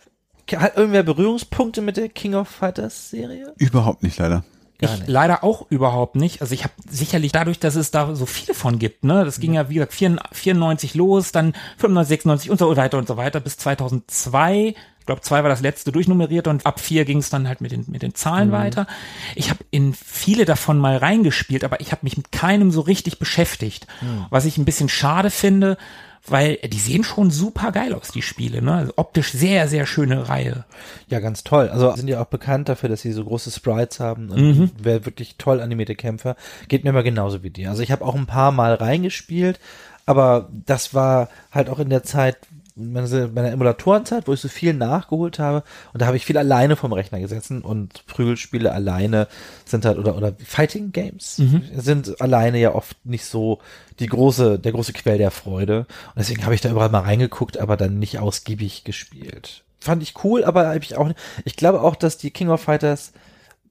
[0.52, 3.54] hat irgendwer Berührungspunkte mit der King of Fighters Serie?
[3.56, 4.44] Überhaupt nicht, leider.
[4.76, 5.08] Gar ich nicht.
[5.08, 6.42] leider auch überhaupt nicht.
[6.42, 9.54] Also ich habe sicherlich dadurch, dass es da so viele von gibt, ne, das ging
[9.54, 13.56] ja wie gesagt 94 los, dann 95, 96 und so weiter und so weiter bis
[13.56, 14.74] 2002.
[15.06, 17.70] Ich glaube, zwei war das letzte durchnummeriert und ab vier ging es dann halt mit
[17.70, 18.88] den mit den Zahlen weiter.
[19.36, 23.20] Ich habe in viele davon mal reingespielt, aber ich habe mich mit keinem so richtig
[23.20, 23.86] beschäftigt,
[24.30, 25.78] was ich ein bisschen schade finde,
[26.26, 28.74] weil die sehen schon super geil aus die Spiele, ne?
[28.74, 30.64] Also optisch sehr sehr schöne Reihe.
[31.06, 31.68] Ja, ganz toll.
[31.68, 35.36] Also sind ja auch bekannt dafür, dass sie so große Sprites haben und wer wirklich
[35.38, 36.34] toll animierte Kämpfer.
[36.66, 37.70] Geht mir immer genauso wie dir.
[37.70, 39.60] Also ich habe auch ein paar Mal reingespielt,
[40.04, 42.38] aber das war halt auch in der Zeit,
[42.76, 45.62] meine- meiner Emulatorenzeit, wo ich so viel nachgeholt habe
[45.92, 49.26] und da habe ich viel alleine vom Rechner gesessen und Prügelspiele alleine
[49.64, 51.40] sind halt oder oder Fighting Games
[51.76, 53.58] sind alleine ja oft nicht so
[53.98, 57.58] die große der große Quell der Freude und deswegen habe ich da überall mal reingeguckt,
[57.58, 59.62] aber dann nicht ausgiebig gespielt.
[59.80, 61.18] Fand ich cool, aber habe ich auch nicht.
[61.44, 63.12] Ich glaube auch, dass die King of Fighters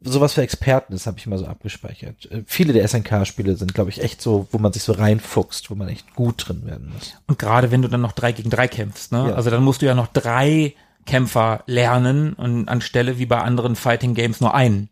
[0.06, 2.32] sowas für Experten ist, habe ich mal so abgespeichert.
[2.32, 5.76] Äh, Viele der SNK-Spiele sind, glaube ich, echt so, wo man sich so reinfuchst, wo
[5.76, 7.16] man echt gut drin werden muss.
[7.28, 9.30] Und gerade wenn du dann noch drei gegen drei kämpfst, ne?
[9.30, 9.36] Ja.
[9.36, 10.74] Also dann musst du ja noch drei
[11.06, 14.90] Kämpfer lernen und anstelle wie bei anderen Fighting Games nur einen.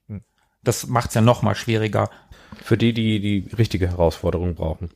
[0.63, 2.09] Das macht's ja noch mal schwieriger.
[2.63, 4.91] Für die, die die richtige Herausforderung brauchen.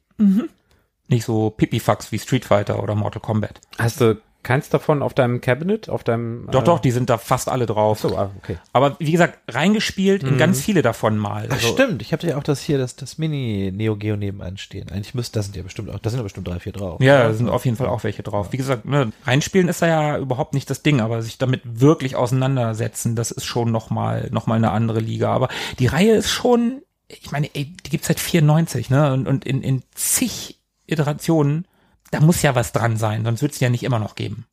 [1.08, 3.62] Nicht so Pipifax wie Street Fighter oder Mortal Kombat.
[3.80, 7.18] Hast du keins davon auf deinem Cabinet, auf deinem Doch, äh, doch, die sind da
[7.18, 8.00] fast alle drauf.
[8.00, 8.58] So, ah, okay.
[8.72, 11.48] Aber wie gesagt, reingespielt in ganz viele davon mal.
[11.50, 14.90] Ach Also, stimmt, ich habe ja auch das hier, das, das Mini-Neo Geo nebenan stehen.
[14.90, 17.02] Eigentlich müsste, das sind ja bestimmt auch, da sind ja bestimmt drei, vier drauf.
[17.02, 18.54] Ja, da sind auf jeden Fall auch welche drauf.
[18.54, 22.16] Wie gesagt, ne, reinspielen ist da ja überhaupt nicht das Ding, aber sich damit wirklich
[22.16, 25.34] auseinandersetzen, das ist schon noch mal, noch mal eine andere Liga.
[25.34, 25.50] Aber
[25.80, 29.62] die Reihe ist schon, ich meine, ey, die gibt's seit 94, ne, und, und in,
[29.62, 31.66] in zig Iterationen,
[32.12, 34.46] da muss ja was dran sein, sonst wird's die ja nicht immer noch geben.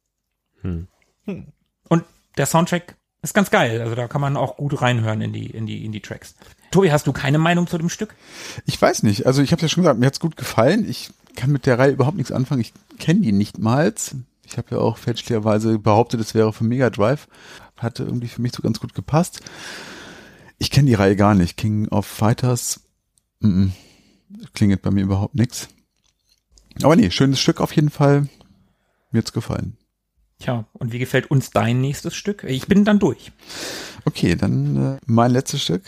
[1.88, 2.04] Und
[2.36, 5.66] der Soundtrack ist ganz geil, also da kann man auch gut reinhören in die, in
[5.66, 6.34] die, in die Tracks.
[6.70, 8.14] Tobi, hast du keine Meinung zu dem Stück?
[8.66, 9.26] Ich weiß nicht.
[9.26, 10.88] Also ich habe ja schon gesagt, mir hat's gut gefallen.
[10.88, 12.60] Ich kann mit der Reihe überhaupt nichts anfangen.
[12.60, 13.94] Ich kenne die nicht mal.
[14.44, 17.28] Ich habe ja auch fälschlicherweise behauptet, es wäre für Mega Drive.
[17.76, 19.40] Hatte irgendwie für mich so ganz gut gepasst.
[20.58, 21.56] Ich kenne die Reihe gar nicht.
[21.56, 22.80] King of Fighters
[23.40, 23.70] mm, -mm,
[24.52, 25.68] klingelt bei mir überhaupt nichts.
[26.82, 28.28] Aber nee, schönes Stück auf jeden Fall.
[29.10, 29.76] Mir hat's gefallen.
[30.40, 32.44] Tja, und wie gefällt uns dein nächstes Stück?
[32.44, 33.32] Ich bin dann durch.
[34.04, 35.84] Okay, dann äh, mein letztes Stück.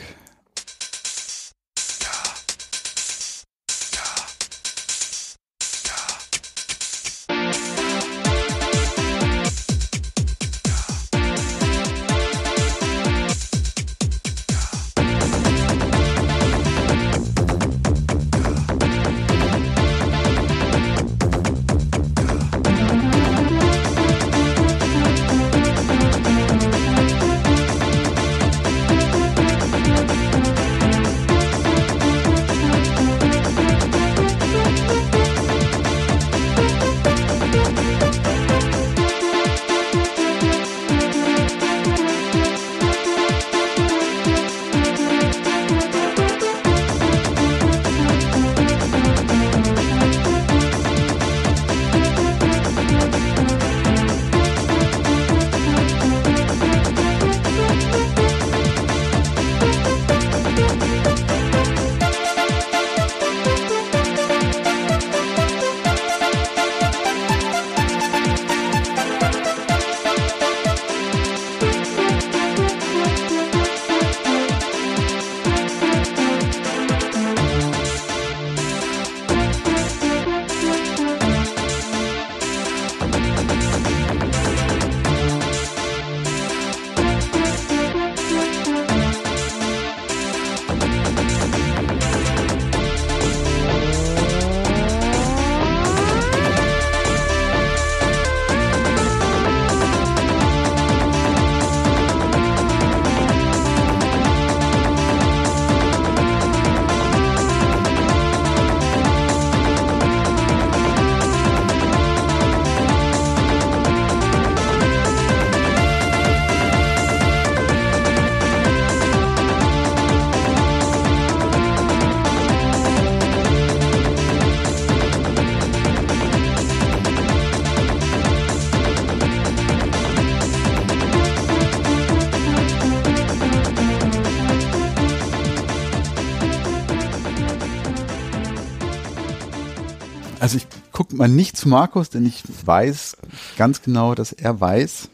[141.16, 143.16] Mal nicht zu Markus, denn ich weiß
[143.56, 145.09] ganz genau, dass er weiß,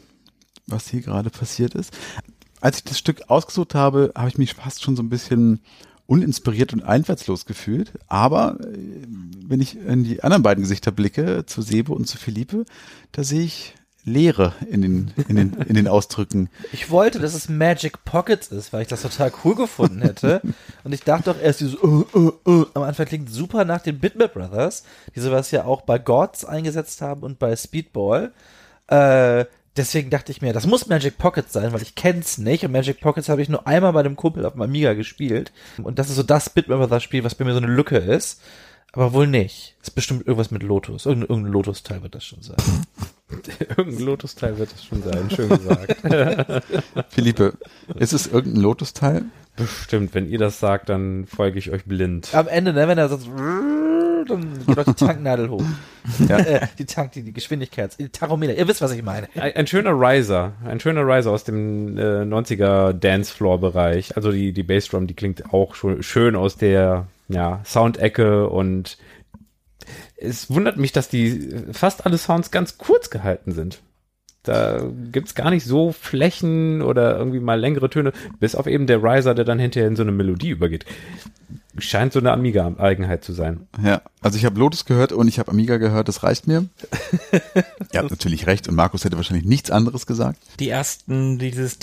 [0.66, 1.92] was hier gerade passiert ist.
[2.60, 5.60] Als ich das Stück ausgesucht habe, habe ich mich fast schon so ein bisschen
[6.06, 7.92] uninspiriert und einfallslos gefühlt.
[8.06, 9.06] Aber äh,
[9.46, 12.64] wenn ich in die anderen beiden Gesichter blicke, zu Sebo und zu Philippe,
[13.12, 13.74] da sehe ich
[14.04, 16.50] Leere in den, in den, in den Ausdrücken.
[16.72, 20.40] Ich wollte, dass es Magic Pockets ist, weil ich das total cool gefunden hätte.
[20.84, 24.00] Und ich dachte auch erst, dieses uh, uh, uh, am Anfang klingt super nach den
[24.00, 24.82] Bitmap Brothers,
[25.14, 28.32] die sowas ja auch bei Gods eingesetzt haben und bei Speedball.
[28.88, 29.44] Äh,
[29.76, 32.64] deswegen dachte ich mir, das muss Magic Pockets sein, weil ich kenn's nicht.
[32.64, 35.52] Und Magic Pockets habe ich nur einmal bei einem Kumpel auf dem Amiga gespielt.
[35.80, 38.40] Und das ist so das Bitmap Brothers Spiel, was bei mir so eine Lücke ist.
[38.92, 39.76] Aber wohl nicht.
[39.80, 41.06] Ist bestimmt irgendwas mit Lotus.
[41.06, 42.56] Irgendein, irgendein Lotus-Teil wird das schon sein.
[43.76, 45.96] Irgendein Lotus-Teil wird es schon sein, schön gesagt.
[47.10, 47.54] Philippe,
[47.96, 49.24] ist es irgendein Lotus-Teil?
[49.56, 52.34] Bestimmt, wenn ihr das sagt, dann folge ich euch blind.
[52.34, 53.26] Am Ende, ne, wenn er sagt,
[54.28, 55.64] dann geht auch die Tanknadel hoch.
[56.26, 56.38] Ja.
[56.38, 58.54] äh, die Tank, die, die Geschwindigkeit, die Tachometer.
[58.54, 59.28] Ihr wisst, was ich meine.
[59.34, 64.16] Ein, ein schöner Riser, ein schöner Riser aus dem äh, 90er Dancefloor-Bereich.
[64.16, 68.96] Also die, die Bassdrum, die klingt auch schon schön aus der ja, Soundecke und
[70.23, 73.81] es wundert mich, dass die fast alle Sounds ganz kurz gehalten sind.
[74.44, 74.82] Da
[75.12, 79.35] gibt's gar nicht so Flächen oder irgendwie mal längere Töne, bis auf eben der Riser,
[79.35, 80.85] der dann hinterher in so eine Melodie übergeht.
[81.78, 83.69] Scheint so eine Amiga-Eigenheit zu sein.
[83.82, 86.66] Ja, also ich habe Lotus gehört und ich habe Amiga gehört, das reicht mir.
[87.93, 90.39] Ihr habt natürlich recht und Markus hätte wahrscheinlich nichts anderes gesagt.
[90.59, 91.78] Die ersten, dieses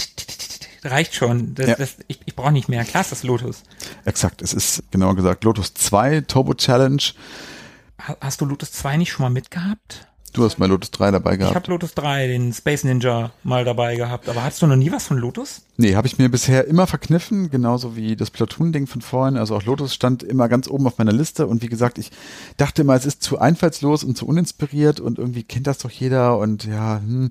[0.83, 1.55] reicht schon.
[1.55, 1.75] Das, Ja.
[1.75, 2.83] das, ich ich brauche nicht mehr.
[2.83, 3.63] Klar ist das Lotus.
[4.05, 7.01] Exakt, es ist genauer gesagt Lotus 2 Turbo Challenge.
[7.99, 10.08] Ha- Hast du Lotus 2 nicht schon mal mitgehabt?
[10.31, 11.55] Du hast mal Lotus 3 dabei Ich gehabt.
[11.55, 14.29] habe Lotus 3, den Space Ninja, mal dabei gehabt.
[14.29, 15.61] Aber hattest du noch nie was von Lotus?
[15.77, 19.37] Nee, habe ich mir bisher immer verkniffen, genauso wie das Platoon-Ding von vorhin.
[19.37, 21.47] Also auch Lotus stand immer ganz oben auf meiner Liste.
[21.47, 22.11] Und wie gesagt, ich
[22.57, 26.37] dachte immer, es ist zu einfallslos und zu uninspiriert und irgendwie kennt das doch jeder
[26.37, 27.29] und ja, hm.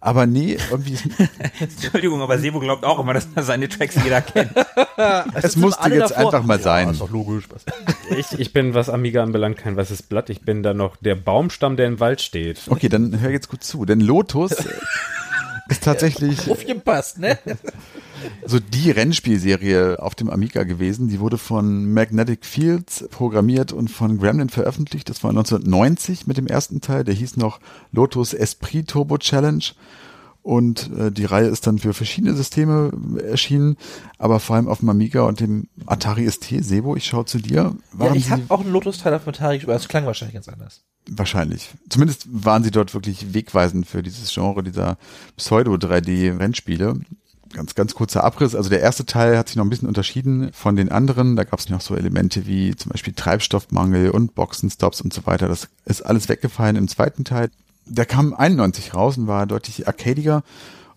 [0.00, 1.06] aber nee, irgendwie ist,
[1.60, 4.50] Entschuldigung, aber Sebo glaubt auch immer, dass seine Tracks jeder kennt.
[5.34, 6.90] es musste jetzt einfach mal sein.
[6.90, 7.44] ist doch logisch.
[7.50, 7.64] Was.
[8.10, 10.28] Ich, ich bin, was Amiga anbelangt, kein weißes Blatt.
[10.30, 12.62] Ich bin da noch der Baumstamm, der im Wald steht.
[12.68, 14.52] Okay, dann hör jetzt gut zu, denn Lotus
[15.68, 17.38] ist tatsächlich Aufgepasst, ne?
[18.44, 21.08] so die Rennspielserie auf dem Amiga gewesen.
[21.08, 25.08] Die wurde von Magnetic Fields programmiert und von Gremlin veröffentlicht.
[25.08, 27.04] Das war 1990 mit dem ersten Teil.
[27.04, 27.60] Der hieß noch
[27.92, 29.64] Lotus Esprit Turbo Challenge.
[30.46, 33.76] Und äh, die Reihe ist dann für verschiedene Systeme erschienen,
[34.16, 36.44] aber vor allem auf dem Amiga und dem Atari ST.
[36.64, 37.52] Sebo, ich schaue zu dir.
[37.56, 40.34] Ja, Waren ich Sie habe auch einen Lotus-Teil auf Atari gespielt, aber es klang wahrscheinlich
[40.34, 40.82] ganz anders.
[41.10, 41.70] wahrscheinlich.
[41.88, 44.98] Zumindest waren sie dort wirklich wegweisend für dieses Genre dieser
[45.36, 47.00] Pseudo-3D-Rennspiele.
[47.52, 48.54] Ganz, ganz kurzer Abriss.
[48.54, 51.34] Also der erste Teil hat sich noch ein bisschen unterschieden von den anderen.
[51.34, 55.48] Da gab es noch so Elemente wie zum Beispiel Treibstoffmangel und Boxenstops und so weiter.
[55.48, 57.50] Das ist alles weggefallen im zweiten Teil.
[57.86, 60.42] Der kam 91 raus und war deutlich arcadiger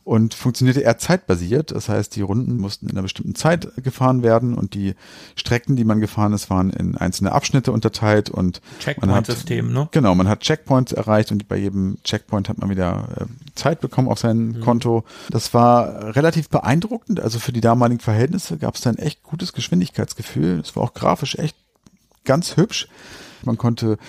[0.10, 1.70] und funktionierte eher zeitbasiert.
[1.70, 4.95] Das heißt, die Runden mussten in einer bestimmten Zeit gefahren werden und die
[5.36, 9.88] Strecken, die man gefahren ist, waren in einzelne Abschnitte unterteilt und Checkpoint-System, ne?
[9.91, 14.07] Genau, man hat Checkpoints erreicht und bei jedem Checkpoint hat man wieder äh, Zeit bekommen
[14.07, 15.03] auf sein Konto.
[15.30, 17.20] Das war relativ beeindruckend.
[17.20, 20.60] Also für die damaligen Verhältnisse gab es da ein echt gutes Geschwindigkeitsgefühl.
[20.60, 21.56] Es war auch grafisch echt
[22.26, 22.88] ganz hübsch.
[23.44, 23.99] Man konnte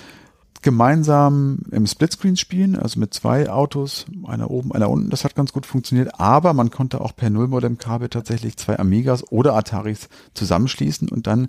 [0.62, 5.10] gemeinsam im Splitscreen spielen, also mit zwei Autos, einer oben, einer unten.
[5.10, 9.54] Das hat ganz gut funktioniert, aber man konnte auch per Nullmodem-Kabel tatsächlich zwei Amigas oder
[9.54, 11.48] Ataris zusammenschließen und dann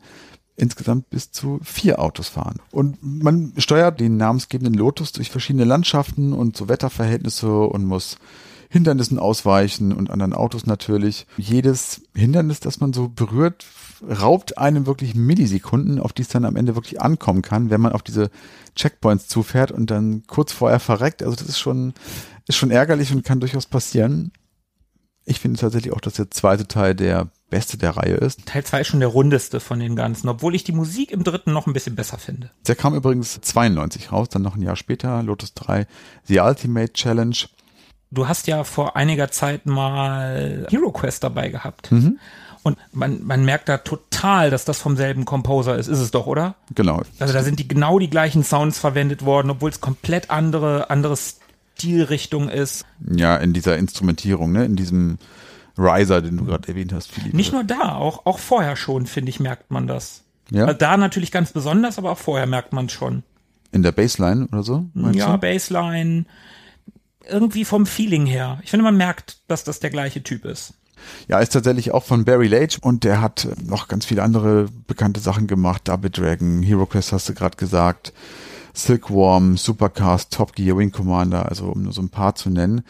[0.55, 2.57] insgesamt bis zu vier Autos fahren.
[2.71, 8.17] Und man steuert den namensgebenden Lotus durch verschiedene Landschaften und so Wetterverhältnisse und muss
[8.71, 11.27] Hindernissen ausweichen und anderen Autos natürlich.
[11.35, 13.65] Jedes Hindernis, das man so berührt,
[14.01, 17.91] raubt einem wirklich Millisekunden, auf die es dann am Ende wirklich ankommen kann, wenn man
[17.91, 18.31] auf diese
[18.77, 21.21] Checkpoints zufährt und dann kurz vorher verreckt.
[21.21, 21.93] Also das ist schon,
[22.47, 24.31] ist schon ärgerlich und kann durchaus passieren.
[25.25, 28.45] Ich finde tatsächlich auch, dass der zweite Teil der beste der Reihe ist.
[28.45, 31.51] Teil 2 ist schon der rundeste von den ganzen, obwohl ich die Musik im dritten
[31.51, 32.51] noch ein bisschen besser finde.
[32.65, 35.85] Der kam übrigens 92 raus, dann noch ein Jahr später, Lotus 3,
[36.23, 37.35] The Ultimate Challenge.
[38.11, 41.91] Du hast ja vor einiger Zeit mal Hero Quest dabei gehabt.
[41.91, 42.19] Mhm.
[42.63, 45.87] Und man, man merkt da total, dass das vom selben Composer ist.
[45.87, 46.55] Ist es doch, oder?
[46.75, 47.01] Genau.
[47.19, 51.15] Also da sind die genau die gleichen Sounds verwendet worden, obwohl es komplett andere, andere
[51.17, 52.85] Stilrichtung ist.
[53.09, 55.17] Ja, in dieser Instrumentierung, ne, in diesem
[55.77, 57.33] Riser, den du gerade erwähnt hast, Philipp.
[57.33, 60.23] Nicht nur da, auch, auch vorher schon, finde ich, merkt man das.
[60.51, 60.65] Ja?
[60.65, 63.23] Also da natürlich ganz besonders, aber auch vorher merkt man es schon.
[63.71, 64.85] in der Bassline oder so?
[65.13, 65.37] Ja, du?
[65.39, 66.25] Bassline,
[67.27, 68.59] irgendwie vom Feeling her.
[68.63, 70.73] Ich finde, man merkt, dass das der gleiche Typ ist.
[71.27, 75.19] Ja, ist tatsächlich auch von Barry Lage und der hat noch ganz viele andere bekannte
[75.19, 75.87] Sachen gemacht.
[75.87, 78.13] Double Dragon, Hero Quest hast du gerade gesagt.
[78.73, 82.83] Silkworm, Supercars, Top Gear, Wing Commander, also um nur so ein paar zu nennen.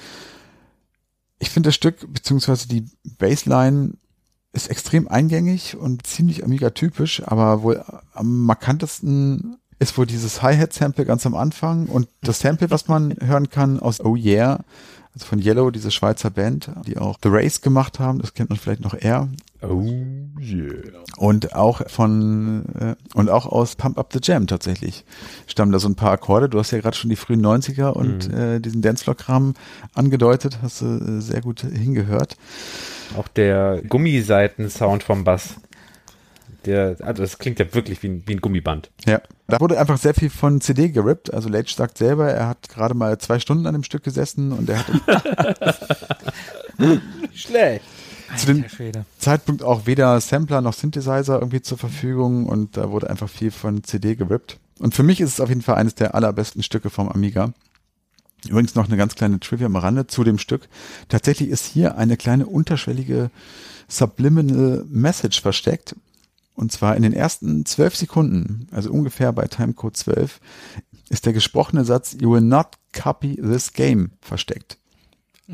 [1.40, 2.86] Ich finde das Stück, beziehungsweise die
[3.18, 3.94] Bassline
[4.54, 7.84] ist extrem eingängig und ziemlich Amiga-typisch, aber wohl
[8.14, 13.50] am markantesten ist wohl dieses Hi-Hat-Sample ganz am Anfang und das Sample, was man hören
[13.50, 14.60] kann aus Oh Yeah,
[15.16, 18.60] also von Yellow, diese Schweizer Band, die auch The Race gemacht haben, das kennt man
[18.60, 19.28] vielleicht noch eher.
[19.62, 19.84] Oh
[20.40, 20.76] yeah.
[21.18, 25.04] Und auch von äh, und auch aus Pump Up the Jam tatsächlich
[25.48, 26.48] stammen da so ein paar Akkorde.
[26.48, 29.56] Du hast ja gerade schon die frühen 90er und äh, diesen Dancefloor-Kram
[29.96, 32.38] angedeutet, hast du äh, sehr gut hingehört.
[33.18, 35.56] Auch der Gummiseiten-Sound vom Bass.
[36.66, 38.92] Der, also das klingt ja wirklich wie ein, wie ein Gummiband.
[39.06, 41.34] Ja, da wurde einfach sehr viel von CD gerippt.
[41.34, 44.70] Also Leitch sagt selber, er hat gerade mal zwei Stunden an dem Stück gesessen und
[44.70, 45.82] er hat
[47.34, 47.84] Schlecht.
[48.38, 48.66] zu dem.
[49.18, 53.84] Zeitpunkt auch weder Sampler noch Synthesizer irgendwie zur Verfügung und da wurde einfach viel von
[53.84, 54.60] CD gerippt.
[54.80, 57.54] Und für mich ist es auf jeden Fall eines der allerbesten Stücke vom Amiga.
[58.48, 60.68] Übrigens noch eine ganz kleine Trivia am Rande zu dem Stück.
[61.10, 63.30] Tatsächlich ist hier eine kleine unterschwellige
[63.88, 65.96] Subliminal Message versteckt.
[66.56, 70.40] Und zwar in den ersten zwölf Sekunden, also ungefähr bei Timecode 12,
[71.10, 74.78] ist der gesprochene Satz You will not copy this game versteckt.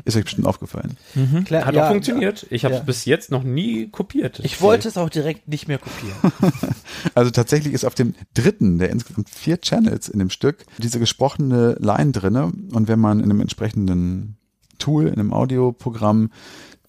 [0.04, 0.96] Ist euch bestimmt aufgefallen.
[1.44, 2.46] Klar, Hat ja, auch funktioniert.
[2.50, 2.84] Ich habe es ja.
[2.84, 4.40] bis jetzt noch nie kopiert.
[4.44, 6.16] Ich wollte es auch direkt nicht mehr kopieren.
[7.14, 11.76] Also tatsächlich ist auf dem dritten der insgesamt vier Channels in dem Stück diese gesprochene
[11.78, 12.52] Line drinne.
[12.72, 14.36] Und wenn man in einem entsprechenden
[14.78, 16.30] Tool, in einem Audioprogramm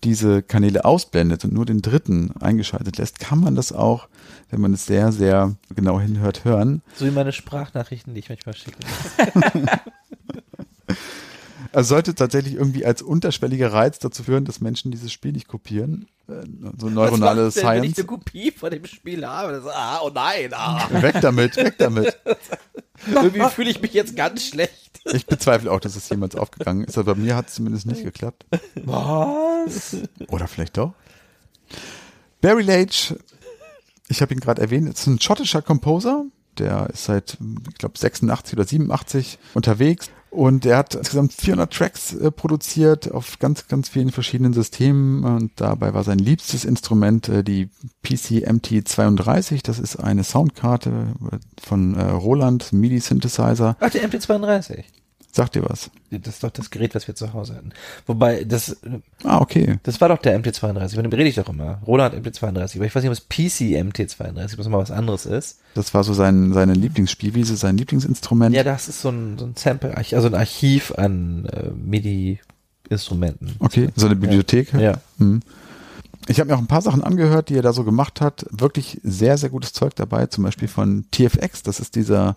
[0.03, 4.07] diese Kanäle ausblendet und nur den dritten eingeschaltet lässt, kann man das auch,
[4.49, 6.81] wenn man es sehr, sehr genau hinhört, hören.
[6.95, 8.77] So wie meine Sprachnachrichten, die ich manchmal schicke.
[11.71, 16.07] Also sollte tatsächlich irgendwie als unterschwelliger Reiz dazu führen, dass Menschen dieses Spiel nicht kopieren.
[16.27, 16.41] Äh,
[16.80, 17.97] So neuronale Was macht denn, Wenn ich Science.
[17.99, 20.88] eine Kopie von dem Spiel habe, das, ah, oh nein, ah.
[21.01, 22.17] Weg damit, weg damit.
[23.07, 24.88] Irgendwie fühle ich mich jetzt ganz schlecht.
[25.14, 28.03] Ich bezweifle auch, dass es jemals aufgegangen ist, aber bei mir hat es zumindest nicht
[28.03, 28.45] geklappt.
[28.86, 29.98] Was?
[30.27, 30.94] Oder vielleicht doch.
[32.41, 33.14] Barry Leitch,
[34.07, 36.26] ich habe ihn gerade erwähnt, ist ein schottischer Composer.
[36.57, 37.38] Der ist seit,
[37.69, 40.10] ich glaube, 86 oder 87 unterwegs.
[40.31, 45.23] Und er hat insgesamt 400 Tracks äh, produziert auf ganz, ganz vielen verschiedenen Systemen.
[45.23, 47.69] Und dabei war sein liebstes Instrument äh, die
[48.03, 49.64] PC MT32.
[49.64, 53.76] Das ist eine Soundkarte äh, von äh, Roland, MIDI-Synthesizer.
[53.80, 54.84] Ach, der MP32.
[55.31, 55.91] Sagt dir was?
[56.10, 57.69] Das ist doch das Gerät, was wir zu Hause hatten.
[58.07, 58.77] Wobei, das,
[59.23, 59.77] Ah, okay.
[59.84, 60.95] das war doch der MT32.
[60.95, 61.81] Von dem rede ich doch immer.
[61.85, 62.77] Roland MT32.
[62.77, 65.60] Aber ich weiß nicht, was PC MT32, was mal was anderes ist.
[65.76, 68.56] Das war so sein, seine Lieblingsspielwiese, sein Lieblingsinstrument.
[68.56, 73.56] Ja, das ist so ein, so ein Sample, also ein Archiv an äh, MIDI-Instrumenten.
[73.60, 74.73] Okay, so eine Bibliothek.
[74.73, 74.99] Ja.
[75.19, 75.41] Hm.
[76.30, 78.45] Ich habe mir auch ein paar Sachen angehört, die er da so gemacht hat.
[78.51, 80.27] Wirklich sehr, sehr gutes Zeug dabei.
[80.27, 81.64] Zum Beispiel von TFX.
[81.64, 82.35] Das ist dieser,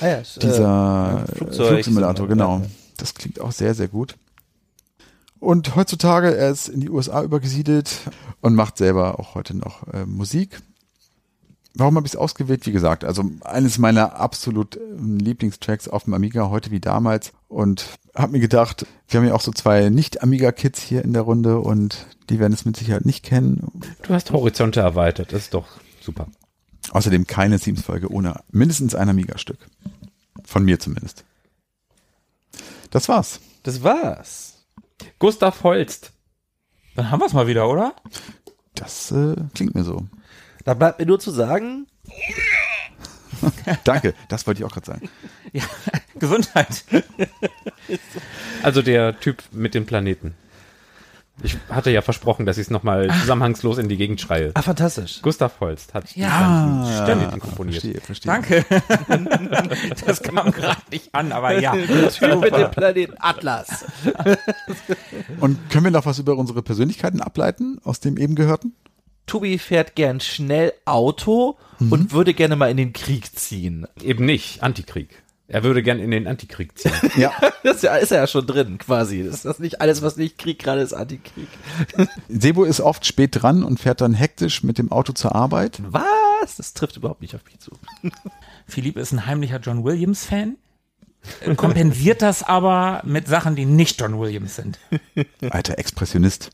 [0.00, 2.62] Ah ja, ist, dieser äh, äh, Flugsimulator, genau.
[2.96, 4.14] Das klingt auch sehr, sehr gut.
[5.40, 7.90] Und heutzutage, er ist in die USA übergesiedelt
[8.42, 10.60] und macht selber auch heute noch äh, Musik.
[11.78, 12.64] Warum habe ich es ausgewählt?
[12.64, 17.34] Wie gesagt, also eines meiner absolut ähm, Lieblingstracks auf dem Amiga, heute wie damals.
[17.48, 17.84] Und
[18.14, 22.06] habe mir gedacht, wir haben ja auch so zwei Nicht-Amiga-Kids hier in der Runde und
[22.30, 23.70] die werden es mit Sicherheit nicht kennen.
[24.02, 25.34] Du hast Horizonte erweitert.
[25.34, 25.66] Das ist doch
[26.00, 26.28] super.
[26.92, 29.58] Außerdem keine Sims-Folge ohne mindestens ein Amiga-Stück.
[30.44, 31.24] Von mir zumindest.
[32.90, 33.40] Das war's.
[33.64, 34.64] Das war's.
[35.18, 36.12] Gustav Holst.
[36.94, 37.94] Dann haben wir es mal wieder, oder?
[38.74, 40.06] Das äh, klingt mir so.
[40.66, 41.86] Da bleibt mir nur zu sagen,
[43.84, 45.08] Danke, das wollte ich auch gerade sagen.
[45.52, 45.62] Ja,
[46.18, 46.84] Gesundheit.
[48.62, 50.34] Also der Typ mit dem Planeten.
[51.42, 54.50] Ich hatte ja versprochen, dass ich es nochmal zusammenhangslos in die Gegend schreie.
[54.54, 55.20] ah, fantastisch.
[55.22, 56.26] Gustav Holst hat Ja.
[56.26, 57.82] die ganzen Planeten komponiert.
[57.82, 58.32] Verstehe, verstehe.
[58.32, 58.64] Danke.
[60.04, 61.72] Das kam gerade nicht an, aber ja.
[62.08, 63.84] Typ mit dem Planeten Atlas.
[65.40, 68.74] Und können wir noch was über unsere Persönlichkeiten ableiten aus dem eben gehörten?
[69.26, 73.86] Tobi fährt gern schnell Auto und würde gerne mal in den Krieg ziehen.
[74.02, 74.62] Eben nicht.
[74.62, 75.22] Antikrieg.
[75.48, 76.92] Er würde gern in den Antikrieg ziehen.
[77.16, 77.32] Ja.
[77.62, 79.24] Das ist ja, ist ja schon drin, quasi.
[79.24, 81.48] Das ist das nicht alles, was nicht Krieg gerade ist, Antikrieg.
[82.28, 85.80] Sebo ist oft spät dran und fährt dann hektisch mit dem Auto zur Arbeit.
[85.88, 86.56] Was?
[86.56, 87.70] Das trifft überhaupt nicht auf mich zu.
[88.66, 90.56] Philipp ist ein heimlicher John Williams-Fan.
[91.56, 94.78] Kompensiert das aber mit Sachen, die nicht John Williams sind.
[95.50, 96.50] Alter Expressionist.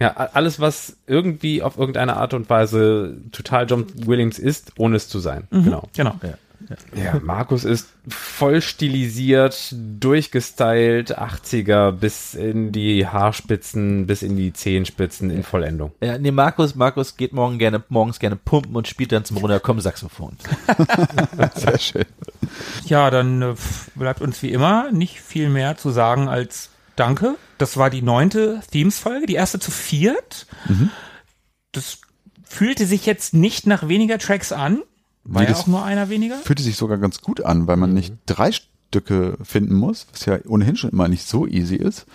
[0.00, 4.96] Ja, a- alles, was irgendwie auf irgendeine Art und Weise total John Williams ist, ohne
[4.96, 5.48] es zu sein.
[5.50, 5.88] Genau.
[5.94, 6.16] Genau.
[6.94, 15.30] Ja, Markus ist voll stilisiert, durchgestylt, 80er bis in die Haarspitzen, bis in die Zehenspitzen
[15.30, 15.92] in Vollendung.
[16.00, 19.80] Ja, nee, Markus, Markus geht morgen gerne, morgens gerne pumpen und spielt dann zum Runterkommen
[19.80, 20.36] Saxophon.
[21.54, 22.04] Sehr schön.
[22.86, 23.54] Ja, dann äh,
[23.94, 27.36] bleibt uns wie immer nicht viel mehr zu sagen als Danke.
[27.58, 30.46] Das war die neunte Themes-Folge, die erste zu viert.
[31.72, 31.98] Das
[32.44, 34.82] fühlte sich jetzt nicht nach weniger Tracks an.
[35.24, 36.36] War Nee, ja das auch nur einer weniger.
[36.36, 40.38] Fühlte sich sogar ganz gut an, weil man nicht drei Stücke finden muss, was ja
[40.46, 42.06] ohnehin schon immer nicht so easy ist.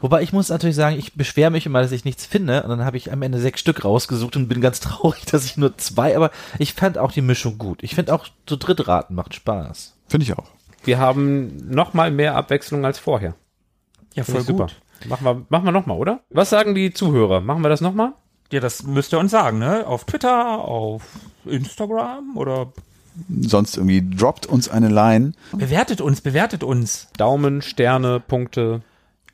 [0.00, 2.84] Wobei ich muss natürlich sagen, ich beschwere mich immer, dass ich nichts finde und dann
[2.84, 6.16] habe ich am Ende sechs Stück rausgesucht und bin ganz traurig, dass ich nur zwei,
[6.16, 7.82] aber ich fand auch die Mischung gut.
[7.82, 9.94] Ich finde auch so Drittraten macht Spaß.
[10.08, 10.50] Finde ich auch.
[10.84, 13.34] Wir haben noch mal mehr Abwechslung als vorher.
[14.14, 14.66] Ja, Finde ich super.
[15.06, 16.20] Machen wir, machen wir noch mal, oder?
[16.30, 17.40] Was sagen die Zuhörer?
[17.40, 18.12] Machen wir das noch mal?
[18.52, 19.86] Ja, das müsst ihr uns sagen, ne?
[19.86, 21.02] Auf Twitter, auf
[21.44, 22.72] Instagram oder
[23.40, 25.32] Sonst irgendwie droppt uns eine Line.
[25.52, 27.08] bewertet uns, bewertet uns.
[27.16, 28.82] Daumen, Sterne, Punkte.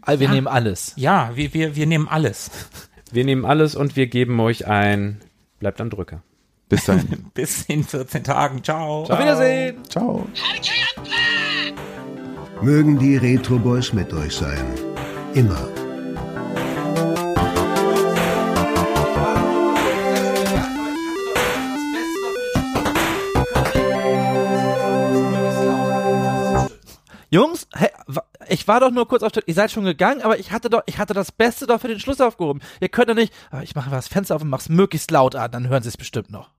[0.07, 0.31] Wir Ja.
[0.31, 0.93] nehmen alles.
[0.97, 2.51] Ja, wir, wir, wir nehmen alles.
[3.13, 5.21] Wir nehmen alles und wir geben euch ein.
[5.59, 6.23] Bleibt am Drücker.
[6.69, 7.27] Bis dahin.
[7.35, 8.63] Bis in 14 Tagen.
[8.63, 9.03] Ciao.
[9.03, 9.79] Auf Wiedersehen!
[9.89, 10.29] Ciao.
[12.63, 14.90] Mögen die Retro Boys mit euch sein.
[15.35, 15.69] Immer.
[27.33, 27.87] Jungs, hä,
[28.49, 30.83] ich war doch nur kurz auf der, ihr seid schon gegangen, aber ich hatte doch,
[30.87, 32.61] ich hatte das Beste doch für den Schluss aufgehoben.
[32.81, 33.33] Ihr könnt doch nicht,
[33.63, 36.31] ich mache das Fenster auf und mach's möglichst laut an, dann hören sie es bestimmt
[36.31, 36.51] noch.